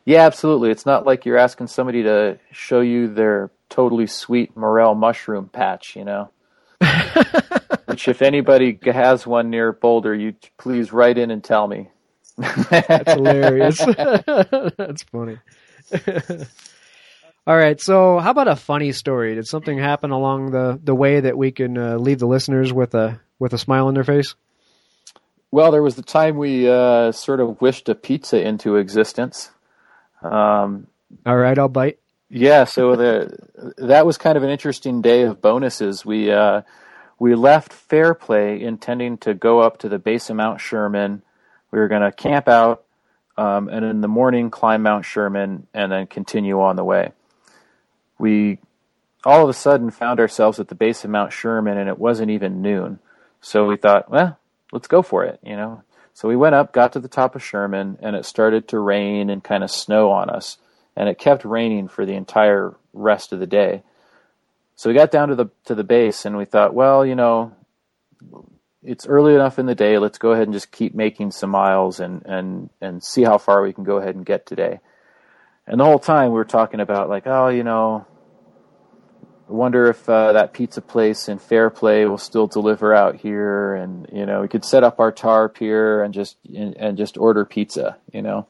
Yeah, 0.05 0.27
absolutely. 0.27 0.71
It's 0.71 0.85
not 0.85 1.07
like 1.07 1.25
you're 1.25 1.39
asking 1.39 1.69
somebody 1.69 2.03
to 2.03 2.39
show 2.51 2.81
you 2.81 3.13
their 3.13 3.51
totally 3.71 4.07
sweet 4.07 4.57
morel 4.57 4.95
mushroom 4.95 5.49
patch, 5.49 5.97
you 5.97 6.05
know. 6.05 6.31
Which, 7.87 8.09
if 8.09 8.21
anybody 8.21 8.79
has 8.85 9.27
one 9.27 9.51
near 9.51 9.73
Boulder, 9.73 10.15
you 10.15 10.35
please 10.59 10.93
write 10.93 11.19
in 11.19 11.31
and 11.31 11.43
tell 11.43 11.67
me. 11.69 11.89
That's 12.37 13.13
hilarious. 13.13 13.79
That's 14.77 15.03
funny. 15.05 15.39
All 17.47 17.57
right, 17.57 17.79
so 17.79 18.21
how 18.21 18.31
about 18.31 18.49
a 18.49 18.57
funny 18.57 18.93
story? 18.93 19.35
Did 19.35 19.47
something 19.47 19.77
happen 19.77 20.13
along 20.13 20.53
the, 20.53 20.81
the 20.83 20.95
way 20.95 21.21
that 21.21 21.37
we 21.37 21.53
can 21.53 21.77
uh, 21.77 21.97
leave 21.97 22.19
the 22.19 22.27
listeners 22.27 22.73
with 22.73 22.95
a 22.95 23.21
with 23.39 23.53
a 23.53 23.59
smile 23.59 23.89
on 23.89 23.95
their 23.95 24.05
face? 24.05 24.35
Well, 25.51 25.71
there 25.71 25.83
was 25.83 25.95
the 25.95 26.03
time 26.03 26.39
we 26.39 26.67
uh, 26.69 27.13
sort 27.13 27.41
of 27.41 27.61
wished 27.61 27.91
a 27.91 27.95
pizza 27.95 28.41
into 28.41 28.77
existence. 28.77 29.51
Um, 30.23 30.87
All 31.27 31.37
right, 31.37 31.59
I'll 31.59 31.69
bite. 31.69 31.99
Yeah, 32.31 32.65
so 32.65 32.97
the 32.97 33.37
that 33.77 34.07
was 34.07 34.17
kind 34.17 34.39
of 34.39 34.43
an 34.43 34.49
interesting 34.49 35.03
day 35.03 35.23
of 35.23 35.43
bonuses. 35.43 36.03
We 36.03 36.33
uh, 36.33 36.63
we 37.19 37.35
left 37.35 37.75
Fairplay 37.75 38.63
intending 38.63 39.19
to 39.19 39.35
go 39.35 39.61
up 39.61 39.79
to 39.81 39.91
the 39.91 39.99
base 39.99 40.31
of 40.31 40.37
Mount 40.37 40.63
Sherman. 40.63 41.23
We 41.71 41.79
were 41.79 41.89
going 41.89 42.03
to 42.03 42.11
camp 42.11 42.49
out, 42.49 42.85
um, 43.37 43.69
and 43.69 43.85
in 43.85 44.01
the 44.01 44.09
morning 44.09 44.51
climb 44.51 44.83
Mount 44.83 45.05
Sherman, 45.05 45.67
and 45.75 45.93
then 45.93 46.07
continue 46.07 46.63
on 46.63 46.77
the 46.77 46.85
way. 46.85 47.13
We 48.25 48.59
all 49.23 49.43
of 49.43 49.51
a 49.51 49.53
sudden 49.53 49.91
found 49.91 50.19
ourselves 50.19 50.59
at 50.59 50.69
the 50.69 50.75
base 50.75 51.05
of 51.05 51.11
Mount 51.11 51.31
Sherman, 51.31 51.77
and 51.77 51.91
it 51.91 51.99
wasn't 51.99 52.31
even 52.31 52.63
noon. 52.63 52.99
So 53.43 53.67
we 53.67 53.77
thought, 53.77 54.11
well, 54.11 54.39
let's 54.73 54.89
go 54.89 55.03
for 55.03 55.25
it, 55.25 55.39
you 55.43 55.57
know. 55.57 55.83
So 56.15 56.27
we 56.27 56.35
went 56.35 56.55
up, 56.55 56.73
got 56.73 56.95
to 56.95 57.01
the 57.01 57.09
top 57.09 57.37
of 57.37 57.45
Sherman, 57.45 57.99
and 58.01 58.17
it 58.17 58.25
started 58.25 58.69
to 58.69 58.79
rain 58.79 59.29
and 59.29 59.45
kind 59.45 59.63
of 59.63 59.71
snow 59.71 60.11
on 60.11 60.31
us, 60.31 60.57
and 60.97 61.07
it 61.07 61.19
kept 61.19 61.45
raining 61.45 61.89
for 61.89 62.07
the 62.07 62.15
entire 62.15 62.75
rest 62.95 63.35
of 63.35 63.41
the 63.41 63.47
day. 63.47 63.83
So 64.75 64.89
we 64.89 64.95
got 64.95 65.11
down 65.11 65.29
to 65.29 65.35
the 65.35 65.51
to 65.67 65.75
the 65.75 65.85
base 65.85 66.25
and 66.25 66.39
we 66.39 66.47
thought, 66.47 66.73
well, 66.73 67.05
you 67.05 67.15
know, 67.15 67.53
it's 68.83 69.07
early 69.07 69.35
enough 69.35 69.59
in 69.59 69.67
the 69.67 69.75
day. 69.75 69.99
Let's 69.99 70.17
go 70.17 70.33
ahead 70.33 70.45
and 70.45 70.55
just 70.55 70.73
keep 70.73 70.95
making 70.95 71.33
some 71.33 71.51
miles 71.51 72.01
and 72.01 72.23
and 72.25 72.71
and 72.81 73.05
see 73.05 73.23
how 73.23 73.37
far 73.37 73.63
we 73.63 73.75
can 73.75 73.85
go 73.85 73.99
ahead 73.99 74.15
and 74.17 74.25
get 74.25 74.47
today. 74.47 74.81
And 75.67 75.79
the 75.79 75.85
whole 75.85 75.99
time 75.99 76.31
we 76.31 76.37
were 76.37 76.45
talking 76.45 76.81
about 76.81 77.09
like, 77.09 77.27
oh, 77.27 77.49
you 77.49 77.65
know, 77.65 78.07
I 79.49 79.53
wonder 79.53 79.91
if 79.91 80.09
uh, 80.09 80.33
that 80.33 80.55
pizza 80.55 80.81
place 80.81 81.29
in 81.29 81.39
Fairplay 81.39 82.07
will 82.07 82.19
still 82.19 82.47
deliver 82.47 82.95
out 82.95 83.17
here, 83.17 83.75
and 83.75 84.09
you 84.11 84.25
know, 84.25 84.41
we 84.41 84.49
could 84.49 84.65
set 84.65 84.85
up 84.85 85.01
our 85.01 85.13
tarp 85.13 85.59
here 85.59 86.03
and 86.03 86.15
just 86.15 86.39
and, 86.55 86.75
and 86.77 86.97
just 86.97 87.19
order 87.19 87.45
pizza, 87.45 87.97
you 88.13 88.23
know. 88.23 88.47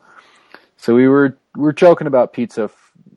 So 0.76 0.94
we 0.94 1.08
were 1.08 1.36
we 1.56 1.62
were 1.62 1.72
joking 1.72 2.06
about 2.06 2.32
pizza, 2.32 2.70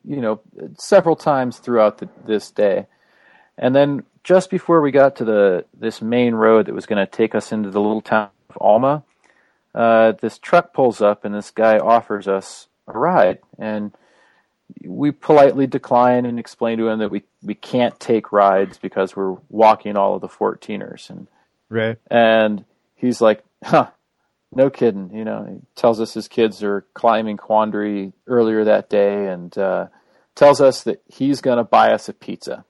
you 0.04 0.22
know, 0.22 0.42
several 0.78 1.16
times 1.16 1.60
throughout 1.60 2.00
the, 2.00 2.10
this 2.26 2.50
day. 2.50 2.88
And 3.60 3.76
then 3.76 4.04
just 4.24 4.50
before 4.50 4.82
we 4.82 4.92
got 4.92 5.16
to 5.18 5.26
the 5.26 5.66
this 5.74 6.02
main 6.02 6.34
road 6.34 6.66
that 6.66 6.74
was 6.74 6.88
going 6.88 7.06
to 7.06 7.12
take 7.12 7.36
us 7.36 7.52
into 7.52 7.70
the 7.70 7.82
little 7.82 8.02
town 8.02 8.30
of 8.50 8.58
Alma, 8.60 9.04
uh, 9.76 10.14
this 10.14 10.40
truck 10.40 10.74
pulls 10.74 11.00
up 11.00 11.26
and 11.26 11.36
this 11.36 11.52
guy 11.52 11.78
offers 11.78 12.28
us 12.28 12.68
a 12.88 12.98
ride, 12.98 13.40
and 13.60 13.94
we 14.84 15.12
politely 15.12 15.68
decline 15.68 16.26
and 16.26 16.40
explain 16.40 16.78
to 16.78 16.88
him 16.88 17.00
that 17.00 17.12
we 17.12 17.24
we 17.42 17.56
can't 17.56 18.00
take 18.00 18.32
rides 18.32 18.78
because 18.78 19.16
we're 19.16 19.38
walking 19.50 19.98
all 19.98 20.16
of 20.16 20.22
the 20.22 20.28
14ers, 20.28 21.10
and 21.10 21.28
right. 21.70 21.98
And 22.10 22.66
he's 22.96 23.22
like, 23.22 23.44
"Huh, 23.64 23.90
no 24.52 24.70
kidding." 24.70 25.14
You 25.14 25.26
know, 25.26 25.46
he 25.50 25.60
tells 25.76 26.00
us 26.00 26.14
his 26.14 26.28
kids 26.28 26.64
are 26.64 26.86
climbing 26.94 27.38
Quandary 27.38 28.14
earlier 28.28 28.64
that 28.66 28.90
day, 28.90 29.28
and 29.28 29.58
uh, 29.58 29.88
tells 30.36 30.62
us 30.62 30.84
that 30.84 31.02
he's 31.08 31.42
going 31.42 31.58
to 31.58 31.64
buy 31.64 31.92
us 31.92 32.10
a 32.10 32.14
pizza. 32.14 32.66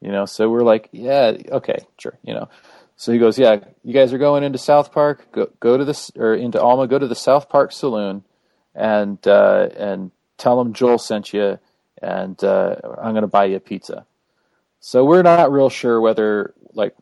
You 0.00 0.12
know, 0.12 0.26
so 0.26 0.48
we're 0.48 0.60
like, 0.60 0.88
yeah, 0.92 1.32
okay, 1.50 1.78
sure. 1.98 2.16
You 2.22 2.34
know, 2.34 2.48
so 2.96 3.12
he 3.12 3.18
goes, 3.18 3.38
yeah, 3.38 3.60
you 3.82 3.92
guys 3.92 4.12
are 4.12 4.18
going 4.18 4.44
into 4.44 4.58
South 4.58 4.92
Park. 4.92 5.30
Go 5.32 5.50
go 5.60 5.76
to 5.76 5.84
this 5.84 6.10
or 6.16 6.34
into 6.34 6.60
Alma. 6.60 6.86
Go 6.86 6.98
to 6.98 7.08
the 7.08 7.14
South 7.14 7.48
Park 7.48 7.72
Saloon, 7.72 8.24
and 8.74 9.18
uh, 9.26 9.68
and 9.76 10.10
tell 10.38 10.56
them 10.56 10.72
Joel 10.72 10.98
sent 10.98 11.32
you, 11.32 11.58
and 12.00 12.42
uh, 12.42 12.76
I'm 13.00 13.12
going 13.12 13.22
to 13.22 13.28
buy 13.28 13.46
you 13.46 13.56
a 13.56 13.60
pizza. 13.60 14.06
So 14.80 15.04
we're 15.04 15.22
not 15.22 15.52
real 15.52 15.68
sure 15.68 16.00
whether 16.00 16.54
like 16.72 16.94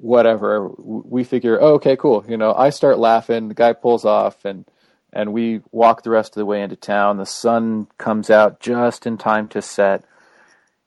whatever 0.00 0.68
we 0.78 1.24
figure. 1.24 1.60
Oh, 1.60 1.74
okay, 1.74 1.96
cool. 1.96 2.24
You 2.28 2.36
know, 2.36 2.54
I 2.54 2.70
start 2.70 2.98
laughing. 2.98 3.48
The 3.48 3.54
guy 3.54 3.72
pulls 3.72 4.04
off, 4.04 4.44
and 4.44 4.64
and 5.12 5.32
we 5.32 5.62
walk 5.72 6.02
the 6.02 6.10
rest 6.10 6.36
of 6.36 6.40
the 6.40 6.46
way 6.46 6.62
into 6.62 6.76
town. 6.76 7.16
The 7.16 7.26
sun 7.26 7.88
comes 7.98 8.30
out 8.30 8.60
just 8.60 9.06
in 9.06 9.18
time 9.18 9.48
to 9.48 9.62
set. 9.62 10.04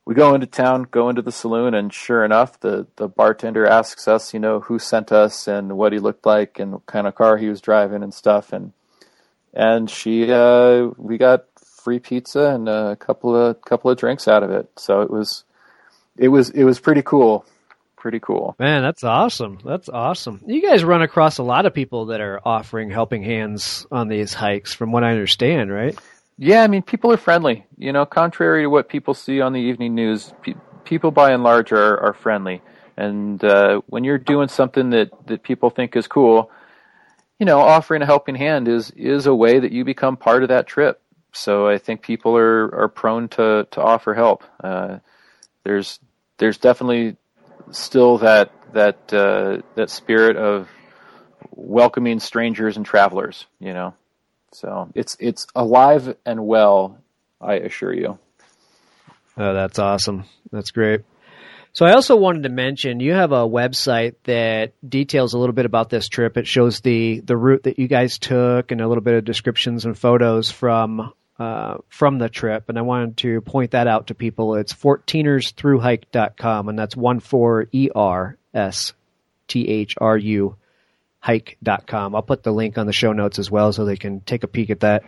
We 0.06 0.16
go 0.16 0.34
into 0.34 0.48
town, 0.48 0.88
go 0.90 1.10
into 1.10 1.22
the 1.22 1.32
saloon, 1.32 1.74
and 1.76 1.94
sure 1.94 2.26
enough, 2.26 2.60
the, 2.60 2.88
the 2.96 3.08
bartender 3.08 3.68
asks 3.68 4.08
us, 4.08 4.34
you 4.34 4.40
know, 4.40 4.60
who 4.60 4.80
sent 4.80 5.12
us 5.12 5.48
and 5.48 5.78
what 5.78 5.94
he 5.94 6.00
looked 6.00 6.26
like 6.26 6.60
and 6.60 6.74
what 6.74 6.86
kind 6.88 7.06
of 7.06 7.14
car 7.14 7.38
he 7.38 7.48
was 7.48 7.62
driving 7.62 8.02
and 8.02 8.14
stuff. 8.14 8.52
And 8.52 8.74
and 9.54 9.90
she, 9.90 10.32
uh, 10.32 10.90
we 10.98 11.18
got 11.18 11.49
free 11.90 11.98
pizza 11.98 12.54
and 12.54 12.70
a 12.70 12.96
couple 12.98 13.36
of 13.36 13.60
couple 13.62 13.90
of 13.90 13.98
drinks 13.98 14.28
out 14.28 14.44
of 14.44 14.52
it. 14.52 14.70
So 14.78 15.02
it 15.02 15.10
was, 15.10 15.44
it 16.18 16.28
was 16.28 16.52
it 16.52 16.64
was 16.64 16.80
pretty 16.80 17.02
cool 17.02 17.46
pretty 17.98 18.20
cool. 18.20 18.56
Man, 18.58 18.82
that's 18.82 19.04
awesome. 19.04 19.60
That's 19.66 19.90
awesome. 19.90 20.42
You 20.46 20.62
guys 20.62 20.86
run 20.86 21.02
across 21.02 21.38
a 21.38 21.44
lot 21.44 21.66
of 21.66 21.74
people 21.74 22.06
that 22.06 22.22
are 22.22 22.40
offering 22.46 22.90
helping 22.90 23.24
hands 23.24 23.86
on 23.92 24.08
these 24.08 24.34
hikes, 24.34 24.74
from 24.74 24.94
what 24.94 25.04
I 25.04 25.12
understand, 25.12 25.70
right? 25.70 26.00
Yeah, 26.38 26.64
I 26.64 26.68
mean, 26.68 26.82
people 26.82 27.12
are 27.12 27.18
friendly. 27.18 27.66
You 27.78 27.92
know, 27.92 28.06
contrary 28.06 28.64
to 28.64 28.70
what 28.70 28.88
people 28.88 29.14
see 29.14 29.42
on 29.42 29.52
the 29.52 29.60
evening 29.60 29.96
news, 29.96 30.32
pe- 30.42 30.54
people 30.86 31.12
by 31.12 31.32
and 31.32 31.44
large 31.44 31.74
are, 31.74 32.00
are 32.00 32.14
friendly. 32.14 32.62
And 32.96 33.44
uh, 33.44 33.82
when 33.88 34.06
you're 34.06 34.18
doing 34.18 34.48
something 34.48 34.92
that, 34.92 35.10
that 35.28 35.44
people 35.44 35.70
think 35.70 35.98
is 35.98 36.08
cool, 36.08 36.52
you 37.38 37.46
know, 37.46 37.60
offering 37.60 38.02
a 38.02 38.06
helping 38.06 38.36
hand 38.36 38.68
is 38.68 38.92
is 38.92 39.26
a 39.26 39.36
way 39.36 39.60
that 39.60 39.72
you 39.72 39.84
become 39.84 40.16
part 40.16 40.44
of 40.44 40.50
that 40.50 40.68
trip. 40.68 41.02
So 41.32 41.68
I 41.68 41.78
think 41.78 42.02
people 42.02 42.36
are, 42.38 42.74
are 42.74 42.88
prone 42.88 43.28
to, 43.30 43.68
to 43.72 43.82
offer 43.82 44.14
help. 44.14 44.44
Uh, 44.64 45.00
there's 45.64 46.00
there's 46.38 46.58
definitely 46.58 47.18
still 47.72 48.18
that 48.20 48.52
that 48.74 49.14
uh, 49.14 49.62
that 49.76 49.90
spirit 49.90 50.38
of 50.38 50.68
welcoming 51.52 52.20
strangers 52.20 52.78
and 52.78 52.86
travelers. 52.86 53.46
You 53.60 53.74
know, 53.74 53.94
so 54.52 54.90
it's 54.96 55.16
it's 55.20 55.48
alive 55.56 56.16
and 56.26 56.46
well. 56.46 56.98
I 57.42 57.54
assure 57.56 57.94
you. 57.94 58.20
Oh, 59.38 59.54
that's 59.54 59.80
awesome. 59.80 60.26
That's 60.52 60.72
great. 60.72 61.02
So 61.74 61.86
I 61.86 61.94
also 61.94 62.16
wanted 62.16 62.44
to 62.44 62.50
mention 62.50 63.00
you 63.00 63.14
have 63.14 63.32
a 63.32 63.48
website 63.48 64.16
that 64.24 64.74
details 64.88 65.34
a 65.34 65.38
little 65.38 65.54
bit 65.54 65.66
about 65.66 65.90
this 65.90 66.08
trip. 66.08 66.38
It 66.38 66.48
shows 66.48 66.82
the 66.82 67.20
the 67.20 67.38
route 67.38 67.64
that 67.64 67.80
you 67.80 67.88
guys 67.88 68.18
took 68.18 68.72
and 68.72 68.82
a 68.82 68.88
little 68.88 69.04
bit 69.04 69.16
of 69.16 69.26
descriptions 69.26 69.86
and 69.86 69.98
photos 69.98 70.52
from 70.52 71.14
uh, 71.38 71.78
from 71.88 72.18
the 72.18 72.28
trip, 72.28 72.68
and 72.68 72.78
I 72.78 72.82
wanted 72.82 73.18
to 73.18 73.42
point 73.42 73.72
that 73.72 73.88
out 73.88 74.08
to 74.08 74.16
people. 74.16 74.56
It's 74.56 74.74
14ersthruhike.com, 74.74 76.70
and 76.70 76.78
that's 76.78 76.98
one 76.98 77.20
four 77.20 77.68
E 77.72 77.90
R 77.96 78.38
S 78.54 78.94
T 79.48 79.68
H 79.68 79.96
R 80.00 80.18
U 80.18 80.56
hike.com. 81.22 82.16
I'll 82.16 82.22
put 82.22 82.44
the 82.44 82.52
link 82.52 82.78
on 82.78 82.88
the 82.88 82.94
show 82.94 83.12
notes 83.14 83.40
as 83.40 83.52
well 83.52 83.74
so 83.74 83.86
they 83.86 83.98
can 83.98 84.22
take 84.22 84.44
a 84.44 84.48
peek 84.48 84.70
at 84.70 84.82
that. 84.82 85.04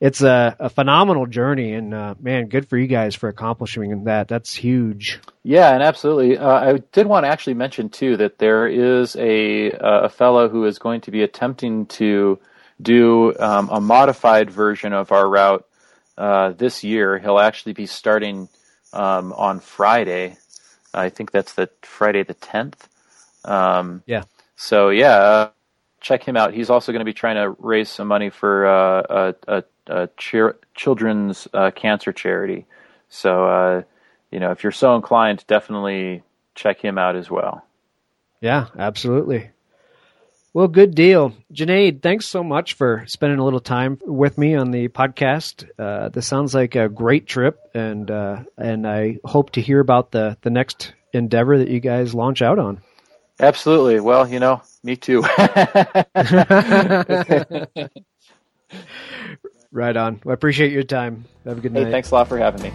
It's 0.00 0.22
a, 0.22 0.56
a 0.58 0.70
phenomenal 0.70 1.26
journey, 1.26 1.74
and 1.74 1.92
uh, 1.92 2.14
man, 2.18 2.46
good 2.48 2.66
for 2.68 2.78
you 2.78 2.86
guys 2.86 3.14
for 3.14 3.28
accomplishing 3.28 4.04
that. 4.04 4.28
That's 4.28 4.54
huge. 4.54 5.20
Yeah, 5.42 5.74
and 5.74 5.82
absolutely. 5.82 6.38
Uh, 6.38 6.48
I 6.48 6.78
did 6.92 7.06
want 7.06 7.24
to 7.24 7.28
actually 7.28 7.54
mention 7.54 7.90
too 7.90 8.16
that 8.16 8.38
there 8.38 8.66
is 8.66 9.14
a 9.16 9.72
a 9.72 10.08
fellow 10.08 10.48
who 10.48 10.64
is 10.64 10.78
going 10.78 11.02
to 11.02 11.10
be 11.10 11.22
attempting 11.22 11.84
to 11.86 12.38
do 12.80 13.38
um, 13.38 13.68
a 13.70 13.80
modified 13.80 14.50
version 14.50 14.94
of 14.94 15.12
our 15.12 15.28
route 15.28 15.66
uh, 16.16 16.52
this 16.52 16.82
year. 16.82 17.18
He'll 17.18 17.38
actually 17.38 17.74
be 17.74 17.86
starting 17.86 18.48
um, 18.92 19.32
on 19.32 19.60
Friday. 19.60 20.36
I 20.92 21.10
think 21.10 21.30
that's 21.30 21.54
the 21.54 21.68
Friday 21.82 22.22
the 22.22 22.34
10th. 22.34 22.74
Um, 23.44 24.02
yeah. 24.06 24.24
So 24.56 24.88
yeah, 24.90 25.14
uh, 25.14 25.50
check 26.00 26.24
him 26.24 26.36
out. 26.36 26.54
He's 26.54 26.70
also 26.70 26.92
going 26.92 27.00
to 27.00 27.04
be 27.04 27.12
trying 27.12 27.36
to 27.36 27.54
raise 27.58 27.88
some 27.88 28.08
money 28.08 28.30
for 28.30 28.66
uh, 28.66 29.02
a, 29.48 29.56
a, 29.58 29.64
a 29.86 30.08
cheer, 30.16 30.56
children's 30.74 31.48
uh, 31.52 31.70
cancer 31.70 32.12
charity. 32.12 32.66
So 33.08 33.46
uh, 33.46 33.82
you 34.30 34.40
know, 34.40 34.52
if 34.52 34.62
you're 34.62 34.72
so 34.72 34.96
inclined, 34.96 35.44
definitely 35.46 36.22
check 36.54 36.80
him 36.80 36.98
out 36.98 37.16
as 37.16 37.30
well. 37.30 37.64
Yeah, 38.40 38.66
absolutely. 38.78 39.50
Well, 40.52 40.66
good 40.66 40.96
deal. 40.96 41.32
Junaid, 41.52 42.02
thanks 42.02 42.26
so 42.26 42.42
much 42.42 42.74
for 42.74 43.04
spending 43.06 43.38
a 43.38 43.44
little 43.44 43.60
time 43.60 44.00
with 44.04 44.36
me 44.36 44.56
on 44.56 44.72
the 44.72 44.88
podcast. 44.88 45.64
Uh, 45.78 46.08
this 46.08 46.26
sounds 46.26 46.54
like 46.54 46.74
a 46.74 46.88
great 46.88 47.28
trip, 47.28 47.60
and 47.72 48.10
uh, 48.10 48.42
and 48.58 48.86
I 48.86 49.18
hope 49.24 49.50
to 49.52 49.60
hear 49.60 49.78
about 49.78 50.10
the, 50.10 50.36
the 50.42 50.50
next 50.50 50.92
endeavor 51.12 51.58
that 51.58 51.68
you 51.68 51.78
guys 51.78 52.14
launch 52.14 52.42
out 52.42 52.58
on. 52.58 52.82
Absolutely. 53.38 54.00
Well, 54.00 54.28
you 54.28 54.40
know, 54.40 54.60
me 54.82 54.96
too. 54.96 55.22
right 59.72 59.96
on. 59.96 60.20
Well, 60.24 60.32
I 60.32 60.34
appreciate 60.34 60.72
your 60.72 60.82
time. 60.82 61.24
Have 61.44 61.58
a 61.58 61.60
good 61.60 61.72
hey, 61.72 61.84
night. 61.84 61.90
Thanks 61.90 62.10
a 62.10 62.14
lot 62.14 62.28
for 62.28 62.38
having 62.38 62.62
me. 62.62 62.72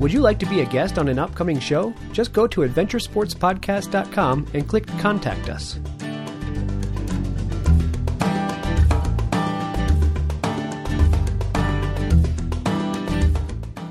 Would 0.00 0.12
you 0.12 0.20
like 0.20 0.38
to 0.40 0.46
be 0.46 0.60
a 0.60 0.66
guest 0.66 0.98
on 0.98 1.08
an 1.08 1.18
upcoming 1.18 1.58
show? 1.58 1.94
Just 2.12 2.34
go 2.34 2.46
to 2.48 2.60
adventuresportspodcast.com 2.60 4.46
and 4.52 4.68
click 4.68 4.86
Contact 4.98 5.48
Us. 5.48 5.78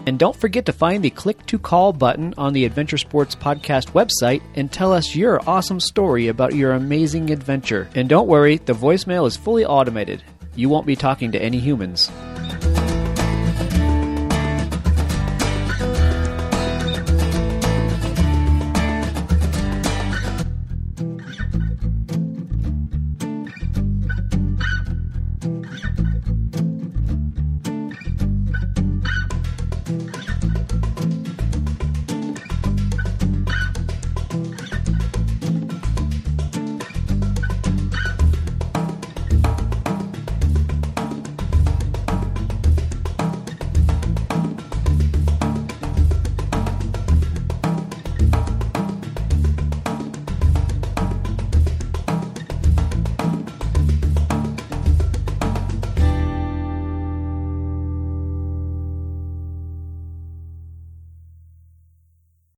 And 0.05 0.19
don't 0.19 0.35
forget 0.35 0.65
to 0.65 0.73
find 0.73 1.03
the 1.03 1.09
click 1.09 1.45
to 1.45 1.57
call 1.57 1.93
button 1.93 2.33
on 2.37 2.53
the 2.53 2.65
Adventure 2.65 2.97
Sports 2.97 3.35
Podcast 3.35 3.91
website 3.91 4.41
and 4.55 4.71
tell 4.71 4.91
us 4.91 5.15
your 5.15 5.39
awesome 5.47 5.79
story 5.79 6.27
about 6.27 6.55
your 6.55 6.73
amazing 6.73 7.29
adventure. 7.29 7.89
And 7.95 8.09
don't 8.09 8.27
worry, 8.27 8.57
the 8.57 8.73
voicemail 8.73 9.27
is 9.27 9.37
fully 9.37 9.65
automated. 9.65 10.23
You 10.55 10.69
won't 10.69 10.85
be 10.85 10.95
talking 10.95 11.31
to 11.31 11.41
any 11.41 11.59
humans. 11.59 12.11